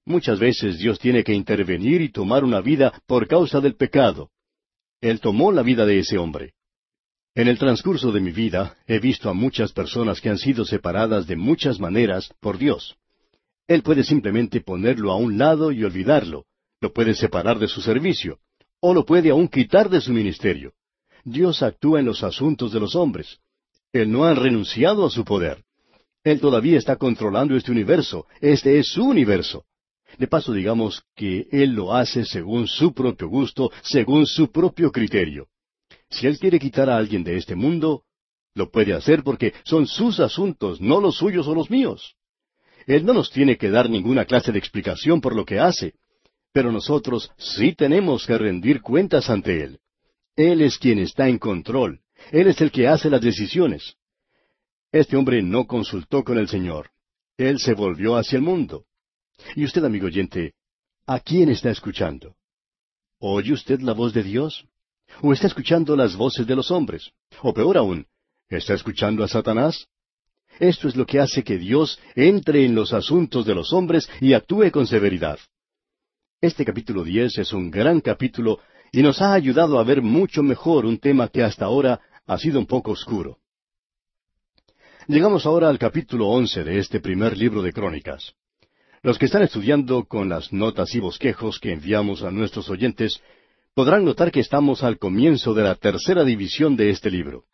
Muchas 0.06 0.38
veces 0.38 0.78
Dios 0.78 0.98
tiene 0.98 1.24
que 1.24 1.32
intervenir 1.32 2.02
y 2.02 2.10
tomar 2.10 2.44
una 2.44 2.60
vida 2.60 2.92
por 3.06 3.26
causa 3.26 3.60
del 3.60 3.76
pecado. 3.76 4.30
Él 5.00 5.20
tomó 5.20 5.52
la 5.52 5.62
vida 5.62 5.86
de 5.86 5.98
ese 5.98 6.18
hombre. 6.18 6.54
En 7.34 7.48
el 7.48 7.58
transcurso 7.58 8.12
de 8.12 8.20
mi 8.20 8.30
vida 8.30 8.76
he 8.86 8.98
visto 8.98 9.28
a 9.28 9.34
muchas 9.34 9.72
personas 9.72 10.20
que 10.20 10.28
han 10.28 10.38
sido 10.38 10.64
separadas 10.64 11.26
de 11.26 11.36
muchas 11.36 11.80
maneras 11.80 12.32
por 12.40 12.58
Dios. 12.58 12.96
Él 13.66 13.82
puede 13.82 14.04
simplemente 14.04 14.60
ponerlo 14.60 15.10
a 15.10 15.16
un 15.16 15.38
lado 15.38 15.72
y 15.72 15.82
olvidarlo, 15.84 16.44
lo 16.80 16.92
puede 16.92 17.14
separar 17.14 17.58
de 17.58 17.66
su 17.66 17.80
servicio, 17.80 18.38
o 18.80 18.92
lo 18.92 19.04
puede 19.06 19.30
aún 19.30 19.48
quitar 19.48 19.88
de 19.88 20.00
su 20.00 20.12
ministerio. 20.12 20.74
Dios 21.24 21.62
actúa 21.62 22.00
en 22.00 22.06
los 22.06 22.22
asuntos 22.22 22.72
de 22.72 22.80
los 22.80 22.94
hombres. 22.94 23.38
Él 23.94 24.10
no 24.10 24.24
ha 24.24 24.34
renunciado 24.34 25.06
a 25.06 25.10
su 25.10 25.24
poder. 25.24 25.62
Él 26.24 26.40
todavía 26.40 26.78
está 26.78 26.96
controlando 26.96 27.56
este 27.56 27.70
universo. 27.70 28.26
Este 28.40 28.80
es 28.80 28.88
su 28.88 29.04
universo. 29.04 29.66
De 30.18 30.26
paso, 30.26 30.52
digamos 30.52 31.04
que 31.14 31.46
Él 31.52 31.74
lo 31.74 31.94
hace 31.94 32.24
según 32.24 32.66
su 32.66 32.92
propio 32.92 33.28
gusto, 33.28 33.70
según 33.82 34.26
su 34.26 34.50
propio 34.50 34.90
criterio. 34.90 35.46
Si 36.10 36.26
Él 36.26 36.40
quiere 36.40 36.58
quitar 36.58 36.90
a 36.90 36.96
alguien 36.96 37.22
de 37.22 37.36
este 37.36 37.54
mundo, 37.54 38.02
lo 38.54 38.68
puede 38.68 38.94
hacer 38.94 39.22
porque 39.22 39.54
son 39.64 39.86
sus 39.86 40.18
asuntos, 40.18 40.80
no 40.80 41.00
los 41.00 41.16
suyos 41.16 41.46
o 41.46 41.54
los 41.54 41.70
míos. 41.70 42.16
Él 42.88 43.06
no 43.06 43.14
nos 43.14 43.30
tiene 43.30 43.56
que 43.56 43.70
dar 43.70 43.88
ninguna 43.88 44.24
clase 44.24 44.50
de 44.50 44.58
explicación 44.58 45.20
por 45.20 45.36
lo 45.36 45.44
que 45.44 45.60
hace, 45.60 45.94
pero 46.52 46.72
nosotros 46.72 47.30
sí 47.38 47.74
tenemos 47.76 48.26
que 48.26 48.38
rendir 48.38 48.82
cuentas 48.82 49.30
ante 49.30 49.62
Él. 49.62 49.78
Él 50.34 50.62
es 50.62 50.78
quien 50.78 50.98
está 50.98 51.28
en 51.28 51.38
control. 51.38 52.00
Él 52.30 52.48
es 52.48 52.60
el 52.60 52.70
que 52.70 52.88
hace 52.88 53.10
las 53.10 53.20
decisiones. 53.20 53.96
Este 54.92 55.16
hombre 55.16 55.42
no 55.42 55.66
consultó 55.66 56.22
con 56.24 56.38
el 56.38 56.48
Señor. 56.48 56.90
Él 57.36 57.58
se 57.58 57.74
volvió 57.74 58.16
hacia 58.16 58.36
el 58.36 58.42
mundo. 58.42 58.84
Y 59.56 59.64
usted, 59.64 59.84
amigo 59.84 60.06
oyente, 60.06 60.54
¿a 61.06 61.18
quién 61.20 61.48
está 61.48 61.70
escuchando? 61.70 62.36
¿Oye 63.18 63.52
usted 63.52 63.80
la 63.80 63.92
voz 63.92 64.12
de 64.12 64.22
Dios? 64.22 64.66
¿O 65.20 65.32
está 65.32 65.46
escuchando 65.46 65.96
las 65.96 66.16
voces 66.16 66.46
de 66.46 66.56
los 66.56 66.70
hombres? 66.70 67.10
O 67.42 67.52
peor 67.52 67.76
aún, 67.76 68.06
¿está 68.48 68.74
escuchando 68.74 69.24
a 69.24 69.28
Satanás? 69.28 69.88
Esto 70.60 70.88
es 70.88 70.94
lo 70.94 71.04
que 71.04 71.18
hace 71.18 71.42
que 71.42 71.58
Dios 71.58 71.98
entre 72.14 72.64
en 72.64 72.74
los 72.74 72.92
asuntos 72.92 73.44
de 73.44 73.54
los 73.54 73.72
hombres 73.72 74.08
y 74.20 74.34
actúe 74.34 74.70
con 74.70 74.86
severidad. 74.86 75.38
Este 76.40 76.64
capítulo 76.64 77.02
diez 77.02 77.38
es 77.38 77.52
un 77.52 77.70
gran 77.70 78.00
capítulo 78.00 78.60
y 78.92 79.02
nos 79.02 79.20
ha 79.20 79.32
ayudado 79.34 79.78
a 79.78 79.84
ver 79.84 80.02
mucho 80.02 80.42
mejor 80.42 80.86
un 80.86 80.98
tema 80.98 81.28
que 81.28 81.42
hasta 81.42 81.64
ahora 81.64 82.00
ha 82.26 82.38
sido 82.38 82.58
un 82.58 82.66
poco 82.66 82.92
oscuro. 82.92 83.38
Llegamos 85.06 85.44
ahora 85.44 85.68
al 85.68 85.78
capítulo 85.78 86.28
once 86.28 86.64
de 86.64 86.78
este 86.78 87.00
primer 87.00 87.36
libro 87.36 87.62
de 87.62 87.72
Crónicas. 87.72 88.32
Los 89.02 89.18
que 89.18 89.26
están 89.26 89.42
estudiando 89.42 90.04
con 90.04 90.30
las 90.30 90.50
notas 90.50 90.94
y 90.94 91.00
bosquejos 91.00 91.58
que 91.58 91.72
enviamos 91.72 92.22
a 92.22 92.30
nuestros 92.30 92.70
oyentes 92.70 93.20
podrán 93.74 94.04
notar 94.04 94.32
que 94.32 94.40
estamos 94.40 94.82
al 94.82 94.98
comienzo 94.98 95.52
de 95.52 95.62
la 95.62 95.74
tercera 95.74 96.24
división 96.24 96.76
de 96.76 96.88
este 96.88 97.10
libro. 97.10 97.44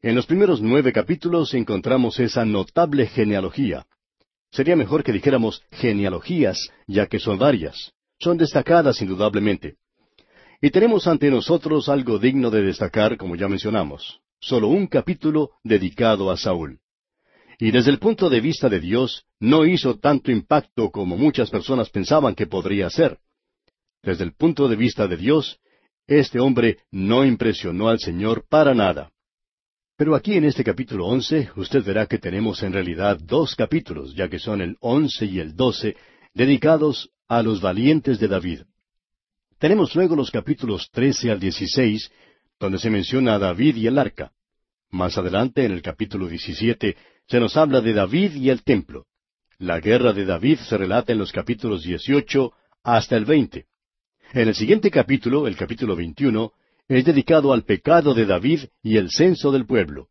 En 0.00 0.14
los 0.14 0.26
primeros 0.26 0.62
nueve 0.62 0.92
capítulos 0.92 1.52
encontramos 1.52 2.18
esa 2.18 2.46
notable 2.46 3.06
genealogía. 3.06 3.86
Sería 4.50 4.76
mejor 4.76 5.02
que 5.02 5.12
dijéramos 5.12 5.62
genealogías, 5.72 6.70
ya 6.86 7.06
que 7.06 7.18
son 7.18 7.38
varias. 7.38 7.92
Son 8.18 8.38
destacadas 8.38 9.02
indudablemente. 9.02 9.76
Y 10.64 10.70
tenemos 10.70 11.06
ante 11.06 11.30
nosotros 11.30 11.90
algo 11.90 12.18
digno 12.18 12.50
de 12.50 12.62
destacar, 12.62 13.18
como 13.18 13.36
ya 13.36 13.48
mencionamos 13.48 14.20
solo 14.40 14.68
un 14.68 14.86
capítulo 14.86 15.50
dedicado 15.62 16.30
a 16.30 16.38
Saúl. 16.38 16.78
y 17.58 17.70
desde 17.70 17.90
el 17.90 17.98
punto 17.98 18.30
de 18.30 18.40
vista 18.40 18.70
de 18.70 18.80
Dios 18.80 19.26
no 19.40 19.66
hizo 19.66 19.98
tanto 19.98 20.30
impacto 20.30 20.90
como 20.90 21.18
muchas 21.18 21.50
personas 21.50 21.90
pensaban 21.90 22.34
que 22.34 22.46
podría 22.46 22.86
hacer. 22.86 23.18
Desde 24.02 24.24
el 24.24 24.32
punto 24.32 24.66
de 24.66 24.76
vista 24.76 25.06
de 25.06 25.18
Dios, 25.18 25.58
este 26.06 26.40
hombre 26.40 26.78
no 26.90 27.26
impresionó 27.26 27.90
al 27.90 27.98
Señor 27.98 28.46
para 28.48 28.72
nada. 28.72 29.12
Pero 29.98 30.14
aquí 30.14 30.32
en 30.32 30.46
este 30.46 30.64
capítulo 30.64 31.04
once 31.04 31.50
usted 31.56 31.84
verá 31.84 32.06
que 32.06 32.16
tenemos 32.16 32.62
en 32.62 32.72
realidad 32.72 33.18
dos 33.20 33.54
capítulos, 33.54 34.14
ya 34.14 34.30
que 34.30 34.38
son 34.38 34.62
el 34.62 34.78
once 34.80 35.26
y 35.26 35.40
el 35.40 35.54
doce, 35.54 35.94
dedicados 36.32 37.10
a 37.28 37.42
los 37.42 37.60
valientes 37.60 38.18
de 38.18 38.28
David. 38.28 38.60
Tenemos 39.64 39.94
luego 39.94 40.14
los 40.14 40.30
capítulos 40.30 40.90
trece 40.92 41.30
al 41.30 41.40
dieciséis, 41.40 42.12
donde 42.60 42.78
se 42.78 42.90
menciona 42.90 43.36
a 43.36 43.38
David 43.38 43.76
y 43.76 43.86
el 43.86 43.98
arca. 43.98 44.30
Más 44.90 45.16
adelante, 45.16 45.64
en 45.64 45.72
el 45.72 45.80
capítulo 45.80 46.28
diecisiete, 46.28 46.98
se 47.26 47.40
nos 47.40 47.56
habla 47.56 47.80
de 47.80 47.94
David 47.94 48.34
y 48.34 48.50
el 48.50 48.62
templo. 48.62 49.06
La 49.56 49.80
guerra 49.80 50.12
de 50.12 50.26
David 50.26 50.58
se 50.58 50.76
relata 50.76 51.12
en 51.12 51.18
los 51.18 51.32
capítulos 51.32 51.82
dieciocho 51.82 52.52
hasta 52.82 53.16
el 53.16 53.24
veinte. 53.24 53.64
En 54.34 54.48
el 54.48 54.54
siguiente 54.54 54.90
capítulo, 54.90 55.46
el 55.46 55.56
capítulo 55.56 55.96
veintiuno, 55.96 56.52
es 56.86 57.06
dedicado 57.06 57.54
al 57.54 57.64
pecado 57.64 58.12
de 58.12 58.26
David 58.26 58.64
y 58.82 58.98
el 58.98 59.10
censo 59.10 59.50
del 59.50 59.64
pueblo. 59.64 60.08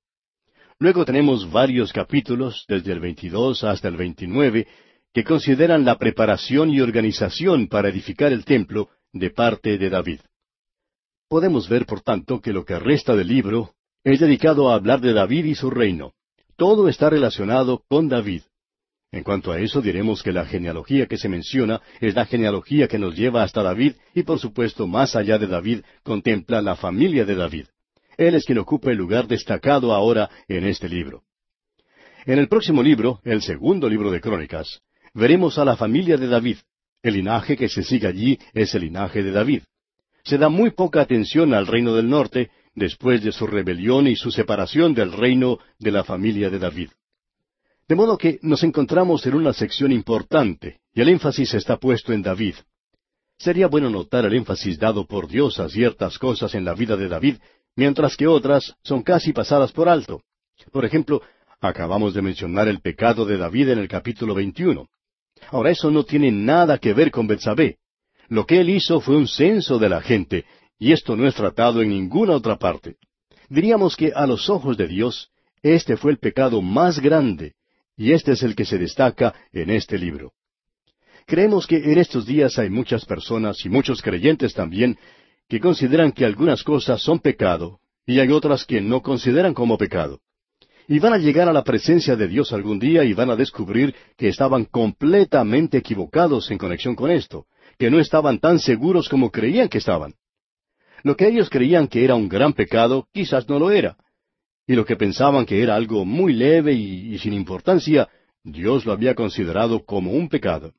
Luego 0.80 1.06
tenemos 1.06 1.51
varios 1.51 1.93
capítulos, 1.93 2.66
desde 2.68 2.91
el 2.91 2.99
veintidós 2.99 3.64
hasta 3.64 3.88
el 3.88 3.97
veintinueve, 3.97 4.66
que 5.14 5.24
consideran 5.24 5.86
la 5.86 5.99
preparación 5.99 6.72
y 6.72 6.82
organización 6.82 7.68
para 7.68 7.89
edificar 7.89 8.34
el 8.34 8.45
templo 8.45 8.89
de 9.14 9.30
parte 9.30 9.78
de 9.78 9.89
David. 9.89 10.20
Podemos 11.30 11.70
ver, 11.70 11.86
por 11.86 12.01
tanto, 12.01 12.41
que 12.41 12.51
lo 12.51 12.66
que 12.66 12.78
resta 12.78 13.16
del 13.16 13.28
libro 13.28 13.72
es 14.03 14.20
dedicado 14.20 14.70
a 14.70 14.76
hablar 14.76 14.99
de 14.99 15.14
David 15.14 15.45
y 15.45 15.55
su 15.55 15.70
reino. 15.70 16.14
Todo 16.57 16.89
está 16.89 17.09
relacionado 17.09 17.84
con 17.88 18.09
David. 18.09 18.41
En 19.11 19.24
cuanto 19.24 19.51
a 19.51 19.59
eso, 19.59 19.82
diremos 19.82 20.24
que 20.24 20.32
la 20.32 20.45
genealogía 20.45 21.05
que 21.05 21.18
se 21.18 21.30
menciona 21.30 21.82
es 22.01 22.16
la 22.16 22.26
genealogía 22.26 22.88
que 22.88 22.97
nos 22.97 23.16
lleva 23.16 23.43
hasta 23.43 23.61
David 23.61 23.93
y, 24.16 24.24
por 24.24 24.39
supuesto, 24.39 24.88
más 24.88 25.16
allá 25.16 25.38
de 25.38 25.47
David, 25.47 25.82
contempla 26.03 26.61
la 26.61 26.76
familia 26.76 27.24
de 27.24 27.36
David. 27.36 27.68
Él 28.18 28.36
es 28.36 28.45
quien 28.45 28.57
ocupa 28.57 28.91
el 28.91 28.97
lugar 28.97 29.28
destacado 29.28 29.93
ahora 29.93 30.30
en 30.47 30.66
este 30.66 30.89
libro. 30.89 31.24
En 32.26 32.39
el 32.39 32.47
próximo 32.47 32.82
libro, 32.82 33.20
el 33.24 33.41
segundo 33.41 33.88
libro 33.88 34.09
de 34.09 34.22
Crónicas, 34.22 34.82
veremos 35.14 35.57
a 35.57 35.66
la 35.66 35.76
familia 35.76 36.18
de 36.18 36.28
David. 36.28 36.57
El 37.04 37.16
linaje 37.16 37.58
que 37.58 37.68
se 37.68 37.84
sigue 37.84 38.08
allí 38.08 38.39
es 38.54 38.74
el 38.74 38.84
linaje 38.84 39.22
de 39.22 39.32
David. 39.32 39.64
Se 40.24 40.38
da 40.38 40.47
muy 40.47 40.72
poca 40.72 41.01
atención 41.01 41.54
al 41.54 41.68
reino 41.68 41.93
del 41.93 42.10
norte, 42.10 42.49
después 42.76 43.22
de 43.22 43.34
su 43.34 43.45
rebelión 43.45 44.08
y 44.08 44.16
su 44.16 44.32
separación 44.32 44.93
del 44.93 45.12
reino 45.12 45.60
de 45.78 45.91
la 45.91 46.06
familia 46.06 46.49
de 46.49 46.60
David. 46.60 46.89
De 47.89 47.95
modo 47.95 48.18
que 48.18 48.39
nos 48.41 48.64
encontramos 48.64 49.26
en 49.26 49.36
una 49.36 49.51
sección 49.51 49.91
importante, 49.91 50.80
y 50.93 51.01
el 51.01 51.10
énfasis 51.10 51.54
está 51.54 51.76
puesto 51.78 52.14
en 52.14 52.22
David. 52.22 52.56
Sería 53.38 53.68
bueno 53.68 53.89
notar 53.89 54.26
el 54.26 54.34
énfasis 54.34 54.80
dado 54.80 55.06
por 55.06 55.28
Dios 55.28 55.60
a 55.60 55.68
ciertas 55.68 56.18
cosas 56.18 56.56
en 56.56 56.64
la 56.64 56.74
vida 56.74 56.95
de 56.95 57.10
David, 57.10 57.36
mientras 57.76 58.16
que 58.16 58.28
otras 58.28 58.76
son 58.82 59.04
casi 59.04 59.34
pasadas 59.34 59.74
por 59.74 59.89
alto. 59.89 60.22
Por 60.72 60.86
ejemplo, 60.86 61.22
acabamos 61.60 62.14
de 62.14 62.22
mencionar 62.22 62.70
el 62.70 62.80
pecado 62.80 63.26
de 63.26 63.38
David 63.38 63.70
en 63.70 63.80
el 63.80 63.89
capítulo 63.89 64.34
21. 64.34 64.88
Ahora 65.52 65.72
eso 65.72 65.91
no 65.91 66.04
tiene 66.04 66.32
nada 66.32 66.78
que 66.78 66.94
ver 66.94 67.12
con 67.12 67.28
Betsabé. 67.28 67.78
Lo 68.30 68.46
que 68.46 68.60
él 68.60 68.70
hizo 68.70 69.00
fue 69.00 69.16
un 69.16 69.28
censo 69.28 69.78
de 69.80 69.89
la 69.89 70.02
gente, 70.02 70.46
y 70.80 70.91
esto 70.91 71.16
no 71.16 71.28
es 71.28 71.36
tratado 71.36 71.82
en 71.82 71.89
ninguna 71.89 72.34
otra 72.34 72.58
parte. 72.58 72.96
Diríamos 73.50 73.96
que 73.96 74.12
a 74.16 74.26
los 74.26 74.50
ojos 74.50 74.78
de 74.78 74.88
Dios, 74.88 75.30
este 75.62 75.98
fue 75.98 76.12
el 76.12 76.18
pecado 76.18 76.62
más 76.62 77.00
grande, 77.00 77.54
y 77.96 78.12
este 78.12 78.32
es 78.32 78.44
el 78.44 78.56
que 78.56 78.66
se 78.66 78.78
destaca 78.78 79.34
en 79.52 79.70
este 79.70 79.98
libro. 79.98 80.34
Creemos 81.26 81.68
que 81.68 81.78
en 81.78 81.98
estos 81.98 82.26
días 82.26 82.58
hay 82.60 82.70
muchas 82.70 83.06
personas 83.06 83.64
y 83.66 83.70
muchos 83.70 84.02
creyentes 84.02 84.54
también 84.54 84.98
que 85.48 85.60
consideran 85.60 86.12
que 86.12 86.26
algunas 86.26 86.64
cosas 86.64 87.02
son 87.02 87.20
pecado 87.20 87.80
y 88.06 88.20
hay 88.20 88.30
otras 88.30 88.66
que 88.66 88.82
no 88.82 89.02
consideran 89.02 89.54
como 89.54 89.78
pecado. 89.78 90.20
Y 90.88 90.99
van 90.99 91.13
a 91.13 91.17
llegar 91.17 91.47
a 91.47 91.53
la 91.53 91.63
presencia 91.63 92.15
de 92.15 92.27
Dios 92.27 92.51
algún 92.51 92.79
día 92.79 93.03
y 93.03 93.13
van 93.13 93.29
a 93.29 93.36
descubrir 93.36 93.95
que 94.17 94.27
estaban 94.27 94.65
completamente 94.65 95.77
equivocados 95.77 96.51
en 96.51 96.57
conexión 96.57 96.95
con 96.95 97.09
esto, 97.09 97.45
que 97.77 97.89
no 97.89 97.99
estaban 97.99 98.39
tan 98.39 98.59
seguros 98.59 99.07
como 99.07 99.31
creían 99.31 99.69
que 99.69 99.77
estaban. 99.77 100.13
Lo 101.03 101.15
que 101.15 101.27
ellos 101.27 101.49
creían 101.49 101.88
que 101.88 102.03
era 102.03 102.15
un 102.15 102.29
gran 102.29 102.53
pecado, 102.53 103.07
quizás 103.13 103.47
no 103.47 103.59
lo 103.59 103.71
era. 103.71 103.97
Y 104.65 104.73
lo 104.73 104.86
que 104.86 104.95
pensaban 104.95 105.45
que 105.45 105.61
era 105.61 105.75
algo 105.75 106.05
muy 106.05 106.34
leve 106.34 106.73
y, 106.73 107.17
sin 107.19 107.34
importancia, 107.34 108.09
Dios 108.43 108.86
lo 108.86 108.93
había 108.93 109.13
considerado 109.13 109.84
como 109.86 110.11
un 110.11 110.29
pecado. 110.29 110.73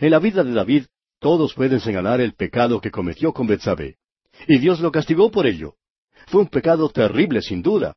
En 0.00 0.10
la 0.10 0.18
vida 0.18 0.42
de 0.42 0.52
David, 0.52 0.84
todos 1.20 1.54
pueden 1.54 1.80
señalar 1.80 2.20
el 2.20 2.34
pecado 2.34 2.80
que 2.80 2.90
cometió 2.90 3.32
con 3.32 3.46
Betsabé. 3.46 3.96
Y 4.46 4.58
Dios 4.58 4.80
lo 4.80 4.92
castigó 4.92 5.30
por 5.30 5.46
ello. 5.46 5.74
Fue 6.26 6.40
un 6.40 6.48
pecado 6.48 6.88
terrible, 6.88 7.42
sin 7.42 7.62
duda. 7.62 7.94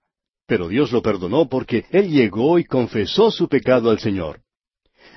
Pero 0.51 0.67
Dios 0.67 0.91
lo 0.91 1.01
perdonó 1.01 1.47
porque 1.47 1.85
él 1.91 2.09
llegó 2.09 2.59
y 2.59 2.65
confesó 2.65 3.31
su 3.31 3.47
pecado 3.47 3.89
al 3.89 3.99
Señor. 3.99 4.41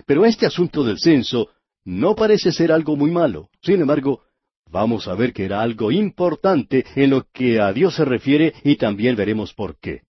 Pero 0.06 0.24
este 0.24 0.46
asunto 0.46 0.84
del 0.84 1.00
censo 1.00 1.48
no 1.84 2.14
parece 2.14 2.52
ser 2.52 2.70
algo 2.70 2.94
muy 2.94 3.10
malo. 3.10 3.48
Sin 3.60 3.80
embargo, 3.80 4.22
vamos 4.70 5.08
a 5.08 5.14
ver 5.16 5.32
que 5.32 5.44
era 5.44 5.60
algo 5.60 5.90
importante 5.90 6.86
en 6.94 7.10
lo 7.10 7.26
que 7.32 7.60
a 7.60 7.72
Dios 7.72 7.96
se 7.96 8.04
refiere 8.04 8.54
y 8.62 8.76
también 8.76 9.16
veremos 9.16 9.52
por 9.52 9.76
qué. 9.80 10.02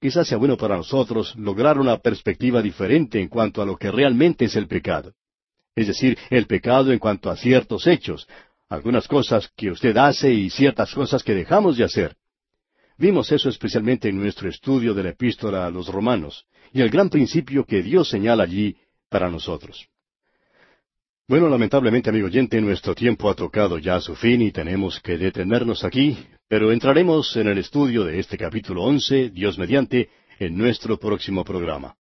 Quizás 0.00 0.26
sea 0.26 0.38
bueno 0.38 0.56
para 0.56 0.76
nosotros 0.76 1.36
lograr 1.36 1.78
una 1.78 1.98
perspectiva 1.98 2.60
diferente 2.60 3.20
en 3.20 3.28
cuanto 3.28 3.62
a 3.62 3.64
lo 3.64 3.76
que 3.76 3.92
realmente 3.92 4.46
es 4.46 4.56
el 4.56 4.66
pecado. 4.66 5.12
Es 5.76 5.86
decir, 5.86 6.18
el 6.30 6.48
pecado 6.48 6.90
en 6.90 6.98
cuanto 6.98 7.30
a 7.30 7.36
ciertos 7.36 7.86
hechos, 7.86 8.26
algunas 8.68 9.06
cosas 9.06 9.52
que 9.56 9.70
usted 9.70 9.96
hace 9.96 10.32
y 10.32 10.50
ciertas 10.50 10.92
cosas 10.92 11.22
que 11.22 11.32
dejamos 11.32 11.76
de 11.76 11.84
hacer. 11.84 12.16
Vimos 12.98 13.32
eso 13.32 13.48
especialmente 13.48 14.08
en 14.08 14.16
nuestro 14.16 14.48
estudio 14.48 14.94
de 14.94 15.02
la 15.02 15.10
epístola 15.10 15.66
a 15.66 15.70
los 15.70 15.88
romanos, 15.88 16.46
y 16.72 16.80
el 16.80 16.90
gran 16.90 17.08
principio 17.08 17.64
que 17.64 17.82
Dios 17.82 18.08
señala 18.08 18.44
allí 18.44 18.76
para 19.08 19.30
nosotros. 19.30 19.88
Bueno, 21.28 21.48
lamentablemente, 21.48 22.10
amigo 22.10 22.26
oyente, 22.26 22.60
nuestro 22.60 22.94
tiempo 22.94 23.30
ha 23.30 23.34
tocado 23.34 23.78
ya 23.78 24.00
su 24.00 24.14
fin 24.14 24.42
y 24.42 24.50
tenemos 24.50 25.00
que 25.00 25.16
detenernos 25.16 25.84
aquí, 25.84 26.18
pero 26.48 26.72
entraremos 26.72 27.34
en 27.36 27.48
el 27.48 27.58
estudio 27.58 28.04
de 28.04 28.18
este 28.18 28.36
capítulo 28.36 28.82
once, 28.82 29.30
Dios 29.30 29.58
mediante, 29.58 30.10
en 30.38 30.56
nuestro 30.58 30.98
próximo 30.98 31.44
programa. 31.44 31.96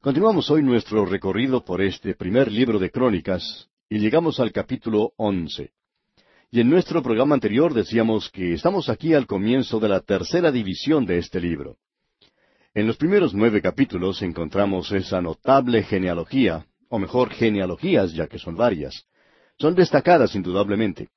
Continuamos 0.00 0.50
hoy 0.50 0.62
nuestro 0.62 1.04
recorrido 1.04 1.64
por 1.64 1.80
este 1.80 2.14
primer 2.14 2.50
libro 2.50 2.78
de 2.78 2.90
Crónicas 2.90 3.68
y 3.88 3.98
llegamos 3.98 4.40
al 4.40 4.50
capítulo 4.50 5.12
once. 5.16 5.72
Y 6.54 6.60
en 6.60 6.68
nuestro 6.68 7.02
programa 7.02 7.34
anterior 7.34 7.72
decíamos 7.72 8.28
que 8.28 8.52
estamos 8.52 8.90
aquí 8.90 9.14
al 9.14 9.26
comienzo 9.26 9.80
de 9.80 9.88
la 9.88 10.00
tercera 10.00 10.52
división 10.52 11.06
de 11.06 11.16
este 11.16 11.40
libro. 11.40 11.78
En 12.74 12.86
los 12.86 12.98
primeros 12.98 13.32
nueve 13.32 13.62
capítulos 13.62 14.20
encontramos 14.20 14.92
esa 14.92 15.22
notable 15.22 15.82
genealogía, 15.82 16.66
o 16.90 16.98
mejor 16.98 17.30
genealogías, 17.30 18.12
ya 18.12 18.26
que 18.26 18.38
son 18.38 18.54
varias. 18.54 19.06
Son 19.58 19.74
destacadas 19.74 20.34
indudablemente. 20.34 21.08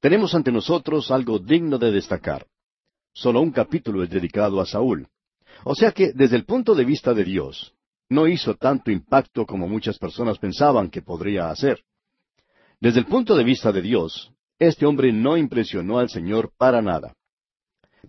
Tenemos 0.00 0.34
ante 0.34 0.50
nosotros 0.50 1.12
algo 1.12 1.38
digno 1.38 1.78
de 1.78 1.92
destacar. 1.92 2.44
Solo 3.12 3.42
un 3.42 3.52
capítulo 3.52 4.02
es 4.02 4.10
dedicado 4.10 4.60
a 4.60 4.66
Saúl. 4.66 5.06
O 5.62 5.76
sea 5.76 5.92
que, 5.92 6.12
desde 6.12 6.34
el 6.34 6.46
punto 6.46 6.74
de 6.74 6.84
vista 6.84 7.14
de 7.14 7.22
Dios, 7.22 7.72
no 8.08 8.26
hizo 8.26 8.56
tanto 8.56 8.90
impacto 8.90 9.46
como 9.46 9.68
muchas 9.68 10.00
personas 10.00 10.38
pensaban 10.38 10.90
que 10.90 11.00
podría 11.00 11.50
hacer. 11.50 11.84
Desde 12.80 12.98
el 12.98 13.06
punto 13.06 13.36
de 13.36 13.44
vista 13.44 13.70
de 13.70 13.80
Dios, 13.80 14.33
este 14.58 14.86
hombre 14.86 15.12
no 15.12 15.36
impresionó 15.36 15.98
al 15.98 16.08
Señor 16.08 16.52
para 16.56 16.80
nada. 16.80 17.14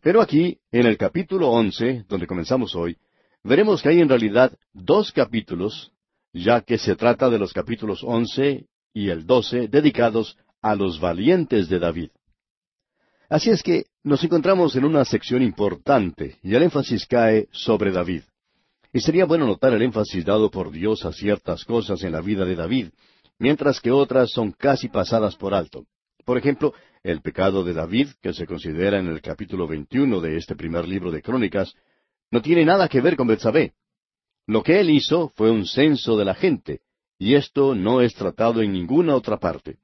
Pero 0.02 0.22
aquí, 0.22 0.60
en 0.72 0.86
el 0.86 0.98
capítulo 0.98 1.50
once, 1.50 2.06
donde 2.08 2.28
comenzamos 2.28 2.76
hoy, 2.76 2.98
veremos 3.44 3.82
que 3.82 3.90
hay 3.90 4.02
en 4.02 4.10
realidad 4.10 4.58
dos 4.74 5.12
capítulos, 5.12 5.92
ya 6.34 6.62
que 6.62 6.78
se 6.78 6.96
trata 6.96 7.30
de 7.30 7.40
los 7.40 7.54
capítulos 7.54 8.04
once 8.04 8.68
y 8.94 9.10
el 9.10 9.26
doce 9.26 9.68
dedicados 9.68 10.38
a 10.62 10.76
los 10.76 11.00
valientes 11.00 11.70
de 11.70 11.80
David. 11.80 12.10
Así 13.30 13.50
es 13.50 13.64
que 13.64 13.86
nos 14.04 14.24
encontramos 14.24 14.76
en 14.76 14.86
una 14.86 15.04
sección 15.04 15.42
importante 15.42 16.38
y 16.44 16.54
el 16.54 16.64
énfasis 16.64 17.08
cae 17.08 17.48
sobre 17.52 17.92
David. 17.92 18.22
Y 18.94 19.00
sería 19.02 19.26
bueno 19.26 19.48
notar 19.48 19.74
el 19.74 19.82
énfasis 19.82 20.24
dado 20.24 20.50
por 20.50 20.72
Dios 20.72 21.04
a 21.06 21.12
ciertas 21.12 21.66
cosas 21.66 22.04
en 22.04 22.12
la 22.12 22.22
vida 22.22 22.46
de 22.46 22.56
David, 22.56 22.90
mientras 23.40 23.82
que 23.82 23.92
otras 23.92 24.32
son 24.32 24.52
casi 24.52 24.88
pasadas 24.88 25.36
por 25.36 25.54
alto. 25.54 25.86
Por 26.26 26.40
ejemplo, 26.40 26.74
el 27.04 27.22
pecado 27.22 27.64
de 27.64 27.74
David, 27.74 28.10
que 28.20 28.34
se 28.34 28.48
considera 28.48 29.00
en 29.00 29.08
el 29.08 29.22
capítulo 29.22 29.68
21 29.68 30.20
de 30.20 30.38
este 30.38 30.56
primer 30.56 30.88
libro 30.88 31.12
de 31.12 31.22
Crónicas, 31.22 31.76
no 32.32 32.42
tiene 32.42 32.66
nada 32.66 32.90
que 32.90 33.00
ver 33.00 33.16
con 33.16 33.28
Betsabé. 33.28 33.74
Lo 34.48 34.64
que 34.64 34.80
él 34.80 34.90
hizo 34.90 35.30
fue 35.30 35.52
un 35.52 35.68
censo 35.68 36.18
de 36.18 36.26
la 36.26 36.34
gente, 36.34 36.82
y 37.20 37.36
esto 37.36 37.76
no 37.76 38.02
es 38.02 38.16
tratado 38.16 38.64
en 38.64 38.74
ninguna 38.74 39.16
otra 39.16 39.38
parte. 39.38 39.78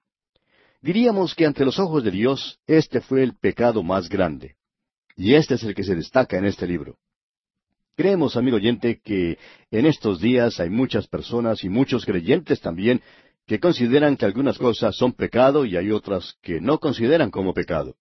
Diríamos 0.81 1.35
que 1.35 1.45
ante 1.45 1.63
los 1.63 1.77
ojos 1.77 2.03
de 2.03 2.09
Dios 2.09 2.59
este 2.65 3.01
fue 3.01 3.21
el 3.21 3.35
pecado 3.37 3.83
más 3.83 4.09
grande. 4.09 4.55
Y 5.15 5.35
este 5.35 5.55
es 5.55 5.63
el 5.63 5.75
que 5.75 5.83
se 5.83 5.95
destaca 5.95 6.39
en 6.39 6.45
este 6.45 6.65
libro. 6.65 6.97
Creemos, 7.95 8.35
amigo 8.35 8.57
oyente, 8.57 8.99
que 9.03 9.37
en 9.69 9.85
estos 9.85 10.19
días 10.19 10.59
hay 10.59 10.71
muchas 10.71 11.07
personas 11.07 11.63
y 11.63 11.69
muchos 11.69 12.03
creyentes 12.03 12.61
también 12.61 13.01
que 13.52 13.60
consideran 13.60 14.16
que 14.16 14.24
algunas 14.24 14.58
cosas 14.58 14.95
son 14.95 15.12
pecado 15.12 15.66
y 15.66 15.76
hay 15.76 15.91
otras 15.91 16.38
que 16.41 16.62
no 16.62 16.80
consideran 16.80 17.30
como 17.30 17.54
pecado. 17.54 17.97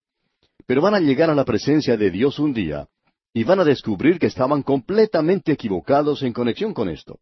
Pero 0.65 0.81
van 0.81 0.95
a 0.95 1.01
llegar 1.01 1.29
a 1.29 1.35
la 1.35 1.45
presencia 1.45 1.97
de 1.97 2.13
Dios 2.13 2.39
un 2.39 2.55
día 2.55 2.87
y 3.35 3.43
van 3.43 3.59
a 3.59 3.65
descubrir 3.65 4.21
que 4.21 4.29
estaban 4.29 4.63
completamente 4.63 5.51
equivocados 5.51 6.23
en 6.23 6.33
conexión 6.33 6.73
con 6.73 6.89
esto, 6.89 7.19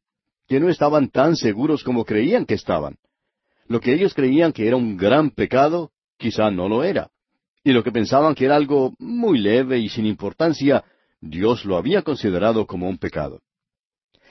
que 0.46 0.60
no 0.60 0.68
estaban 0.68 1.08
tan 1.08 1.36
seguros 1.36 1.82
como 1.82 2.04
creían 2.04 2.44
que 2.44 2.52
estaban. 2.52 2.98
Lo 3.66 3.80
que 3.80 3.94
ellos 3.94 4.12
creían 4.12 4.52
que 4.52 4.68
era 4.68 4.76
un 4.76 4.98
gran 4.98 5.30
pecado, 5.30 5.92
quizá 6.18 6.50
no 6.50 6.68
lo 6.68 6.84
era. 6.84 7.08
Y 7.64 7.72
lo 7.72 7.82
que 7.82 7.92
pensaban 7.92 8.34
que 8.34 8.44
era 8.44 8.56
algo 8.56 8.92
muy 8.98 9.38
leve 9.38 9.78
y 9.78 9.88
sin 9.88 10.04
importancia, 10.04 10.84
Dios 11.22 11.64
lo 11.64 11.78
había 11.78 12.02
considerado 12.02 12.66
como 12.66 12.90
un 12.90 12.98
pecado. 12.98 13.40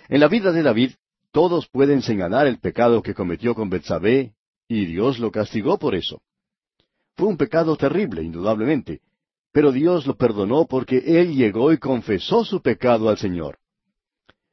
En 0.07 0.19
la 0.19 0.27
vida 0.27 0.51
de 0.51 0.61
David 0.61 0.91
todos 1.37 1.67
pueden 1.67 2.01
señalar 2.01 2.47
el 2.47 2.57
pecado 2.57 3.03
que 3.03 3.13
cometió 3.13 3.53
con 3.53 3.69
Betsabé, 3.69 4.33
y 4.67 4.87
Dios 4.87 5.19
lo 5.19 5.29
castigó 5.29 5.77
por 5.77 5.93
eso. 5.93 6.19
Fue 7.15 7.27
un 7.27 7.37
pecado 7.37 7.75
terrible, 7.75 8.23
indudablemente, 8.23 9.01
pero 9.51 9.71
Dios 9.71 10.07
lo 10.07 10.17
perdonó 10.17 10.65
porque 10.65 10.97
él 10.97 11.35
llegó 11.35 11.71
y 11.71 11.77
confesó 11.77 12.43
su 12.43 12.63
pecado 12.63 13.07
al 13.07 13.19
Señor. 13.19 13.59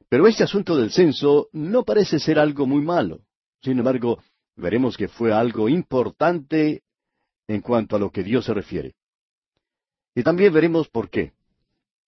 Pero 0.09 0.27
este 0.27 0.43
asunto 0.43 0.77
del 0.77 0.91
censo 0.91 1.49
no 1.53 1.83
parece 1.83 2.19
ser 2.19 2.37
algo 2.37 2.67
muy 2.67 2.83
malo. 2.83 3.21
Sin 3.63 3.79
embargo, 3.79 4.21
veremos 4.55 4.95
que 4.95 5.07
fue 5.07 5.33
algo 5.33 5.67
importante 5.67 6.83
en 7.47 7.61
cuanto 7.61 7.95
a 7.95 7.99
lo 7.99 8.11
que 8.11 8.21
Dios 8.21 8.45
se 8.45 8.53
refiere. 8.53 8.93
Y 10.13 10.21
también 10.21 10.53
veremos 10.53 10.87
por 10.87 11.09
qué. 11.09 11.33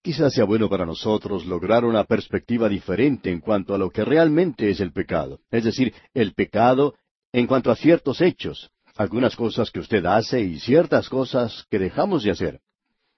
Quizás 0.08 0.34
sea 0.34 0.46
bueno 0.46 0.70
para 0.70 0.86
nosotros 0.86 1.46
lograr 1.46 1.84
una 1.84 2.06
perspectiva 2.06 2.70
diferente 2.70 3.30
en 3.30 3.42
cuanto 3.42 3.76
a 3.76 3.78
lo 3.78 3.90
que 3.90 4.06
realmente 4.06 4.70
es 4.70 4.80
el 4.80 4.94
pecado, 4.94 5.42
es 5.52 5.66
decir, 5.66 5.94
el 6.14 6.34
pecado 6.34 6.96
en 7.34 7.46
cuanto 7.46 7.72
a 7.72 7.76
ciertos 7.76 8.22
hechos, 8.22 8.72
algunas 8.96 9.36
cosas 9.36 9.70
que 9.70 9.82
usted 9.82 10.06
hace 10.06 10.40
y 10.40 10.62
ciertas 10.62 11.10
cosas 11.10 11.66
que 11.70 11.78
dejamos 11.78 12.24
de 12.24 12.32
hacer. 12.32 12.62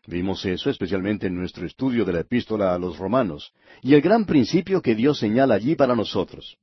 Vimos 0.07 0.43
eso 0.45 0.71
especialmente 0.71 1.27
en 1.27 1.35
nuestro 1.35 1.67
estudio 1.67 2.05
de 2.05 2.13
la 2.13 2.21
epístola 2.21 2.73
a 2.73 2.79
los 2.79 2.97
romanos, 2.97 3.53
y 3.83 3.93
el 3.93 4.01
gran 4.01 4.25
principio 4.25 4.81
que 4.81 4.95
Dios 4.95 5.19
señala 5.19 5.53
allí 5.53 5.75
para 5.75 5.95
nosotros. 5.95 6.57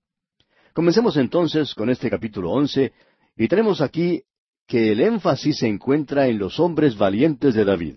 Comencemos 0.73 1.17
entonces 1.19 1.73
con 1.73 1.89
este 1.89 2.11
capítulo 2.11 2.51
once, 2.51 2.93
y 3.37 3.47
tenemos 3.47 3.81
aquí 3.81 4.25
que 4.67 4.91
el 4.91 5.03
énfasis 5.03 5.59
se 5.59 5.69
encuentra 5.69 6.27
en 6.27 6.39
los 6.39 6.59
hombres 6.59 6.99
valientes 6.99 7.55
de 7.55 7.65
David. 7.65 7.95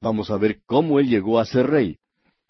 Vamos 0.00 0.30
a 0.30 0.36
ver 0.36 0.60
cómo 0.66 1.00
él 1.00 1.08
llegó 1.08 1.38
a 1.38 1.44
ser 1.44 1.68
rey. 1.68 1.98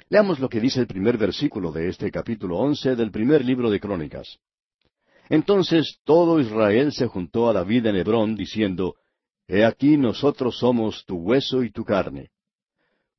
Leamos 0.08 0.38
lo 0.40 0.48
que 0.48 0.60
dice 0.60 0.80
el 0.80 0.86
primer 0.86 1.16
versículo 1.18 1.72
de 1.72 1.88
este 1.88 2.10
capítulo 2.10 2.58
once 2.58 2.96
del 2.96 3.10
primer 3.10 3.44
libro 3.44 3.70
de 3.70 3.80
Crónicas. 3.80 4.38
Entonces 5.28 5.98
todo 6.04 6.40
Israel 6.40 6.92
se 6.92 7.06
juntó 7.06 7.48
a 7.48 7.52
David 7.52 7.86
en 7.86 7.96
Hebrón, 7.96 8.36
diciendo, 8.36 8.94
He 9.48 9.64
aquí 9.64 9.96
nosotros 9.96 10.58
somos 10.58 11.04
tu 11.06 11.16
hueso 11.16 11.62
y 11.62 11.70
tu 11.70 11.84
carne. 11.84 12.30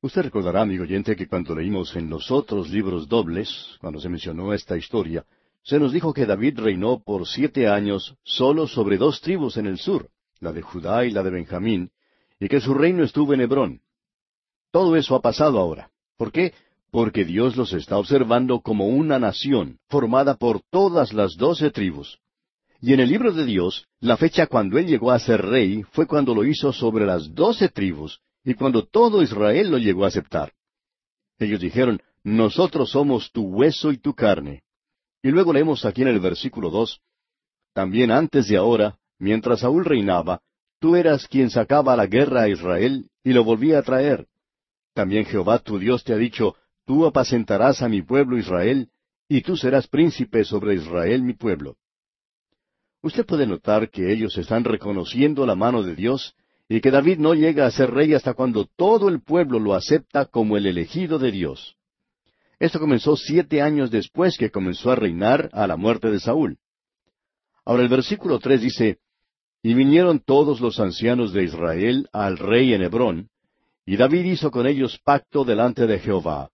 Usted 0.00 0.22
recordará, 0.22 0.62
amigo 0.62 0.84
oyente, 0.84 1.16
que 1.16 1.26
cuando 1.26 1.54
leímos 1.54 1.96
en 1.96 2.08
los 2.08 2.30
otros 2.30 2.70
libros 2.70 3.08
dobles, 3.08 3.76
cuando 3.80 3.98
se 3.98 4.08
mencionó 4.08 4.52
esta 4.52 4.76
historia, 4.76 5.24
se 5.62 5.78
nos 5.78 5.92
dijo 5.92 6.12
que 6.12 6.24
David 6.24 6.60
reinó 6.60 7.02
por 7.02 7.26
siete 7.26 7.66
años 7.66 8.14
solo 8.22 8.66
sobre 8.66 8.96
dos 8.96 9.20
tribus 9.20 9.56
en 9.56 9.66
el 9.66 9.78
sur, 9.78 10.08
la 10.40 10.52
de 10.52 10.62
Judá 10.62 11.04
y 11.04 11.10
la 11.10 11.22
de 11.22 11.30
Benjamín, 11.30 11.90
y 12.38 12.48
que 12.48 12.60
su 12.60 12.74
reino 12.74 13.02
estuvo 13.02 13.34
en 13.34 13.40
Hebrón. 13.40 13.80
Todo 14.70 14.96
eso 14.96 15.14
ha 15.14 15.20
pasado 15.20 15.58
ahora. 15.58 15.90
¿Por 16.16 16.32
qué? 16.32 16.52
Porque 16.90 17.24
Dios 17.24 17.56
los 17.56 17.72
está 17.72 17.98
observando 17.98 18.60
como 18.60 18.86
una 18.86 19.18
nación, 19.18 19.78
formada 19.88 20.36
por 20.36 20.62
todas 20.70 21.12
las 21.12 21.36
doce 21.36 21.70
tribus. 21.70 22.18
Y 22.80 22.92
en 22.92 23.00
el 23.00 23.08
libro 23.08 23.32
de 23.32 23.44
Dios, 23.44 23.86
la 24.00 24.16
fecha 24.16 24.46
cuando 24.46 24.78
él 24.78 24.86
llegó 24.86 25.10
a 25.10 25.18
ser 25.18 25.42
rey 25.44 25.82
fue 25.90 26.06
cuando 26.06 26.34
lo 26.34 26.44
hizo 26.44 26.72
sobre 26.72 27.04
las 27.04 27.34
doce 27.34 27.68
tribus 27.68 28.20
y 28.44 28.54
cuando 28.54 28.84
todo 28.84 29.22
Israel 29.22 29.70
lo 29.70 29.78
llegó 29.78 30.04
a 30.04 30.08
aceptar. 30.08 30.52
Ellos 31.38 31.60
dijeron, 31.60 32.00
nosotros 32.22 32.90
somos 32.90 33.30
tu 33.32 33.42
hueso 33.42 33.92
y 33.92 33.98
tu 33.98 34.14
carne. 34.14 34.62
Y 35.22 35.30
luego 35.30 35.52
leemos 35.52 35.84
aquí 35.84 36.02
en 36.02 36.08
el 36.08 36.20
versículo 36.20 36.70
dos, 36.70 37.00
también 37.78 38.10
antes 38.10 38.48
de 38.48 38.56
ahora, 38.56 38.98
mientras 39.20 39.60
Saúl 39.60 39.84
reinaba, 39.84 40.40
tú 40.80 40.96
eras 40.96 41.28
quien 41.28 41.48
sacaba 41.48 41.96
la 41.96 42.06
guerra 42.06 42.42
a 42.42 42.48
Israel 42.48 43.08
y 43.22 43.32
lo 43.32 43.44
volvía 43.44 43.78
a 43.78 43.82
traer. 43.82 44.26
También 44.98 45.26
Jehová 45.26 45.60
tu 45.60 45.78
Dios 45.78 46.02
te 46.02 46.12
ha 46.12 46.16
dicho, 46.16 46.56
tú 46.84 47.06
apacentarás 47.06 47.82
a 47.82 47.88
mi 47.88 48.02
pueblo 48.02 48.36
Israel, 48.36 48.88
y 49.28 49.42
tú 49.42 49.56
serás 49.56 49.86
príncipe 49.86 50.42
sobre 50.42 50.74
Israel 50.74 51.22
mi 51.22 51.34
pueblo. 51.34 51.76
Usted 53.00 53.24
puede 53.24 53.46
notar 53.46 53.90
que 53.90 54.12
ellos 54.12 54.36
están 54.36 54.64
reconociendo 54.64 55.46
la 55.46 55.54
mano 55.54 55.84
de 55.84 55.94
Dios 55.94 56.34
y 56.68 56.80
que 56.80 56.90
David 56.90 57.18
no 57.18 57.34
llega 57.34 57.64
a 57.64 57.70
ser 57.70 57.92
rey 57.92 58.12
hasta 58.12 58.34
cuando 58.34 58.66
todo 58.74 59.08
el 59.08 59.22
pueblo 59.22 59.60
lo 59.60 59.74
acepta 59.74 60.24
como 60.24 60.56
el 60.56 60.66
elegido 60.66 61.20
de 61.20 61.30
Dios. 61.30 61.76
Esto 62.58 62.80
comenzó 62.80 63.14
siete 63.14 63.62
años 63.62 63.92
después 63.92 64.36
que 64.36 64.50
comenzó 64.50 64.90
a 64.90 64.96
reinar 64.96 65.48
a 65.52 65.68
la 65.68 65.76
muerte 65.76 66.10
de 66.10 66.18
Saúl. 66.18 66.58
Ahora 67.64 67.84
el 67.84 67.88
versículo 67.88 68.40
tres 68.40 68.62
dice, 68.62 68.98
Y 69.62 69.74
vinieron 69.74 70.18
todos 70.18 70.60
los 70.60 70.80
ancianos 70.80 71.32
de 71.32 71.44
Israel 71.44 72.08
al 72.12 72.36
rey 72.36 72.74
en 72.74 72.82
Hebrón, 72.82 73.30
y 73.88 73.96
David 73.96 74.26
hizo 74.26 74.50
con 74.50 74.66
ellos 74.66 75.00
pacto 75.02 75.44
delante 75.46 75.86
de 75.86 75.98
Jehová, 75.98 76.50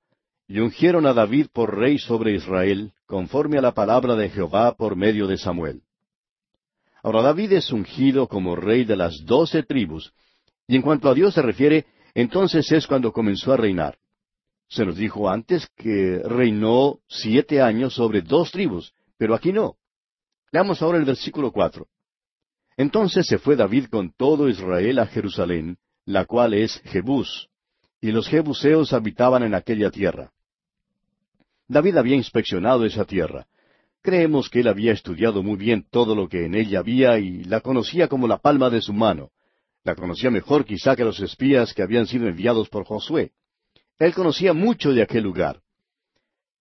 y 0.46 0.60
ungieron 0.60 1.04
a 1.04 1.12
David 1.12 1.48
por 1.52 1.76
rey 1.76 1.98
sobre 1.98 2.32
Israel, 2.32 2.92
conforme 3.06 3.58
a 3.58 3.60
la 3.60 3.72
palabra 3.72 4.14
de 4.14 4.30
Jehová 4.30 4.76
por 4.76 4.94
medio 4.94 5.26
de 5.26 5.36
Samuel. 5.36 5.82
Ahora 7.02 7.22
David 7.22 7.54
es 7.54 7.72
ungido 7.72 8.28
como 8.28 8.54
rey 8.54 8.84
de 8.84 8.94
las 8.94 9.24
doce 9.24 9.64
tribus, 9.64 10.12
y 10.68 10.76
en 10.76 10.82
cuanto 10.82 11.08
a 11.08 11.14
Dios 11.14 11.34
se 11.34 11.42
refiere, 11.42 11.86
entonces 12.14 12.70
es 12.70 12.86
cuando 12.86 13.12
comenzó 13.12 13.52
a 13.52 13.56
reinar. 13.56 13.98
Se 14.68 14.86
nos 14.86 14.94
dijo 14.94 15.28
antes 15.28 15.66
que 15.74 16.22
reinó 16.24 17.00
siete 17.08 17.60
años 17.60 17.94
sobre 17.94 18.22
dos 18.22 18.52
tribus, 18.52 18.94
pero 19.18 19.34
aquí 19.34 19.52
no. 19.52 19.74
Leamos 20.52 20.80
ahora 20.82 20.98
el 20.98 21.04
versículo 21.04 21.50
cuatro. 21.50 21.88
Entonces 22.76 23.26
se 23.26 23.38
fue 23.38 23.56
David 23.56 23.86
con 23.86 24.12
todo 24.12 24.48
Israel 24.48 25.00
a 25.00 25.06
Jerusalén, 25.06 25.78
la 26.04 26.24
cual 26.24 26.54
es 26.54 26.80
Jebús, 26.84 27.48
y 28.00 28.12
los 28.12 28.28
jebuseos 28.28 28.92
habitaban 28.92 29.42
en 29.42 29.54
aquella 29.54 29.90
tierra. 29.90 30.32
David 31.68 31.96
había 31.96 32.16
inspeccionado 32.16 32.84
esa 32.84 33.04
tierra, 33.04 33.46
Creemos 34.04 34.50
que 34.50 34.60
él 34.60 34.68
había 34.68 34.92
estudiado 34.92 35.42
muy 35.42 35.56
bien 35.56 35.86
todo 35.90 36.14
lo 36.14 36.28
que 36.28 36.44
en 36.44 36.54
ella 36.54 36.80
había 36.80 37.18
y 37.18 37.42
la 37.44 37.62
conocía 37.62 38.06
como 38.06 38.28
la 38.28 38.36
palma 38.36 38.68
de 38.68 38.82
su 38.82 38.92
mano. 38.92 39.30
La 39.82 39.94
conocía 39.94 40.30
mejor 40.30 40.66
quizá 40.66 40.94
que 40.94 41.04
los 41.04 41.20
espías 41.20 41.72
que 41.72 41.82
habían 41.82 42.06
sido 42.06 42.28
enviados 42.28 42.68
por 42.68 42.84
Josué. 42.84 43.32
Él 43.98 44.12
conocía 44.12 44.52
mucho 44.52 44.92
de 44.92 45.00
aquel 45.00 45.22
lugar. 45.22 45.62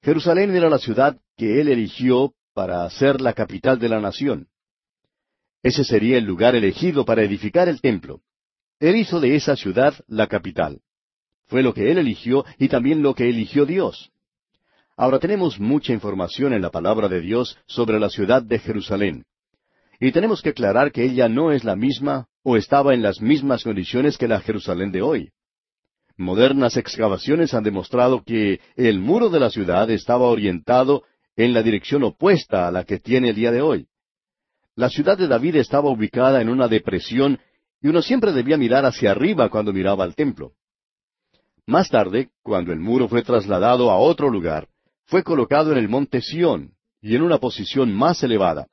Jerusalén 0.02 0.56
era 0.56 0.70
la 0.70 0.78
ciudad 0.78 1.20
que 1.36 1.60
él 1.60 1.68
eligió 1.68 2.34
para 2.54 2.90
ser 2.90 3.20
la 3.20 3.34
capital 3.34 3.78
de 3.78 3.90
la 3.90 4.00
nación. 4.00 4.48
Ese 5.62 5.84
sería 5.84 6.18
el 6.18 6.24
lugar 6.24 6.56
elegido 6.56 7.04
para 7.04 7.24
edificar 7.24 7.68
el 7.68 7.82
templo. 7.82 8.22
Él 8.84 8.98
hizo 8.98 9.22
de 9.22 9.34
esa 9.38 9.56
ciudad 9.56 9.94
la 10.10 10.28
capital. 10.28 10.82
Fue 11.46 11.64
lo 11.64 11.74
que 11.74 11.90
él 11.90 12.00
eligió 12.00 12.44
y 12.60 12.68
también 12.68 13.02
lo 13.02 13.16
que 13.16 13.30
eligió 13.30 13.66
Dios. 13.66 14.12
Ahora 14.98 15.20
tenemos 15.20 15.58
mucha 15.58 15.94
información 15.94 16.52
en 16.52 16.62
la 16.62 16.70
palabra 16.70 17.08
de 17.08 17.22
Dios 17.22 17.58
sobre 17.66 17.98
la 17.98 18.10
ciudad 18.10 18.44
de 18.44 18.60
Jerusalén. 18.60 19.24
Y 20.02 20.12
tenemos 20.12 20.42
que 20.42 20.50
aclarar 20.50 20.92
que 20.92 21.06
ella 21.06 21.30
no 21.30 21.54
es 21.54 21.64
la 21.64 21.78
misma 21.78 22.28
o 22.44 22.58
estaba 22.58 22.94
en 22.94 23.02
las 23.02 23.22
mismas 23.22 23.64
condiciones 23.64 24.18
que 24.18 24.28
la 24.28 24.42
Jerusalén 24.42 24.92
de 24.92 25.02
hoy. 25.02 25.30
Modernas 26.18 26.76
excavaciones 26.76 27.54
han 27.54 27.64
demostrado 27.64 28.22
que 28.26 28.60
el 28.76 29.00
muro 29.00 29.30
de 29.30 29.40
la 29.40 29.50
ciudad 29.50 29.90
estaba 29.92 30.26
orientado 30.26 31.04
en 31.38 31.54
la 31.54 31.64
dirección 31.64 32.04
opuesta 32.04 32.68
a 32.68 32.72
la 32.72 32.84
que 32.84 33.00
tiene 33.00 33.30
el 33.30 33.36
día 33.36 33.54
de 33.54 33.62
hoy. 33.62 33.88
La 34.76 34.90
ciudad 34.90 35.18
de 35.18 35.30
David 35.30 35.56
estaba 35.56 35.90
ubicada 35.90 36.42
en 36.42 36.50
una 36.50 36.68
depresión 36.68 37.40
y 37.84 37.90
uno 37.90 38.02
siempre 38.02 38.32
debía 38.32 38.58
mirar 38.58 38.86
hacia 38.86 39.12
arriba 39.12 39.50
cuando 39.50 39.74
miraba 39.74 40.06
al 40.06 40.16
templo. 40.16 40.54
Más 41.68 41.90
tarde, 41.90 42.30
cuando 42.42 42.72
el 42.72 42.80
muro 42.80 43.10
fue 43.10 43.24
trasladado 43.24 43.92
a 43.92 43.98
otro 43.98 44.30
lugar, 44.30 44.70
fue 45.06 45.22
colocado 45.22 45.74
en 45.74 45.78
el 45.78 45.90
monte 45.90 46.22
Sión 46.22 46.76
y 47.02 47.16
en 47.16 47.22
una 47.22 47.40
posición 47.40 47.94
más 47.94 48.24
elevada, 48.24 48.68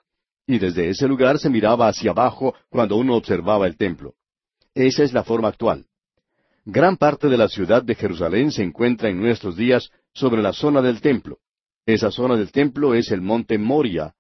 y 0.46 0.58
desde 0.58 0.88
ese 0.88 1.08
lugar 1.08 1.40
se 1.40 1.50
miraba 1.50 1.88
hacia 1.88 2.12
abajo 2.12 2.54
cuando 2.68 2.96
uno 2.96 3.16
observaba 3.16 3.66
el 3.66 3.76
templo. 3.76 4.14
Esa 4.74 5.02
es 5.02 5.12
la 5.12 5.24
forma 5.24 5.48
actual. 5.48 5.86
Gran 6.64 6.96
parte 6.96 7.28
de 7.28 7.36
la 7.36 7.48
ciudad 7.48 7.82
de 7.82 7.96
Jerusalén 7.96 8.52
se 8.52 8.62
encuentra 8.62 9.08
en 9.08 9.20
nuestros 9.20 9.56
días 9.56 9.90
sobre 10.14 10.40
la 10.40 10.52
zona 10.52 10.82
del 10.82 11.00
templo. 11.00 11.38
Esa 11.84 12.12
zona 12.12 12.36
del 12.36 12.52
templo 12.52 12.94
es 12.94 13.11
el 13.11 13.22
monte 13.22 13.58
Moria, 13.58 14.14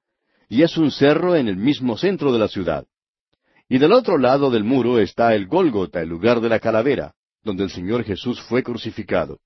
y 0.48 0.62
es 0.62 0.76
un 0.76 0.90
cerro 0.90 1.36
en 1.36 1.46
el 1.46 1.56
mismo 1.56 1.96
centro 1.96 2.32
de 2.32 2.40
la 2.40 2.48
ciudad. 2.48 2.86
Y 3.72 3.78
del 3.78 3.92
otro 3.92 4.18
lado 4.18 4.50
del 4.50 4.64
muro 4.64 4.98
está 4.98 5.32
el 5.32 5.46
Gólgota, 5.46 6.00
el 6.00 6.08
lugar 6.08 6.40
de 6.40 6.48
la 6.48 6.58
calavera, 6.58 7.14
donde 7.44 7.62
el 7.62 7.70
Señor 7.70 8.02
Jesús 8.02 8.42
fue 8.42 8.64
crucificado. 8.64 9.38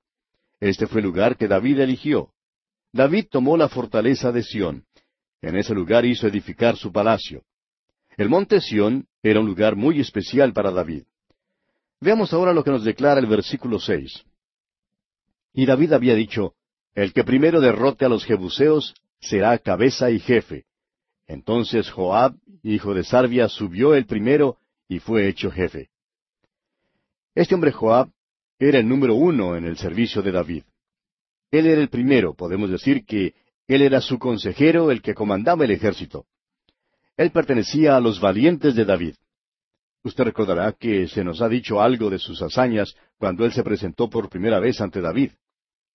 Este 0.61 0.87
fue 0.87 1.03
el 1.03 1.07
lugar 1.07 1.37
que 1.37 1.47
David 1.47 1.81
eligió. 1.81 2.31
David 2.91 3.27
tomó 3.31 3.59
la 3.59 3.69
fortaleza 3.69 4.33
de 4.33 4.43
Sión. 4.43 4.87
En 5.43 5.57
ese 5.57 5.75
lugar 5.75 6.07
hizo 6.07 6.27
edificar 6.27 6.75
su 6.79 6.91
palacio. 6.91 7.43
El 8.17 8.31
monte 8.31 8.63
Sión 8.63 9.07
era 9.23 9.41
un 9.41 9.47
lugar 9.47 9.77
muy 9.77 10.01
especial 10.01 10.55
para 10.55 10.71
David. 10.71 11.03
Veamos 12.01 12.33
ahora 12.33 12.55
lo 12.55 12.65
que 12.65 12.71
nos 12.71 12.83
declara 12.83 13.21
el 13.21 13.27
versículo 13.27 13.79
seis. 13.79 14.25
Y 15.53 15.67
David 15.67 15.93
había 15.93 16.15
dicho, 16.15 16.55
El 16.95 17.13
que 17.13 17.25
primero 17.25 17.61
derrote 17.61 18.07
a 18.07 18.09
los 18.09 18.25
jebuseos 18.25 18.95
será 19.21 19.59
cabeza 19.59 20.11
y 20.11 20.19
jefe. 20.19 20.65
Entonces 21.27 21.91
Joab, 21.91 22.35
hijo 22.63 22.95
de 22.95 23.05
Sarvia, 23.05 23.49
subió 23.49 23.95
el 23.95 24.07
primero 24.07 24.59
y 24.89 24.99
fue 24.99 25.29
hecho 25.29 25.51
jefe. 25.51 25.89
Este 27.35 27.55
hombre 27.55 27.73
Joab 27.73 28.11
era 28.59 28.79
el 28.79 28.89
número 28.89 29.15
uno 29.15 29.57
en 29.57 29.65
el 29.65 29.77
servicio 29.77 30.23
de 30.23 30.33
David. 30.33 30.65
Él 31.51 31.67
era 31.67 31.81
el 31.81 31.89
primero, 31.89 32.35
podemos 32.35 32.71
decir 32.71 33.05
que 33.05 33.35
él 33.67 33.83
era 33.83 34.01
su 34.01 34.19
consejero, 34.19 34.91
el 34.91 35.01
que 35.03 35.15
comandaba 35.15 35.65
el 35.65 35.71
ejército. 35.71 36.27
Él 37.17 37.31
pertenecía 37.31 37.97
a 37.97 38.01
los 38.01 38.21
valientes 38.21 38.75
de 38.75 38.85
David. 38.85 39.15
Usted 40.03 40.25
recordará 40.25 40.73
que 40.73 41.09
se 41.09 41.25
nos 41.25 41.41
ha 41.41 41.49
dicho 41.49 41.81
algo 41.81 42.11
de 42.11 42.19
sus 42.19 42.43
hazañas 42.43 42.95
cuando 43.19 43.45
él 43.47 43.53
se 43.53 43.63
presentó 43.63 44.11
por 44.11 44.29
primera 44.29 44.61
vez 44.61 44.81
ante 44.81 45.01
David, 45.01 45.31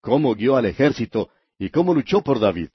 cómo 0.01 0.33
guió 0.33 0.55
al 0.55 0.65
ejército 0.65 1.29
y 1.59 1.69
cómo 1.69 1.93
luchó 1.93 2.21
por 2.21 2.39
David. 2.39 2.69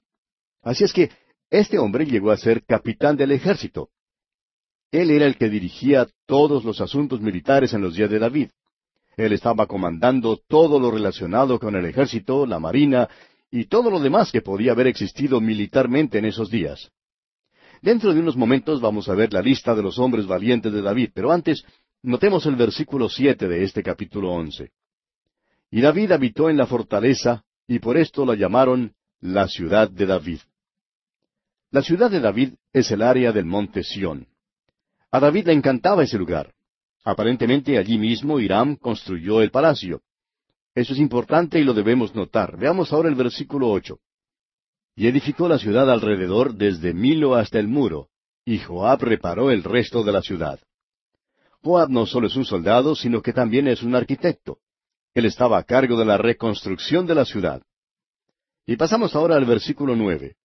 Así 0.61 0.85
es 0.85 0.93
que 0.93 1.11
este 1.49 1.77
hombre 1.77 2.05
llegó 2.05 2.31
a 2.31 2.37
ser 2.37 2.63
capitán 2.65 3.15
del 3.17 3.31
ejército. 3.31 3.89
Él 4.91 5.11
era 5.11 5.25
el 5.25 5.37
que 5.37 5.49
dirigía 5.49 6.07
todos 6.25 6.63
los 6.63 6.81
asuntos 6.81 7.21
militares 7.21 7.73
en 7.73 7.81
los 7.81 7.95
días 7.95 8.09
de 8.09 8.19
David. 8.19 8.49
Él 9.17 9.33
estaba 9.33 9.65
comandando 9.65 10.37
todo 10.47 10.79
lo 10.79 10.91
relacionado 10.91 11.59
con 11.59 11.75
el 11.75 11.85
ejército, 11.85 12.45
la 12.45 12.59
marina 12.59 13.09
y 13.51 13.65
todo 13.65 13.89
lo 13.89 13.99
demás 13.99 14.31
que 14.31 14.41
podía 14.41 14.73
haber 14.73 14.87
existido 14.87 15.39
militarmente 15.39 16.17
en 16.17 16.25
esos 16.25 16.49
días. 16.49 16.91
Dentro 17.81 18.13
de 18.13 18.19
unos 18.19 18.35
momentos 18.35 18.81
vamos 18.81 19.07
a 19.09 19.15
ver 19.15 19.31
la 19.31 19.41
lista 19.41 19.75
de 19.75 19.83
los 19.83 19.99
hombres 19.99 20.25
valientes 20.25 20.73
de 20.73 20.81
David, 20.81 21.11
pero 21.13 21.31
antes 21.31 21.63
notemos 22.01 22.45
el 22.45 22.55
versículo 22.55 23.09
siete 23.09 23.47
de 23.47 23.63
este 23.63 23.83
capítulo 23.83 24.31
once. 24.31 24.71
Y 25.71 25.81
David 25.81 26.11
habitó 26.11 26.49
en 26.49 26.57
la 26.57 26.67
fortaleza, 26.67 27.43
y 27.67 27.79
por 27.79 27.97
esto 27.97 28.25
la 28.25 28.35
llamaron 28.35 28.93
la 29.19 29.47
ciudad 29.47 29.89
de 29.89 30.05
David. 30.05 30.39
La 31.75 31.81
ciudad 31.81 32.09
de 32.09 32.21
David 32.21 32.53
es 32.71 32.89
el 32.91 33.01
área 33.01 33.33
del 33.33 33.43
monte 33.43 33.83
Sión. 33.83 34.29
A 35.11 35.19
David 35.19 35.47
le 35.47 35.51
encantaba 35.51 36.03
ese 36.03 36.17
lugar. 36.17 36.53
Aparentemente 37.03 37.77
allí 37.77 37.97
mismo 37.97 38.39
Hiram 38.39 38.77
construyó 38.77 39.41
el 39.41 39.51
palacio. 39.51 40.01
Eso 40.73 40.93
es 40.93 40.99
importante 40.99 41.59
y 41.59 41.65
lo 41.65 41.73
debemos 41.73 42.15
notar. 42.15 42.57
Veamos 42.57 42.93
ahora 42.93 43.09
el 43.09 43.15
versículo 43.15 43.71
ocho. 43.71 43.99
Y 44.95 45.07
edificó 45.07 45.49
la 45.49 45.59
ciudad 45.59 45.91
alrededor 45.91 46.55
desde 46.55 46.93
Milo 46.93 47.35
hasta 47.35 47.59
el 47.59 47.67
muro, 47.67 48.07
y 48.45 48.59
Joab 48.59 49.03
reparó 49.03 49.51
el 49.51 49.61
resto 49.61 50.01
de 50.05 50.13
la 50.13 50.21
ciudad. 50.21 50.61
Joab 51.61 51.89
no 51.89 52.05
solo 52.05 52.27
es 52.27 52.37
un 52.37 52.45
soldado, 52.45 52.95
sino 52.95 53.21
que 53.21 53.33
también 53.33 53.67
es 53.67 53.83
un 53.83 53.95
arquitecto. 53.95 54.59
Él 55.13 55.25
estaba 55.25 55.57
a 55.57 55.63
cargo 55.63 55.99
de 55.99 56.05
la 56.05 56.15
reconstrucción 56.15 57.05
de 57.05 57.15
la 57.15 57.25
ciudad. 57.25 57.61
Y 58.65 58.77
pasamos 58.77 59.13
ahora 59.13 59.35
al 59.35 59.43
versículo 59.43 59.93
nueve. 59.97 60.37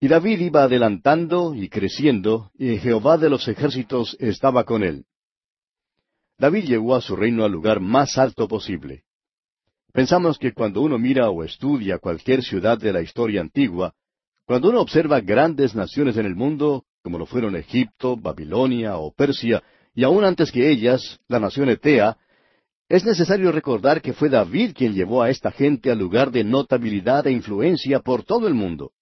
Y 0.00 0.08
David 0.08 0.40
iba 0.40 0.62
adelantando 0.62 1.54
y 1.54 1.68
creciendo, 1.68 2.50
y 2.58 2.78
Jehová 2.78 3.18
de 3.18 3.28
los 3.28 3.46
ejércitos 3.48 4.16
estaba 4.18 4.64
con 4.64 4.82
él. 4.82 5.04
David 6.38 6.64
llegó 6.64 6.94
a 6.94 7.02
su 7.02 7.14
reino 7.14 7.44
al 7.44 7.52
lugar 7.52 7.80
más 7.80 8.16
alto 8.16 8.48
posible. 8.48 9.02
Pensamos 9.92 10.38
que 10.38 10.54
cuando 10.54 10.80
uno 10.80 10.98
mira 10.98 11.28
o 11.28 11.44
estudia 11.44 11.98
cualquier 11.98 12.42
ciudad 12.42 12.78
de 12.78 12.94
la 12.94 13.02
historia 13.02 13.42
antigua, 13.42 13.92
cuando 14.46 14.70
uno 14.70 14.80
observa 14.80 15.20
grandes 15.20 15.74
naciones 15.74 16.16
en 16.16 16.24
el 16.24 16.34
mundo, 16.34 16.84
como 17.02 17.18
lo 17.18 17.26
fueron 17.26 17.54
Egipto, 17.54 18.16
Babilonia 18.16 18.96
o 18.96 19.12
Persia, 19.12 19.62
y 19.94 20.02
aún 20.04 20.24
antes 20.24 20.50
que 20.50 20.70
ellas, 20.70 21.20
la 21.28 21.40
nación 21.40 21.68
Etea, 21.68 22.16
es 22.88 23.04
necesario 23.04 23.52
recordar 23.52 24.00
que 24.00 24.14
fue 24.14 24.30
David 24.30 24.72
quien 24.74 24.94
llevó 24.94 25.22
a 25.22 25.28
esta 25.28 25.50
gente 25.50 25.90
al 25.90 25.98
lugar 25.98 26.30
de 26.30 26.42
notabilidad 26.42 27.26
e 27.26 27.32
influencia 27.32 28.00
por 28.00 28.24
todo 28.24 28.48
el 28.48 28.54
mundo. 28.54 28.92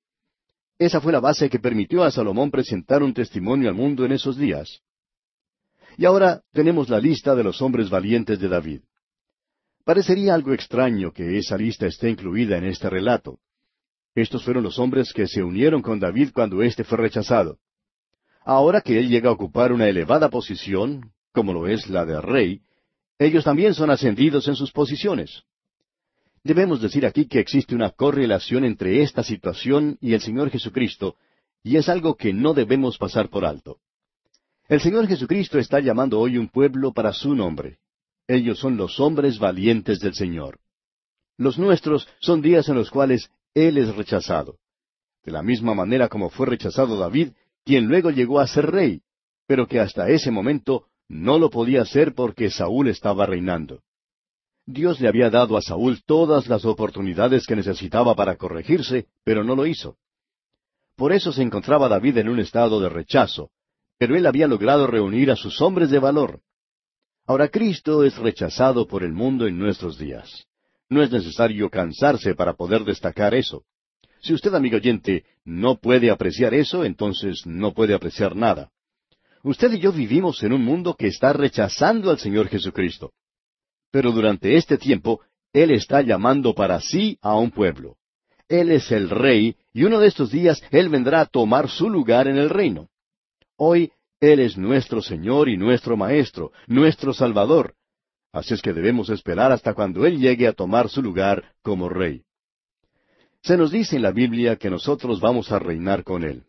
Esa 0.78 1.00
fue 1.00 1.12
la 1.12 1.20
base 1.20 1.50
que 1.50 1.58
permitió 1.58 2.04
a 2.04 2.10
Salomón 2.10 2.50
presentar 2.50 3.02
un 3.02 3.12
testimonio 3.12 3.68
al 3.68 3.74
mundo 3.74 4.04
en 4.04 4.12
esos 4.12 4.36
días. 4.36 4.80
Y 5.96 6.04
ahora 6.04 6.42
tenemos 6.52 6.88
la 6.88 7.00
lista 7.00 7.34
de 7.34 7.42
los 7.42 7.60
hombres 7.60 7.90
valientes 7.90 8.38
de 8.38 8.48
David. 8.48 8.82
Parecería 9.84 10.34
algo 10.34 10.52
extraño 10.52 11.12
que 11.12 11.38
esa 11.38 11.56
lista 11.56 11.86
esté 11.86 12.10
incluida 12.10 12.56
en 12.58 12.64
este 12.64 12.88
relato. 12.88 13.40
Estos 14.14 14.44
fueron 14.44 14.62
los 14.62 14.78
hombres 14.78 15.12
que 15.12 15.26
se 15.26 15.42
unieron 15.42 15.82
con 15.82 15.98
David 15.98 16.30
cuando 16.32 16.62
éste 16.62 16.84
fue 16.84 16.98
rechazado. 16.98 17.58
Ahora 18.44 18.80
que 18.80 18.98
él 18.98 19.08
llega 19.08 19.30
a 19.30 19.32
ocupar 19.32 19.72
una 19.72 19.88
elevada 19.88 20.30
posición, 20.30 21.12
como 21.32 21.52
lo 21.52 21.66
es 21.66 21.88
la 21.88 22.04
de 22.04 22.20
rey, 22.20 22.60
ellos 23.18 23.44
también 23.44 23.74
son 23.74 23.90
ascendidos 23.90 24.46
en 24.46 24.54
sus 24.54 24.70
posiciones. 24.70 25.42
Debemos 26.44 26.80
decir 26.80 27.04
aquí 27.04 27.26
que 27.26 27.40
existe 27.40 27.74
una 27.74 27.90
correlación 27.90 28.64
entre 28.64 29.02
esta 29.02 29.22
situación 29.22 29.98
y 30.00 30.14
el 30.14 30.20
Señor 30.20 30.50
Jesucristo, 30.50 31.16
y 31.62 31.76
es 31.76 31.88
algo 31.88 32.16
que 32.16 32.32
no 32.32 32.54
debemos 32.54 32.98
pasar 32.98 33.28
por 33.28 33.44
alto. 33.44 33.78
El 34.68 34.80
Señor 34.80 35.06
Jesucristo 35.06 35.58
está 35.58 35.80
llamando 35.80 36.20
hoy 36.20 36.36
un 36.36 36.48
pueblo 36.48 36.92
para 36.92 37.12
su 37.12 37.34
nombre. 37.34 37.78
Ellos 38.26 38.58
son 38.58 38.76
los 38.76 39.00
hombres 39.00 39.38
valientes 39.38 39.98
del 40.00 40.14
Señor. 40.14 40.58
Los 41.38 41.58
nuestros 41.58 42.06
son 42.20 42.42
días 42.42 42.68
en 42.68 42.74
los 42.74 42.90
cuales 42.90 43.30
Él 43.54 43.78
es 43.78 43.94
rechazado. 43.96 44.58
De 45.24 45.32
la 45.32 45.42
misma 45.42 45.74
manera 45.74 46.08
como 46.08 46.30
fue 46.30 46.46
rechazado 46.46 46.98
David, 46.98 47.30
quien 47.64 47.86
luego 47.86 48.10
llegó 48.10 48.40
a 48.40 48.46
ser 48.46 48.70
rey, 48.70 49.02
pero 49.46 49.66
que 49.66 49.80
hasta 49.80 50.08
ese 50.10 50.30
momento 50.30 50.86
no 51.08 51.38
lo 51.38 51.48
podía 51.48 51.82
hacer 51.82 52.14
porque 52.14 52.50
Saúl 52.50 52.88
estaba 52.88 53.26
reinando. 53.26 53.82
Dios 54.70 55.00
le 55.00 55.08
había 55.08 55.30
dado 55.30 55.56
a 55.56 55.62
Saúl 55.62 56.02
todas 56.04 56.46
las 56.46 56.66
oportunidades 56.66 57.46
que 57.46 57.56
necesitaba 57.56 58.14
para 58.14 58.36
corregirse, 58.36 59.06
pero 59.24 59.42
no 59.42 59.56
lo 59.56 59.64
hizo. 59.64 59.96
Por 60.94 61.14
eso 61.14 61.32
se 61.32 61.40
encontraba 61.40 61.88
David 61.88 62.18
en 62.18 62.28
un 62.28 62.38
estado 62.38 62.78
de 62.78 62.90
rechazo, 62.90 63.48
pero 63.96 64.14
él 64.14 64.26
había 64.26 64.46
logrado 64.46 64.86
reunir 64.86 65.30
a 65.30 65.36
sus 65.36 65.62
hombres 65.62 65.88
de 65.88 65.98
valor. 65.98 66.42
Ahora 67.26 67.48
Cristo 67.48 68.04
es 68.04 68.18
rechazado 68.18 68.86
por 68.86 69.04
el 69.04 69.14
mundo 69.14 69.46
en 69.46 69.58
nuestros 69.58 69.96
días. 69.96 70.44
No 70.90 71.02
es 71.02 71.10
necesario 71.10 71.70
cansarse 71.70 72.34
para 72.34 72.52
poder 72.52 72.84
destacar 72.84 73.34
eso. 73.34 73.64
Si 74.20 74.34
usted, 74.34 74.54
amigo 74.54 74.76
oyente, 74.76 75.24
no 75.46 75.76
puede 75.76 76.10
apreciar 76.10 76.52
eso, 76.52 76.84
entonces 76.84 77.46
no 77.46 77.72
puede 77.72 77.94
apreciar 77.94 78.36
nada. 78.36 78.70
Usted 79.42 79.72
y 79.72 79.78
yo 79.78 79.92
vivimos 79.92 80.42
en 80.42 80.52
un 80.52 80.62
mundo 80.62 80.94
que 80.94 81.06
está 81.06 81.32
rechazando 81.32 82.10
al 82.10 82.18
Señor 82.18 82.48
Jesucristo. 82.48 83.12
Pero 83.90 84.12
durante 84.12 84.56
este 84.56 84.78
tiempo, 84.78 85.20
Él 85.52 85.70
está 85.70 86.02
llamando 86.02 86.54
para 86.54 86.80
sí 86.80 87.18
a 87.22 87.36
un 87.36 87.50
pueblo. 87.50 87.96
Él 88.48 88.70
es 88.70 88.90
el 88.92 89.10
rey, 89.10 89.56
y 89.72 89.84
uno 89.84 90.00
de 90.00 90.08
estos 90.08 90.30
días 90.30 90.62
Él 90.70 90.88
vendrá 90.88 91.20
a 91.20 91.26
tomar 91.26 91.68
su 91.68 91.90
lugar 91.90 92.28
en 92.28 92.36
el 92.36 92.50
reino. 92.50 92.88
Hoy 93.56 93.92
Él 94.20 94.40
es 94.40 94.56
nuestro 94.56 95.02
Señor 95.02 95.48
y 95.48 95.56
nuestro 95.56 95.96
Maestro, 95.96 96.52
nuestro 96.66 97.12
Salvador. 97.12 97.74
Así 98.32 98.54
es 98.54 98.62
que 98.62 98.72
debemos 98.72 99.10
esperar 99.10 99.52
hasta 99.52 99.74
cuando 99.74 100.06
Él 100.06 100.18
llegue 100.18 100.46
a 100.46 100.52
tomar 100.52 100.88
su 100.88 101.02
lugar 101.02 101.52
como 101.62 101.88
Rey. 101.88 102.22
Se 103.42 103.56
nos 103.56 103.70
dice 103.70 103.96
en 103.96 104.02
la 104.02 104.10
Biblia 104.10 104.56
que 104.56 104.70
nosotros 104.70 105.20
vamos 105.20 105.52
a 105.52 105.58
reinar 105.58 106.04
con 106.04 106.24
Él. 106.24 106.44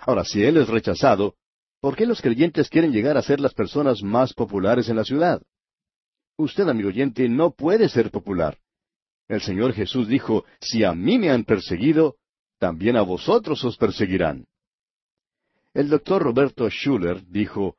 Ahora, 0.00 0.24
si 0.24 0.42
Él 0.42 0.56
es 0.56 0.68
rechazado, 0.68 1.34
¿por 1.80 1.96
qué 1.96 2.06
los 2.06 2.20
creyentes 2.20 2.68
quieren 2.68 2.92
llegar 2.92 3.16
a 3.16 3.22
ser 3.22 3.40
las 3.40 3.54
personas 3.54 4.02
más 4.02 4.32
populares 4.32 4.88
en 4.88 4.96
la 4.96 5.04
ciudad? 5.04 5.42
Usted, 6.40 6.66
amigo 6.70 6.88
oyente, 6.88 7.28
no 7.28 7.50
puede 7.50 7.90
ser 7.90 8.10
popular. 8.10 8.56
El 9.28 9.42
Señor 9.42 9.74
Jesús 9.74 10.08
dijo, 10.08 10.46
si 10.58 10.84
a 10.84 10.94
mí 10.94 11.18
me 11.18 11.28
han 11.28 11.44
perseguido, 11.44 12.16
también 12.58 12.96
a 12.96 13.02
vosotros 13.02 13.62
os 13.62 13.76
perseguirán. 13.76 14.46
El 15.74 15.90
doctor 15.90 16.22
Roberto 16.22 16.66
Schuller 16.70 17.22
dijo, 17.26 17.76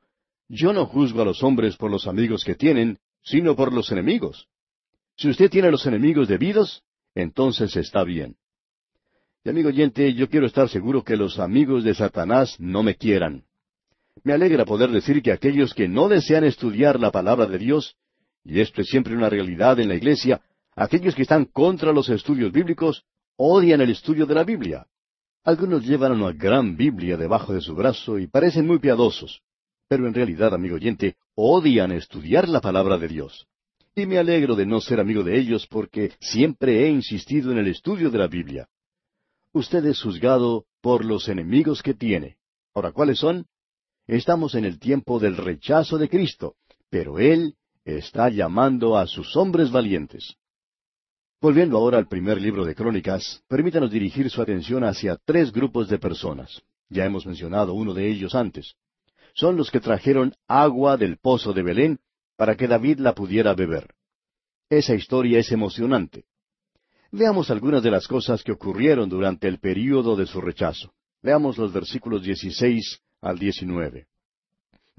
Yo 0.47 0.74
no 0.74 0.86
juzgo 0.86 1.24
a 1.24 1.26
los 1.26 1.41
hombres 1.41 1.76
por 1.76 1.89
los 1.89 2.05
amigos 2.05 2.43
que 2.43 2.53
tienen, 2.53 2.99
sino 3.24 3.55
por 3.55 3.74
los 3.74 3.91
enemigos. 3.91 4.47
Si 5.18 5.28
usted 5.28 5.49
tiene 5.49 5.72
los 5.72 5.88
enemigos 5.88 6.28
debidos, 6.28 6.84
entonces 7.16 7.76
está 7.76 8.03
bien. 8.03 8.36
Y 9.43 9.49
amigo 9.49 9.70
oyente, 9.70 10.14
yo 10.14 10.30
quiero 10.30 10.45
estar 10.45 10.70
seguro 10.70 11.03
que 11.03 11.18
los 11.18 11.39
amigos 11.39 11.84
de 11.84 11.95
Satanás 11.95 12.57
no 12.59 12.84
me 12.84 12.95
quieran. 12.95 13.43
Me 14.24 14.34
alegra 14.34 14.66
poder 14.66 14.91
decir 14.91 15.24
que 15.24 15.32
aquellos 15.32 15.74
que 15.74 15.88
no 15.88 16.07
desean 16.07 16.43
estudiar 16.43 16.99
la 16.99 17.12
palabra 17.12 17.47
de 17.47 17.57
Dios, 17.57 17.97
y 18.44 18.60
esto 18.60 18.82
es 18.82 18.88
siempre 18.88 19.16
una 19.16 19.30
realidad 19.30 19.80
en 19.80 19.89
la 19.89 19.96
iglesia, 19.96 20.42
aquellos 20.76 21.16
que 21.16 21.24
están 21.24 21.46
contra 21.46 21.94
los 21.94 22.10
estudios 22.10 22.52
bíblicos, 22.52 23.04
odian 23.36 23.82
el 23.82 23.92
estudio 23.92 24.26
de 24.26 24.36
la 24.36 24.44
Biblia. 24.44 24.86
Algunos 25.44 25.86
llevan 25.86 26.12
una 26.14 26.32
gran 26.32 26.76
Biblia 26.76 27.18
debajo 27.18 27.54
de 27.54 27.62
su 27.62 27.76
brazo 27.76 28.20
y 28.20 28.28
parecen 28.28 28.68
muy 28.68 28.80
piadosos, 28.80 29.42
pero 29.88 30.08
en 30.08 30.14
realidad, 30.14 30.54
amigo 30.54 30.76
oyente, 30.76 31.16
odian 31.36 31.92
estudiar 31.92 32.48
la 32.48 32.62
palabra 32.62 32.98
de 32.98 33.08
Dios. 33.08 33.48
y 33.94 34.06
me 34.06 34.18
alegro 34.18 34.56
de 34.56 34.66
no 34.66 34.80
ser 34.80 35.02
amigo 35.02 35.22
de 35.22 35.38
ellos 35.38 35.68
porque 35.68 36.14
siempre 36.22 36.86
he 36.86 36.89
insistido 36.89 37.52
en 37.52 37.58
el 37.58 37.68
estudio 37.68 38.10
de 38.10 38.20
la 38.20 38.28
Biblia. 38.28 38.70
Usted 39.52 39.86
es 39.86 40.02
juzgado 40.02 40.64
por 40.82 41.04
los 41.04 41.28
enemigos 41.28 41.84
que 41.84 41.94
tiene. 41.94 42.38
Ahora, 42.74 42.94
¿cuáles 42.94 43.20
son? 43.20 43.48
Estamos 44.08 44.56
en 44.56 44.64
el 44.64 44.80
tiempo 44.80 45.20
del 45.20 45.36
rechazo 45.36 45.98
de 45.98 46.08
Cristo, 46.08 46.56
pero 46.89 47.20
Él 47.20 47.56
está 47.86 48.30
llamando 48.30 48.98
a 48.98 49.08
sus 49.08 49.36
hombres 49.36 49.72
valientes. 49.72 50.36
Volviendo 51.42 51.78
ahora 51.78 51.98
al 51.98 52.08
primer 52.08 52.40
libro 52.40 52.66
de 52.66 52.76
Crónicas, 52.76 53.44
permítanos 53.48 53.90
dirigir 53.90 54.30
su 54.30 54.42
atención 54.42 54.84
hacia 54.84 55.18
tres 55.26 55.52
grupos 55.52 55.90
de 55.90 55.98
personas. 55.98 56.62
Ya 56.90 57.06
hemos 57.06 57.26
mencionado 57.26 57.74
uno 57.74 57.94
de 57.94 58.08
ellos 58.08 58.36
antes. 58.36 58.76
Son 59.34 59.56
los 59.58 59.72
que 59.72 59.80
trajeron 59.80 60.36
agua 60.48 60.98
del 60.98 61.18
pozo 61.18 61.54
de 61.54 61.64
Belén 61.64 62.00
para 62.36 62.56
que 62.56 62.68
David 62.68 63.00
la 63.00 63.16
pudiera 63.16 63.54
beber. 63.56 63.96
Esa 64.70 64.94
historia 64.94 65.40
es 65.40 65.52
emocionante. 65.52 66.26
Veamos 67.12 67.50
algunas 67.50 67.82
de 67.82 67.92
las 67.92 68.08
cosas 68.08 68.44
que 68.44 68.52
ocurrieron 68.52 69.10
durante 69.10 69.48
el 69.48 69.60
período 69.60 70.16
de 70.16 70.28
su 70.28 70.42
rechazo. 70.42 70.94
Veamos 71.22 71.58
los 71.58 71.74
versículos 71.74 72.24
16 72.24 73.02
al 73.22 73.38
19. 73.38 74.08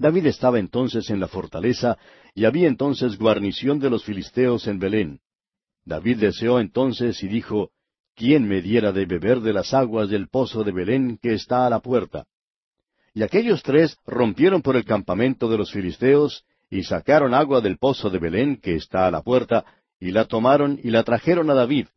David 0.03 0.25
estaba 0.25 0.59
entonces 0.59 1.09
en 1.11 1.21
la 1.21 1.29
fortaleza 1.29 1.97
y 2.35 2.43
había 2.43 2.67
entonces 2.67 3.17
guarnición 3.17 3.79
de 3.79 3.89
los 3.89 4.03
filisteos 4.03 4.67
en 4.67 4.77
Belén. 4.77 5.21
David 5.85 6.17
deseó 6.17 6.59
entonces 6.59 7.23
y 7.23 7.29
dijo, 7.29 7.69
¿quién 8.13 8.45
me 8.45 8.61
diera 8.61 8.91
de 8.91 9.05
beber 9.05 9.39
de 9.39 9.53
las 9.53 9.73
aguas 9.73 10.09
del 10.09 10.27
pozo 10.27 10.65
de 10.65 10.73
Belén 10.73 11.17
que 11.21 11.33
está 11.33 11.65
a 11.65 11.69
la 11.69 11.79
puerta? 11.79 12.25
Y 13.13 13.23
aquellos 13.23 13.63
tres 13.63 13.97
rompieron 14.05 14.61
por 14.61 14.75
el 14.75 14.83
campamento 14.83 15.47
de 15.47 15.57
los 15.57 15.71
filisteos 15.71 16.43
y 16.69 16.83
sacaron 16.83 17.33
agua 17.33 17.61
del 17.61 17.77
pozo 17.77 18.09
de 18.09 18.19
Belén 18.19 18.57
que 18.57 18.75
está 18.75 19.07
a 19.07 19.11
la 19.11 19.21
puerta, 19.21 19.63
y 20.01 20.11
la 20.11 20.25
tomaron 20.25 20.81
y 20.83 20.89
la 20.89 21.03
trajeron 21.03 21.49
a 21.49 21.53
David. 21.53 21.87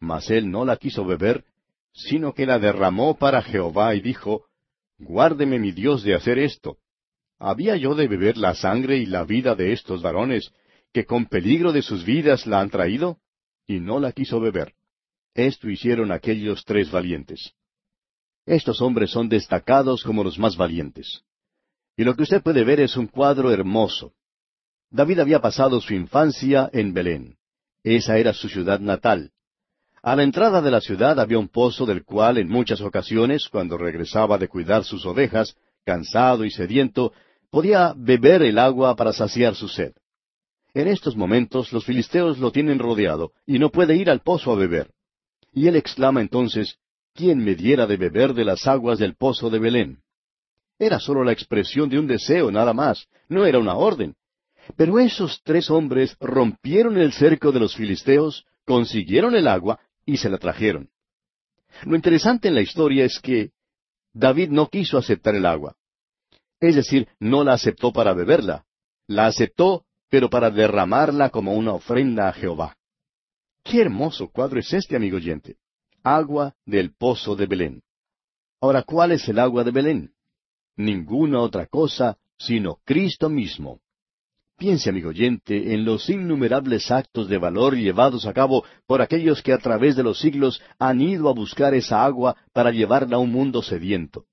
Mas 0.00 0.28
él 0.28 0.50
no 0.50 0.64
la 0.64 0.76
quiso 0.76 1.04
beber, 1.04 1.44
sino 1.92 2.34
que 2.34 2.46
la 2.46 2.58
derramó 2.58 3.16
para 3.16 3.42
Jehová 3.42 3.94
y 3.94 4.00
dijo, 4.00 4.46
Guárdeme 4.98 5.60
mi 5.60 5.70
Dios 5.70 6.02
de 6.02 6.16
hacer 6.16 6.40
esto. 6.40 6.78
¿Había 7.38 7.76
yo 7.76 7.94
de 7.94 8.08
beber 8.08 8.36
la 8.36 8.54
sangre 8.54 8.98
y 8.98 9.06
la 9.06 9.24
vida 9.24 9.54
de 9.54 9.72
estos 9.72 10.02
varones, 10.02 10.52
que 10.92 11.04
con 11.04 11.26
peligro 11.26 11.72
de 11.72 11.82
sus 11.82 12.04
vidas 12.04 12.46
la 12.46 12.60
han 12.60 12.70
traído? 12.70 13.18
y 13.66 13.80
no 13.80 13.98
la 13.98 14.12
quiso 14.12 14.40
beber. 14.40 14.74
Esto 15.34 15.68
hicieron 15.68 16.12
aquellos 16.12 16.64
tres 16.64 16.90
valientes. 16.90 17.52
Estos 18.46 18.80
hombres 18.80 19.10
son 19.10 19.28
destacados 19.28 20.02
como 20.02 20.22
los 20.22 20.38
más 20.38 20.56
valientes. 20.56 21.22
Y 21.96 22.04
lo 22.04 22.14
que 22.14 22.24
usted 22.24 22.42
puede 22.42 22.64
ver 22.64 22.80
es 22.80 22.96
un 22.96 23.06
cuadro 23.06 23.50
hermoso. 23.50 24.12
David 24.90 25.20
había 25.20 25.40
pasado 25.40 25.80
su 25.80 25.94
infancia 25.94 26.68
en 26.72 26.92
Belén. 26.92 27.36
Esa 27.82 28.18
era 28.18 28.32
su 28.32 28.48
ciudad 28.48 28.80
natal. 28.80 29.32
A 30.02 30.14
la 30.14 30.22
entrada 30.22 30.60
de 30.60 30.70
la 30.70 30.80
ciudad 30.80 31.18
había 31.18 31.38
un 31.38 31.48
pozo 31.48 31.86
del 31.86 32.04
cual 32.04 32.38
en 32.38 32.48
muchas 32.48 32.80
ocasiones, 32.80 33.48
cuando 33.48 33.78
regresaba 33.78 34.36
de 34.36 34.48
cuidar 34.48 34.84
sus 34.84 35.06
ovejas, 35.06 35.56
cansado 35.84 36.44
y 36.44 36.50
sediento, 36.50 37.12
podía 37.50 37.94
beber 37.96 38.42
el 38.42 38.58
agua 38.58 38.96
para 38.96 39.12
saciar 39.12 39.54
su 39.54 39.68
sed. 39.68 39.92
En 40.74 40.88
estos 40.88 41.16
momentos 41.16 41.72
los 41.72 41.84
filisteos 41.84 42.38
lo 42.38 42.50
tienen 42.50 42.80
rodeado 42.80 43.32
y 43.46 43.58
no 43.58 43.70
puede 43.70 43.96
ir 43.96 44.10
al 44.10 44.20
pozo 44.20 44.52
a 44.52 44.56
beber. 44.56 44.90
Y 45.52 45.68
él 45.68 45.76
exclama 45.76 46.20
entonces, 46.20 46.78
¿quién 47.14 47.38
me 47.38 47.54
diera 47.54 47.86
de 47.86 47.96
beber 47.96 48.34
de 48.34 48.44
las 48.44 48.66
aguas 48.66 48.98
del 48.98 49.14
pozo 49.14 49.50
de 49.50 49.60
Belén? 49.60 49.98
Era 50.80 50.98
sólo 50.98 51.22
la 51.22 51.30
expresión 51.30 51.88
de 51.88 52.00
un 52.00 52.08
deseo, 52.08 52.50
nada 52.50 52.72
más, 52.72 53.06
no 53.28 53.46
era 53.46 53.60
una 53.60 53.76
orden. 53.76 54.16
Pero 54.76 54.98
esos 54.98 55.40
tres 55.44 55.70
hombres 55.70 56.16
rompieron 56.18 56.96
el 56.96 57.12
cerco 57.12 57.52
de 57.52 57.60
los 57.60 57.76
filisteos, 57.76 58.44
consiguieron 58.64 59.36
el 59.36 59.46
agua 59.46 59.78
y 60.04 60.16
se 60.16 60.28
la 60.28 60.38
trajeron. 60.38 60.88
Lo 61.84 61.94
interesante 61.94 62.48
en 62.48 62.54
la 62.54 62.62
historia 62.62 63.04
es 63.04 63.20
que 63.20 63.50
David 64.14 64.50
no 64.50 64.68
quiso 64.68 64.96
aceptar 64.96 65.34
el 65.34 65.44
agua. 65.44 65.76
Es 66.60 66.76
decir, 66.76 67.08
no 67.18 67.44
la 67.44 67.54
aceptó 67.54 67.92
para 67.92 68.14
beberla. 68.14 68.64
La 69.06 69.26
aceptó 69.26 69.84
pero 70.08 70.30
para 70.30 70.48
derramarla 70.48 71.30
como 71.30 71.54
una 71.54 71.72
ofrenda 71.72 72.28
a 72.28 72.32
Jehová. 72.32 72.76
Qué 73.64 73.80
hermoso 73.80 74.28
cuadro 74.28 74.60
es 74.60 74.72
este, 74.72 74.94
amigo 74.94 75.16
oyente. 75.16 75.56
Agua 76.04 76.54
del 76.64 76.94
pozo 76.94 77.34
de 77.34 77.46
Belén. 77.46 77.82
Ahora, 78.60 78.84
¿cuál 78.84 79.10
es 79.10 79.28
el 79.28 79.40
agua 79.40 79.64
de 79.64 79.72
Belén? 79.72 80.14
Ninguna 80.76 81.40
otra 81.40 81.66
cosa 81.66 82.16
sino 82.38 82.78
Cristo 82.84 83.28
mismo. 83.28 83.80
Piense, 84.56 84.88
amigo 84.88 85.08
oyente, 85.08 85.74
en 85.74 85.84
los 85.84 86.08
innumerables 86.08 86.90
actos 86.92 87.28
de 87.28 87.38
valor 87.38 87.76
llevados 87.76 88.24
a 88.24 88.32
cabo 88.32 88.64
por 88.86 89.02
aquellos 89.02 89.42
que 89.42 89.52
a 89.52 89.58
través 89.58 89.96
de 89.96 90.04
los 90.04 90.20
siglos 90.20 90.62
han 90.78 91.00
ido 91.00 91.28
a 91.28 91.34
buscar 91.34 91.74
esa 91.74 92.04
agua 92.04 92.36
para 92.52 92.70
llevarla 92.70 93.16
a 93.16 93.20
un 93.20 93.32
mundo 93.32 93.62
sediento. 93.62 94.26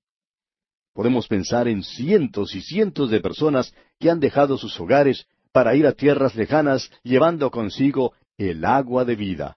Podemos 0.94 1.26
pensar 1.26 1.66
en 1.66 1.82
cientos 1.82 2.54
y 2.54 2.60
cientos 2.60 3.10
de 3.10 3.20
personas 3.20 3.74
que 3.98 4.10
han 4.10 4.20
dejado 4.20 4.58
sus 4.58 4.78
hogares 4.78 5.26
para 5.50 5.74
ir 5.74 5.86
a 5.86 5.92
tierras 5.92 6.36
lejanas 6.36 6.90
llevando 7.02 7.50
consigo 7.50 8.12
el 8.38 8.64
agua 8.64 9.04
de 9.04 9.16
vida. 9.16 9.56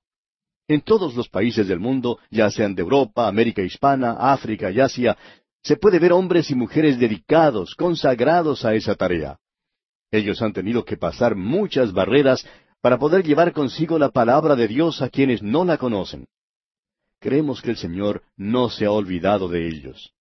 En 0.68 0.82
todos 0.82 1.14
los 1.16 1.30
países 1.30 1.68
del 1.68 1.80
mundo, 1.80 2.18
ya 2.32 2.50
sean 2.50 2.74
de 2.74 2.82
Europa, 2.82 3.28
América 3.28 3.62
Hispana, 3.62 4.14
África 4.14 4.72
y 4.72 4.80
Asia, 4.80 5.16
se 5.62 5.78
puede 5.78 6.00
ver 6.00 6.12
hombres 6.12 6.50
y 6.50 6.56
mujeres 6.56 6.98
dedicados, 6.98 7.76
consagrados 7.76 8.66
a 8.66 8.74
esa 8.74 8.96
tarea. 8.96 9.38
Ellos 10.16 10.42
han 10.42 10.54
tenido 10.54 10.86
que 10.86 10.98
pasar 10.98 11.36
muchas 11.36 11.92
barreras 11.92 12.48
para 12.82 12.98
poder 12.98 13.26
llevar 13.26 13.52
consigo 13.52 13.98
la 13.98 14.10
palabra 14.10 14.56
de 14.56 14.68
Dios 14.68 15.02
a 15.02 15.10
quienes 15.10 15.42
no 15.42 15.66
la 15.66 15.78
conocen. 15.78 16.28
Creemos 17.20 17.62
que 17.62 17.72
el 17.72 17.78
Señor 17.78 18.24
no 18.38 18.70
se 18.70 18.86
ha 18.86 18.92
olvidado 18.92 19.48
de 19.48 19.68
ellos. 19.68 20.14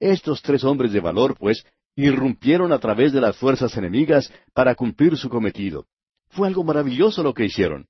Estos 0.00 0.42
tres 0.42 0.64
hombres 0.64 0.92
de 0.92 1.00
valor, 1.00 1.36
pues, 1.38 1.64
irrumpieron 1.96 2.72
a 2.72 2.78
través 2.78 3.12
de 3.12 3.20
las 3.20 3.36
fuerzas 3.36 3.76
enemigas 3.76 4.32
para 4.54 4.74
cumplir 4.74 5.16
su 5.16 5.28
cometido. 5.28 5.86
Fue 6.28 6.46
algo 6.46 6.64
maravilloso 6.64 7.22
lo 7.22 7.34
que 7.34 7.44
hicieron. 7.44 7.86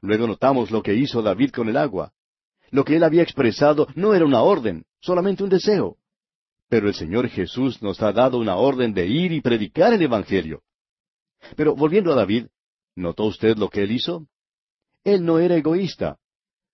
Luego 0.00 0.26
notamos 0.26 0.70
lo 0.70 0.82
que 0.82 0.94
hizo 0.94 1.22
David 1.22 1.50
con 1.50 1.68
el 1.68 1.76
agua. 1.76 2.12
Lo 2.70 2.84
que 2.84 2.96
él 2.96 3.02
había 3.04 3.22
expresado 3.22 3.88
no 3.94 4.14
era 4.14 4.24
una 4.24 4.42
orden, 4.42 4.84
solamente 5.00 5.42
un 5.42 5.50
deseo. 5.50 5.96
Pero 6.68 6.88
el 6.88 6.94
Señor 6.94 7.28
Jesús 7.28 7.82
nos 7.82 8.02
ha 8.02 8.12
dado 8.12 8.38
una 8.38 8.56
orden 8.56 8.94
de 8.94 9.06
ir 9.06 9.32
y 9.32 9.40
predicar 9.40 9.92
el 9.92 10.02
Evangelio. 10.02 10.62
Pero 11.56 11.74
volviendo 11.74 12.12
a 12.12 12.16
David, 12.16 12.46
¿notó 12.96 13.24
usted 13.24 13.56
lo 13.56 13.68
que 13.68 13.82
él 13.82 13.92
hizo? 13.92 14.26
Él 15.04 15.24
no 15.24 15.38
era 15.38 15.56
egoísta. 15.56 16.18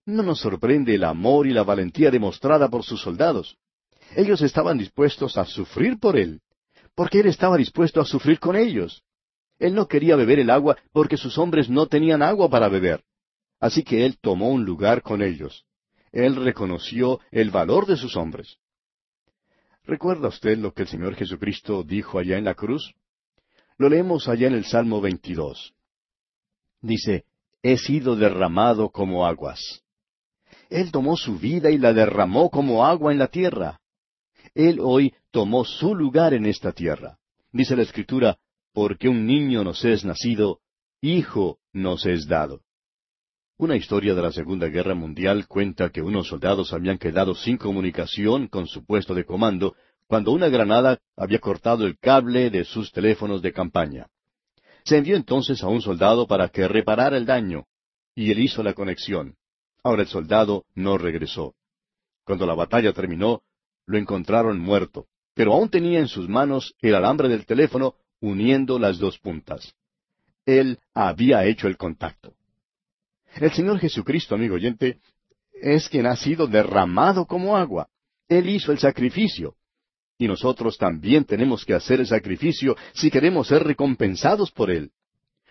No 0.06 0.22
nos 0.22 0.40
sorprende 0.40 0.94
el 0.94 1.04
amor 1.04 1.46
y 1.46 1.52
la 1.52 1.62
valentía 1.62 2.10
demostrada 2.10 2.68
por 2.68 2.84
sus 2.84 3.00
soldados. 3.00 3.56
Ellos 4.16 4.40
estaban 4.42 4.78
dispuestos 4.78 5.36
a 5.36 5.44
sufrir 5.44 5.98
por 5.98 6.16
él 6.16 6.40
porque 6.94 7.20
él 7.20 7.26
estaba 7.28 7.56
dispuesto 7.56 8.00
a 8.00 8.04
sufrir 8.04 8.38
con 8.38 8.56
ellos. 8.56 9.02
Él 9.58 9.74
no 9.74 9.88
quería 9.88 10.16
beber 10.16 10.38
el 10.38 10.50
agua 10.50 10.76
porque 10.92 11.16
sus 11.16 11.38
hombres 11.38 11.68
no 11.68 11.86
tenían 11.86 12.22
agua 12.22 12.48
para 12.48 12.68
beber. 12.68 13.02
Así 13.58 13.82
que 13.82 14.04
él 14.04 14.18
tomó 14.20 14.50
un 14.50 14.64
lugar 14.64 15.02
con 15.02 15.22
ellos. 15.22 15.64
Él 16.12 16.36
reconoció 16.36 17.20
el 17.30 17.50
valor 17.50 17.86
de 17.86 17.96
sus 17.96 18.16
hombres. 18.16 18.58
¿Recuerda 19.90 20.28
usted 20.28 20.56
lo 20.56 20.72
que 20.72 20.82
el 20.82 20.88
Señor 20.88 21.16
Jesucristo 21.16 21.82
dijo 21.82 22.20
allá 22.20 22.38
en 22.38 22.44
la 22.44 22.54
cruz? 22.54 22.94
Lo 23.76 23.88
leemos 23.88 24.28
allá 24.28 24.46
en 24.46 24.54
el 24.54 24.64
Salmo 24.64 25.00
22. 25.00 25.74
Dice, 26.80 27.24
he 27.60 27.76
sido 27.76 28.14
derramado 28.14 28.90
como 28.90 29.26
aguas. 29.26 29.82
Él 30.68 30.92
tomó 30.92 31.16
su 31.16 31.40
vida 31.40 31.72
y 31.72 31.78
la 31.78 31.92
derramó 31.92 32.50
como 32.50 32.86
agua 32.86 33.10
en 33.10 33.18
la 33.18 33.26
tierra. 33.26 33.80
Él 34.54 34.78
hoy 34.80 35.12
tomó 35.32 35.64
su 35.64 35.92
lugar 35.96 36.34
en 36.34 36.46
esta 36.46 36.70
tierra. 36.70 37.18
Dice 37.50 37.74
la 37.74 37.82
Escritura, 37.82 38.38
porque 38.72 39.08
un 39.08 39.26
niño 39.26 39.64
nos 39.64 39.84
es 39.84 40.04
nacido, 40.04 40.60
hijo 41.00 41.58
nos 41.72 42.06
es 42.06 42.28
dado. 42.28 42.60
Una 43.60 43.76
historia 43.76 44.14
de 44.14 44.22
la 44.22 44.32
Segunda 44.32 44.68
Guerra 44.68 44.94
Mundial 44.94 45.46
cuenta 45.46 45.90
que 45.90 46.00
unos 46.00 46.28
soldados 46.28 46.72
habían 46.72 46.96
quedado 46.96 47.34
sin 47.34 47.58
comunicación 47.58 48.48
con 48.48 48.66
su 48.66 48.86
puesto 48.86 49.12
de 49.12 49.26
comando 49.26 49.74
cuando 50.06 50.32
una 50.32 50.48
granada 50.48 50.98
había 51.14 51.40
cortado 51.40 51.86
el 51.86 51.98
cable 51.98 52.48
de 52.48 52.64
sus 52.64 52.90
teléfonos 52.90 53.42
de 53.42 53.52
campaña. 53.52 54.06
Se 54.82 54.96
envió 54.96 55.14
entonces 55.14 55.62
a 55.62 55.66
un 55.66 55.82
soldado 55.82 56.26
para 56.26 56.48
que 56.48 56.66
reparara 56.68 57.18
el 57.18 57.26
daño, 57.26 57.66
y 58.14 58.30
él 58.30 58.38
hizo 58.38 58.62
la 58.62 58.72
conexión. 58.72 59.36
Ahora 59.84 60.00
el 60.00 60.08
soldado 60.08 60.64
no 60.74 60.96
regresó. 60.96 61.54
Cuando 62.24 62.46
la 62.46 62.54
batalla 62.54 62.94
terminó, 62.94 63.42
lo 63.84 63.98
encontraron 63.98 64.58
muerto, 64.58 65.04
pero 65.34 65.52
aún 65.52 65.68
tenía 65.68 65.98
en 65.98 66.08
sus 66.08 66.30
manos 66.30 66.74
el 66.80 66.94
alambre 66.94 67.28
del 67.28 67.44
teléfono 67.44 67.94
uniendo 68.22 68.78
las 68.78 68.98
dos 68.98 69.18
puntas. 69.18 69.74
Él 70.46 70.78
había 70.94 71.44
hecho 71.44 71.68
el 71.68 71.76
contacto. 71.76 72.32
El 73.36 73.52
Señor 73.52 73.78
Jesucristo, 73.78 74.34
amigo 74.34 74.56
oyente, 74.56 74.98
es 75.52 75.88
quien 75.88 76.06
ha 76.06 76.16
sido 76.16 76.46
derramado 76.46 77.26
como 77.26 77.56
agua. 77.56 77.88
Él 78.28 78.48
hizo 78.48 78.72
el 78.72 78.78
sacrificio. 78.78 79.54
Y 80.18 80.28
nosotros 80.28 80.76
también 80.76 81.24
tenemos 81.24 81.64
que 81.64 81.74
hacer 81.74 82.00
el 82.00 82.06
sacrificio 82.06 82.76
si 82.92 83.10
queremos 83.10 83.48
ser 83.48 83.62
recompensados 83.62 84.50
por 84.50 84.70
Él. 84.70 84.90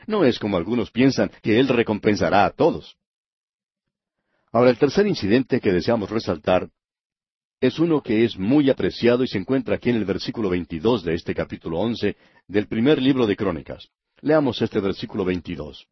No 0.07 0.23
es 0.23 0.39
como 0.39 0.57
algunos 0.57 0.91
piensan 0.91 1.31
que 1.41 1.59
Él 1.59 1.67
recompensará 1.67 2.45
a 2.45 2.51
todos. 2.51 2.95
Ahora, 4.51 4.69
el 4.69 4.77
tercer 4.77 5.07
incidente 5.07 5.59
que 5.59 5.71
deseamos 5.71 6.09
resaltar 6.09 6.69
es 7.61 7.77
uno 7.77 8.01
que 8.01 8.23
es 8.23 8.37
muy 8.37 8.69
apreciado 8.69 9.23
y 9.23 9.27
se 9.27 9.37
encuentra 9.37 9.75
aquí 9.75 9.89
en 9.89 9.97
el 9.97 10.05
versículo 10.05 10.49
22 10.49 11.03
de 11.03 11.13
este 11.13 11.35
capítulo 11.35 11.79
11 11.79 12.15
del 12.47 12.67
primer 12.67 13.01
libro 13.01 13.27
de 13.27 13.35
Crónicas. 13.35 13.89
Leamos 14.21 14.61
este 14.61 14.79
versículo 14.79 15.25
22. 15.25 15.87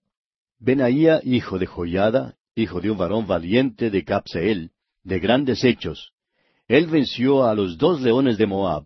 Benaía, 0.59 1.21
hijo 1.23 1.59
de 1.59 1.67
Joyada, 1.67 2.35
hijo 2.55 2.81
de 2.81 2.89
un 2.89 2.97
varón 2.97 3.27
valiente 3.27 3.89
de 3.91 4.03
Capseel, 4.03 4.71
de 5.03 5.19
grandes 5.19 5.63
hechos. 5.63 6.13
Él 6.67 6.87
venció 6.87 7.45
a 7.45 7.53
los 7.53 7.77
dos 7.77 8.01
leones 8.01 8.37
de 8.37 8.47
Moab. 8.47 8.85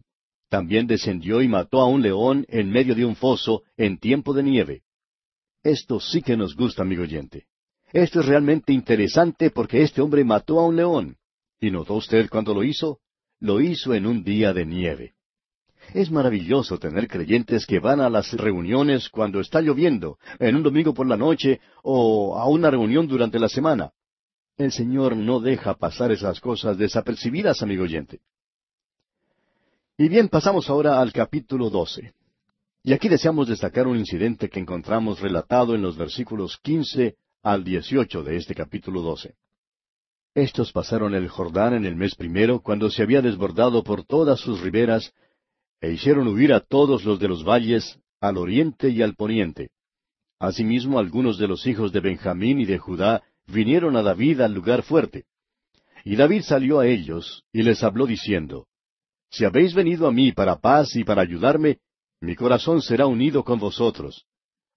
También 0.50 0.86
descendió 0.86 1.42
y 1.42 1.48
mató 1.48 1.80
a 1.80 1.88
un 1.88 2.02
león 2.02 2.46
en 2.50 2.70
medio 2.70 2.94
de 2.94 3.06
un 3.06 3.16
foso 3.16 3.64
en 3.78 3.98
tiempo 3.98 4.34
de 4.34 4.44
nieve. 4.44 4.84
Esto 5.64 6.00
sí 6.00 6.22
que 6.22 6.36
nos 6.36 6.56
gusta, 6.56 6.82
amigo 6.82 7.04
oyente. 7.04 7.46
Esto 7.94 8.20
es 8.20 8.26
realmente 8.26 8.74
interesante 8.74 9.50
porque 9.50 9.82
este 9.82 10.02
hombre 10.02 10.24
mató 10.26 10.60
a 10.60 10.68
un 10.68 10.76
león. 10.76 11.18
¿Y 11.60 11.72
notó 11.72 11.96
usted 11.96 12.30
cuando 12.30 12.54
lo 12.54 12.64
hizo? 12.64 13.00
Lo 13.40 13.62
hizo 13.62 13.94
en 13.94 14.06
un 14.06 14.24
día 14.24 14.54
de 14.54 14.66
nieve. 14.66 15.14
Es 15.94 16.10
maravilloso 16.10 16.78
tener 16.78 17.08
creyentes 17.08 17.66
que 17.66 17.80
van 17.80 18.00
a 18.00 18.10
las 18.10 18.32
reuniones 18.34 19.10
cuando 19.10 19.42
está 19.42 19.60
lloviendo, 19.62 20.18
en 20.40 20.56
un 20.56 20.64
domingo 20.64 20.94
por 20.94 21.06
la 21.06 21.18
noche 21.18 21.60
o 21.84 22.38
a 22.38 22.48
una 22.48 22.72
reunión 22.72 23.08
durante 23.08 23.40
la 23.40 23.50
semana. 23.50 23.92
El 24.58 24.72
Señor 24.72 25.18
no 25.18 25.42
deja 25.42 25.74
pasar 25.76 26.12
esas 26.12 26.40
cosas 26.40 26.78
desapercibidas, 26.78 27.62
amigo 27.62 27.84
oyente. 27.84 28.22
Y 29.98 30.08
bien, 30.08 30.30
pasamos 30.30 30.70
ahora 30.70 31.02
al 31.02 31.12
capítulo 31.12 31.70
12. 31.70 32.14
Y 32.84 32.94
aquí 32.94 33.10
deseamos 33.10 33.50
destacar 33.50 33.86
un 33.86 33.98
incidente 33.98 34.50
que 34.50 34.60
encontramos 34.60 35.20
relatado 35.20 35.76
en 35.76 35.82
los 35.82 35.98
versículos 35.98 36.58
15 36.64 37.16
al 37.44 37.64
18 37.64 38.24
de 38.24 38.38
este 38.38 38.56
capítulo 38.56 39.02
12. 39.02 39.36
Estos 40.34 40.72
pasaron 40.72 41.14
el 41.14 41.28
Jordán 41.28 41.74
en 41.74 41.86
el 41.86 41.98
mes 41.98 42.16
primero, 42.16 42.62
cuando 42.62 42.90
se 42.90 43.04
había 43.04 43.22
desbordado 43.22 43.84
por 43.84 44.06
todas 44.06 44.40
sus 44.40 44.62
riberas, 44.62 45.14
e 45.82 45.92
hicieron 45.92 46.28
huir 46.28 46.54
a 46.54 46.60
todos 46.60 47.04
los 47.04 47.20
de 47.20 47.28
los 47.28 47.44
valles, 47.44 48.00
al 48.22 48.38
oriente 48.38 48.90
y 48.90 49.02
al 49.02 49.16
poniente. 49.16 49.72
Asimismo, 50.40 51.00
algunos 51.00 51.38
de 51.40 51.48
los 51.48 51.66
hijos 51.66 51.92
de 51.92 52.00
Benjamín 52.00 52.62
y 52.62 52.66
de 52.66 52.78
Judá 52.78 53.24
vinieron 53.48 53.96
a 53.96 54.04
David 54.04 54.42
al 54.42 54.54
lugar 54.54 54.84
fuerte. 54.84 55.26
Y 56.06 56.16
David 56.16 56.44
salió 56.44 56.80
a 56.80 56.88
ellos, 56.88 57.44
y 57.52 57.64
les 57.64 57.84
habló 57.84 58.06
diciendo, 58.06 58.68
Si 59.30 59.44
habéis 59.44 59.74
venido 59.74 60.08
a 60.08 60.12
mí 60.12 60.32
para 60.32 60.60
paz 60.60 60.96
y 60.96 61.04
para 61.04 61.24
ayudarme, 61.24 61.80
mi 62.22 62.36
corazón 62.36 62.82
será 62.82 63.08
unido 63.08 63.44
con 63.44 63.60
vosotros. 63.60 64.26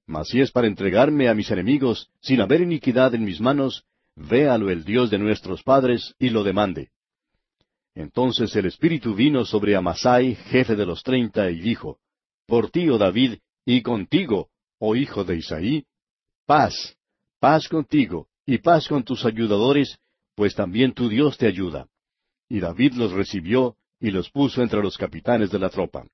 Mas 0.07 0.29
si 0.29 0.41
es 0.41 0.51
para 0.51 0.67
entregarme 0.67 1.29
a 1.29 1.35
mis 1.35 1.51
enemigos, 1.51 2.11
sin 2.21 2.41
haber 2.41 2.63
iniquidad 2.63 3.15
en 3.15 3.25
mis 3.25 3.41
manos, 3.41 3.85
véalo 4.17 4.71
el 4.71 4.85
Dios 4.85 5.11
de 5.11 5.19
nuestros 5.19 5.63
padres, 5.63 6.15
y 6.19 6.31
lo 6.31 6.45
demande. 6.45 6.91
Entonces 7.95 8.55
el 8.57 8.67
Espíritu 8.67 9.15
vino 9.15 9.45
sobre 9.45 9.77
Amasai, 9.77 10.35
jefe 10.35 10.75
de 10.75 10.87
los 10.87 11.03
treinta, 11.03 11.51
y 11.51 11.61
dijo, 11.61 11.99
Por 12.47 12.71
ti, 12.71 12.89
oh 12.89 12.99
David, 12.99 13.39
y 13.65 13.83
contigo, 13.83 14.49
oh 14.79 14.97
hijo 14.97 15.25
de 15.25 15.37
Isaí, 15.37 15.85
paz, 16.47 16.97
paz 17.39 17.69
contigo, 17.69 18.29
y 18.47 18.59
paz 18.59 18.89
con 18.89 19.05
tus 19.05 19.25
ayudadores, 19.25 19.99
pues 20.35 20.55
también 20.55 20.93
tu 20.93 21.09
Dios 21.09 21.39
te 21.39 21.47
ayuda. 21.47 21.87
Y 22.49 22.61
David 22.61 22.95
los 22.95 23.13
recibió 23.13 23.77
y 24.01 24.11
los 24.11 24.31
puso 24.31 24.63
entre 24.63 24.83
los 24.83 24.99
capitanes 24.99 25.51
de 25.51 25.59
la 25.59 25.71
tropa. 25.71 26.07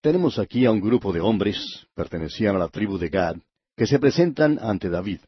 Tenemos 0.00 0.38
aquí 0.38 0.66
a 0.66 0.70
un 0.70 0.80
grupo 0.80 1.12
de 1.12 1.20
hombres, 1.20 1.86
pertenecían 1.94 2.56
a 2.56 2.58
la 2.58 2.68
tribu 2.68 2.98
de 2.98 3.08
Gad, 3.08 3.36
que 3.76 3.86
se 3.86 3.98
presentan 3.98 4.58
ante 4.60 4.88
David. 4.88 5.20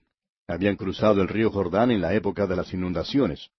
Habían 0.47 0.77
cruzado 0.77 1.21
el 1.21 1.29
río 1.29 1.51
Jordán 1.51 1.91
en 1.91 2.01
la 2.01 2.15
época 2.15 2.47
de 2.47 2.57
las 2.57 2.73
inundaciones. 2.73 3.51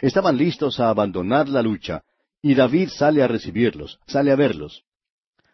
Estaban 0.00 0.36
listos 0.36 0.78
a 0.80 0.90
abandonar 0.90 1.48
la 1.48 1.62
lucha, 1.62 2.02
y 2.42 2.54
David 2.54 2.90
sale 2.90 3.22
a 3.22 3.28
recibirlos, 3.28 3.98
sale 4.06 4.30
a 4.30 4.36
verlos. 4.36 4.84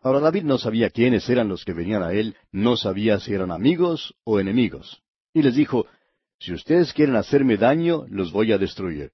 Ahora 0.02 0.18
David 0.18 0.42
no 0.42 0.58
sabía 0.58 0.90
quiénes 0.90 1.28
eran 1.28 1.48
los 1.48 1.64
que 1.64 1.72
venían 1.72 2.02
a 2.02 2.12
él, 2.12 2.36
no 2.50 2.76
sabía 2.76 3.20
si 3.20 3.32
eran 3.32 3.52
amigos 3.52 4.14
o 4.24 4.40
enemigos. 4.40 5.00
Y 5.32 5.42
les 5.42 5.54
dijo, 5.54 5.86
Si 6.40 6.52
ustedes 6.52 6.92
quieren 6.92 7.14
hacerme 7.14 7.56
daño, 7.56 8.04
los 8.08 8.32
voy 8.32 8.50
a 8.52 8.58
destruir. 8.58 9.12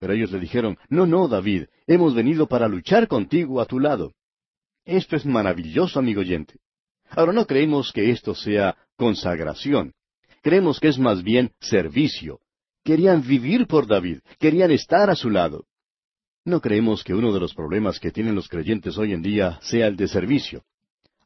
Pero 0.00 0.14
ellos 0.14 0.32
le 0.32 0.40
dijeron, 0.40 0.78
No, 0.88 1.06
no, 1.06 1.28
David, 1.28 1.66
hemos 1.86 2.14
venido 2.14 2.46
para 2.46 2.68
luchar 2.68 3.06
contigo 3.06 3.60
a 3.60 3.66
tu 3.66 3.78
lado. 3.78 4.14
Esto 4.86 5.14
es 5.14 5.26
maravilloso, 5.26 5.98
amigo 5.98 6.20
oyente. 6.20 6.58
Ahora 7.10 7.32
no 7.32 7.46
creemos 7.46 7.92
que 7.92 8.10
esto 8.10 8.34
sea 8.34 8.76
consagración. 8.96 9.92
Creemos 10.42 10.80
que 10.80 10.88
es 10.88 10.98
más 10.98 11.22
bien 11.22 11.52
servicio. 11.60 12.40
Querían 12.84 13.26
vivir 13.26 13.66
por 13.66 13.86
David, 13.86 14.18
querían 14.38 14.70
estar 14.70 15.08
a 15.08 15.16
su 15.16 15.30
lado. 15.30 15.64
No 16.44 16.60
creemos 16.60 17.02
que 17.02 17.14
uno 17.14 17.32
de 17.32 17.40
los 17.40 17.54
problemas 17.54 17.98
que 17.98 18.10
tienen 18.10 18.34
los 18.34 18.48
creyentes 18.48 18.98
hoy 18.98 19.14
en 19.14 19.22
día 19.22 19.58
sea 19.62 19.86
el 19.86 19.96
de 19.96 20.06
servicio. 20.06 20.62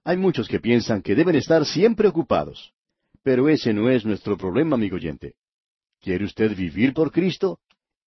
Hay 0.04 0.16
muchos 0.16 0.46
que 0.46 0.61
piensan 0.61 1.02
que 1.02 1.16
deben 1.16 1.34
estar 1.34 1.66
siempre 1.66 2.06
ocupados. 2.06 2.72
Pero 3.24 3.48
ese 3.48 3.74
no 3.74 3.90
es 3.90 4.06
nuestro 4.06 4.38
problema, 4.38 4.76
amigo 4.76 4.94
oyente. 4.94 5.34
¿Quiere 6.00 6.24
usted 6.24 6.56
vivir 6.56 6.94
por 6.94 7.11
Cristo? 7.11 7.59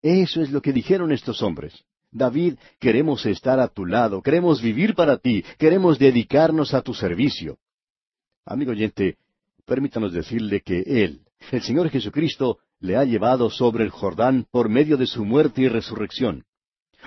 Eso 0.01 0.41
es 0.41 0.49
lo 0.49 0.61
que 0.61 0.71
dijeron 0.71 1.11
estos 1.11 1.43
hombres. 1.43 1.83
David, 2.09 2.55
queremos 2.79 3.25
estar 3.25 3.59
a 3.59 3.67
tu 3.67 3.85
lado, 3.85 4.21
queremos 4.21 4.61
vivir 4.61 4.95
para 4.95 5.17
ti, 5.17 5.43
queremos 5.57 5.99
dedicarnos 5.99 6.73
a 6.73 6.81
tu 6.81 6.93
servicio. 6.93 7.57
Amigo 8.45 8.71
oyente, 8.71 9.17
permítanos 9.65 10.13
decirle 10.13 10.61
que 10.61 10.79
Él, 10.79 11.21
el 11.51 11.61
Señor 11.61 11.89
Jesucristo, 11.89 12.59
le 12.81 12.97
ha 12.97 13.05
llevado 13.05 13.49
sobre 13.49 13.83
el 13.83 13.91
Jordán 13.91 14.45
por 14.51 14.67
medio 14.67 14.97
de 14.97 15.07
su 15.07 15.23
muerte 15.23 15.61
y 15.61 15.69
resurrección. 15.69 16.43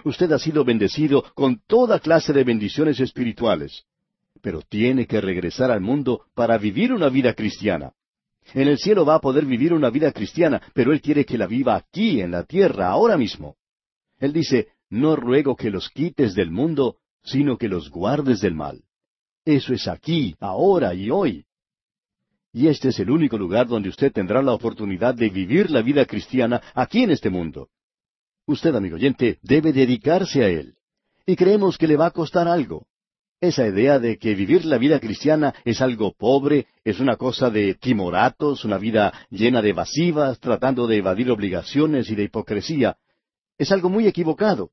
Usted 0.04 0.32
ha 0.32 0.38
sido 0.38 0.64
bendecido 0.64 1.24
con 1.34 1.60
toda 1.66 2.00
clase 2.00 2.32
de 2.32 2.44
bendiciones 2.44 2.98
espirituales, 3.00 3.84
pero 4.40 4.62
tiene 4.62 5.06
que 5.06 5.20
regresar 5.20 5.70
al 5.70 5.80
mundo 5.80 6.22
para 6.34 6.58
vivir 6.58 6.92
una 6.92 7.08
vida 7.08 7.34
cristiana. 7.34 7.92
En 8.52 8.68
el 8.68 8.78
cielo 8.78 9.04
va 9.04 9.16
a 9.16 9.20
poder 9.20 9.46
vivir 9.46 9.72
una 9.72 9.90
vida 9.90 10.12
cristiana, 10.12 10.60
pero 10.74 10.92
Él 10.92 11.00
quiere 11.00 11.24
que 11.24 11.38
la 11.38 11.46
viva 11.46 11.76
aquí, 11.76 12.20
en 12.20 12.30
la 12.30 12.44
tierra, 12.44 12.88
ahora 12.88 13.16
mismo. 13.16 13.56
Él 14.18 14.32
dice, 14.32 14.68
no 14.90 15.16
ruego 15.16 15.56
que 15.56 15.70
los 15.70 15.88
quites 15.90 16.34
del 16.34 16.50
mundo, 16.50 16.98
sino 17.22 17.56
que 17.56 17.68
los 17.68 17.90
guardes 17.90 18.40
del 18.40 18.54
mal. 18.54 18.82
Eso 19.44 19.72
es 19.72 19.88
aquí, 19.88 20.36
ahora 20.40 20.94
y 20.94 21.10
hoy. 21.10 21.46
Y 22.54 22.68
este 22.68 22.90
es 22.90 23.00
el 23.00 23.10
único 23.10 23.36
lugar 23.36 23.66
donde 23.66 23.88
usted 23.88 24.12
tendrá 24.12 24.40
la 24.40 24.52
oportunidad 24.52 25.12
de 25.16 25.28
vivir 25.28 25.72
la 25.72 25.82
vida 25.82 26.06
cristiana 26.06 26.62
aquí 26.72 27.02
en 27.02 27.10
este 27.10 27.28
mundo. 27.28 27.68
Usted, 28.46 28.72
amigo 28.76 28.94
oyente, 28.94 29.40
debe 29.42 29.72
dedicarse 29.72 30.44
a 30.44 30.48
él. 30.48 30.76
Y 31.26 31.34
creemos 31.34 31.76
que 31.76 31.88
le 31.88 31.96
va 31.96 32.06
a 32.06 32.12
costar 32.12 32.46
algo. 32.46 32.86
Esa 33.40 33.66
idea 33.66 33.98
de 33.98 34.18
que 34.18 34.36
vivir 34.36 34.64
la 34.64 34.78
vida 34.78 35.00
cristiana 35.00 35.52
es 35.64 35.82
algo 35.82 36.12
pobre, 36.12 36.68
es 36.84 37.00
una 37.00 37.16
cosa 37.16 37.50
de 37.50 37.74
timoratos, 37.74 38.64
una 38.64 38.78
vida 38.78 39.12
llena 39.30 39.60
de 39.60 39.70
evasivas, 39.70 40.38
tratando 40.38 40.86
de 40.86 40.98
evadir 40.98 41.32
obligaciones 41.32 42.08
y 42.08 42.14
de 42.14 42.22
hipocresía, 42.22 42.96
es 43.58 43.72
algo 43.72 43.88
muy 43.88 44.06
equivocado. 44.06 44.70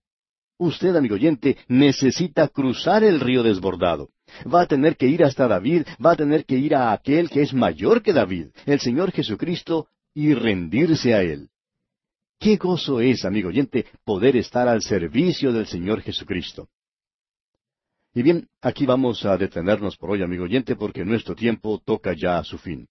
Usted, 0.59 0.95
amigo 0.95 1.15
oyente, 1.15 1.57
necesita 1.67 2.47
cruzar 2.47 3.03
el 3.03 3.19
río 3.19 3.41
desbordado. 3.41 4.09
Va 4.51 4.61
a 4.61 4.65
tener 4.67 4.97
que 4.97 5.07
ir 5.07 5.23
hasta 5.23 5.47
David, 5.47 5.83
va 6.03 6.11
a 6.11 6.15
tener 6.15 6.45
que 6.45 6.57
ir 6.57 6.75
a 6.75 6.91
aquel 6.91 7.29
que 7.29 7.41
es 7.41 7.53
mayor 7.53 8.01
que 8.01 8.13
David, 8.13 8.47
el 8.65 8.79
Señor 8.79 9.11
Jesucristo, 9.11 9.87
y 10.13 10.33
rendirse 10.33 11.13
a 11.13 11.21
Él. 11.21 11.49
Qué 12.39 12.57
gozo 12.57 12.99
es, 12.99 13.23
amigo 13.23 13.49
oyente, 13.49 13.85
poder 14.03 14.35
estar 14.35 14.67
al 14.67 14.81
servicio 14.81 15.53
del 15.53 15.67
Señor 15.67 16.01
Jesucristo. 16.01 16.69
Y 18.13 18.23
bien, 18.23 18.49
aquí 18.61 18.85
vamos 18.85 19.23
a 19.25 19.37
detenernos 19.37 19.95
por 19.95 20.11
hoy, 20.11 20.21
amigo 20.21 20.43
oyente, 20.43 20.75
porque 20.75 21.05
nuestro 21.05 21.35
tiempo 21.35 21.79
toca 21.83 22.13
ya 22.13 22.39
a 22.39 22.43
su 22.43 22.57
fin. 22.57 22.87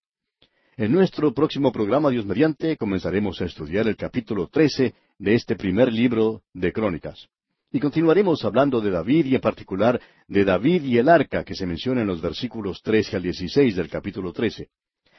En 0.76 0.92
nuestro 0.92 1.34
próximo 1.34 1.72
programa, 1.72 2.08
Dios 2.10 2.24
mediante, 2.24 2.76
comenzaremos 2.76 3.40
a 3.42 3.44
estudiar 3.44 3.86
el 3.86 3.96
capítulo 3.96 4.46
13 4.46 4.94
de 5.18 5.34
este 5.34 5.56
primer 5.56 5.92
libro 5.92 6.42
de 6.54 6.72
Crónicas. 6.72 7.28
Y 7.72 7.78
continuaremos 7.78 8.44
hablando 8.44 8.80
de 8.80 8.90
David 8.90 9.26
y 9.26 9.36
en 9.36 9.40
particular 9.40 10.00
de 10.26 10.44
David 10.44 10.82
y 10.82 10.98
el 10.98 11.08
arca 11.08 11.44
que 11.44 11.54
se 11.54 11.66
menciona 11.66 12.00
en 12.00 12.08
los 12.08 12.20
versículos 12.20 12.82
13 12.82 13.16
al 13.16 13.22
16 13.22 13.76
del 13.76 13.88
capítulo 13.88 14.32
13. 14.32 14.68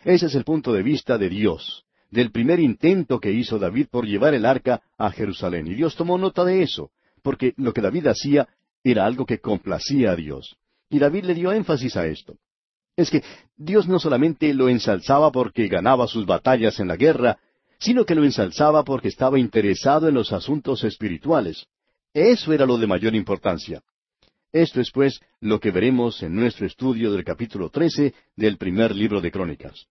Ese 0.03 0.25
es 0.25 0.35
el 0.35 0.43
punto 0.43 0.73
de 0.73 0.83
vista 0.83 1.17
de 1.17 1.29
Dios, 1.29 1.85
del 2.09 2.29
primer 2.31 2.59
intento 2.59 3.21
que 3.21 3.31
hizo 3.31 3.57
David 3.57 3.87
por 3.89 4.05
llevar 4.05 4.33
el 4.33 4.45
arca 4.45 4.81
a 4.97 5.11
Jerusalén. 5.11 5.67
Y 5.67 5.75
Dios 5.75 5.95
tomó 5.95 6.17
nota 6.17 6.43
de 6.43 6.61
eso, 6.61 6.91
porque 7.23 7.53
lo 7.55 7.71
que 7.71 7.79
David 7.79 8.07
hacía 8.07 8.49
era 8.83 9.05
algo 9.05 9.25
que 9.25 9.39
complacía 9.39 10.11
a 10.11 10.15
Dios. 10.17 10.57
Y 10.89 10.99
David 10.99 11.23
le 11.23 11.35
dio 11.35 11.53
énfasis 11.53 11.95
a 11.95 12.05
esto. 12.05 12.35
Es 12.97 13.09
que 13.09 13.23
Dios 13.55 13.87
no 13.87 13.97
solamente 13.97 14.53
lo 14.53 14.67
ensalzaba 14.67 15.31
porque 15.31 15.69
ganaba 15.69 16.05
sus 16.05 16.25
batallas 16.25 16.81
en 16.81 16.89
la 16.89 16.97
guerra, 16.97 17.37
sino 17.79 18.05
que 18.05 18.15
lo 18.15 18.25
ensalzaba 18.25 18.83
porque 18.83 19.07
estaba 19.07 19.39
interesado 19.39 20.09
en 20.09 20.15
los 20.15 20.33
asuntos 20.33 20.83
espirituales. 20.83 21.67
Eso 22.13 22.51
era 22.51 22.65
lo 22.65 22.77
de 22.77 22.87
mayor 22.87 23.15
importancia. 23.15 23.81
Esto 24.51 24.81
es, 24.81 24.91
pues, 24.91 25.21
lo 25.39 25.59
que 25.59 25.71
veremos 25.71 26.21
en 26.23 26.35
nuestro 26.35 26.65
estudio 26.65 27.11
del 27.11 27.23
capítulo 27.23 27.69
trece 27.69 28.13
del 28.35 28.57
primer 28.57 28.93
libro 28.93 29.21
de 29.21 29.31
Crónicas. 29.31 29.87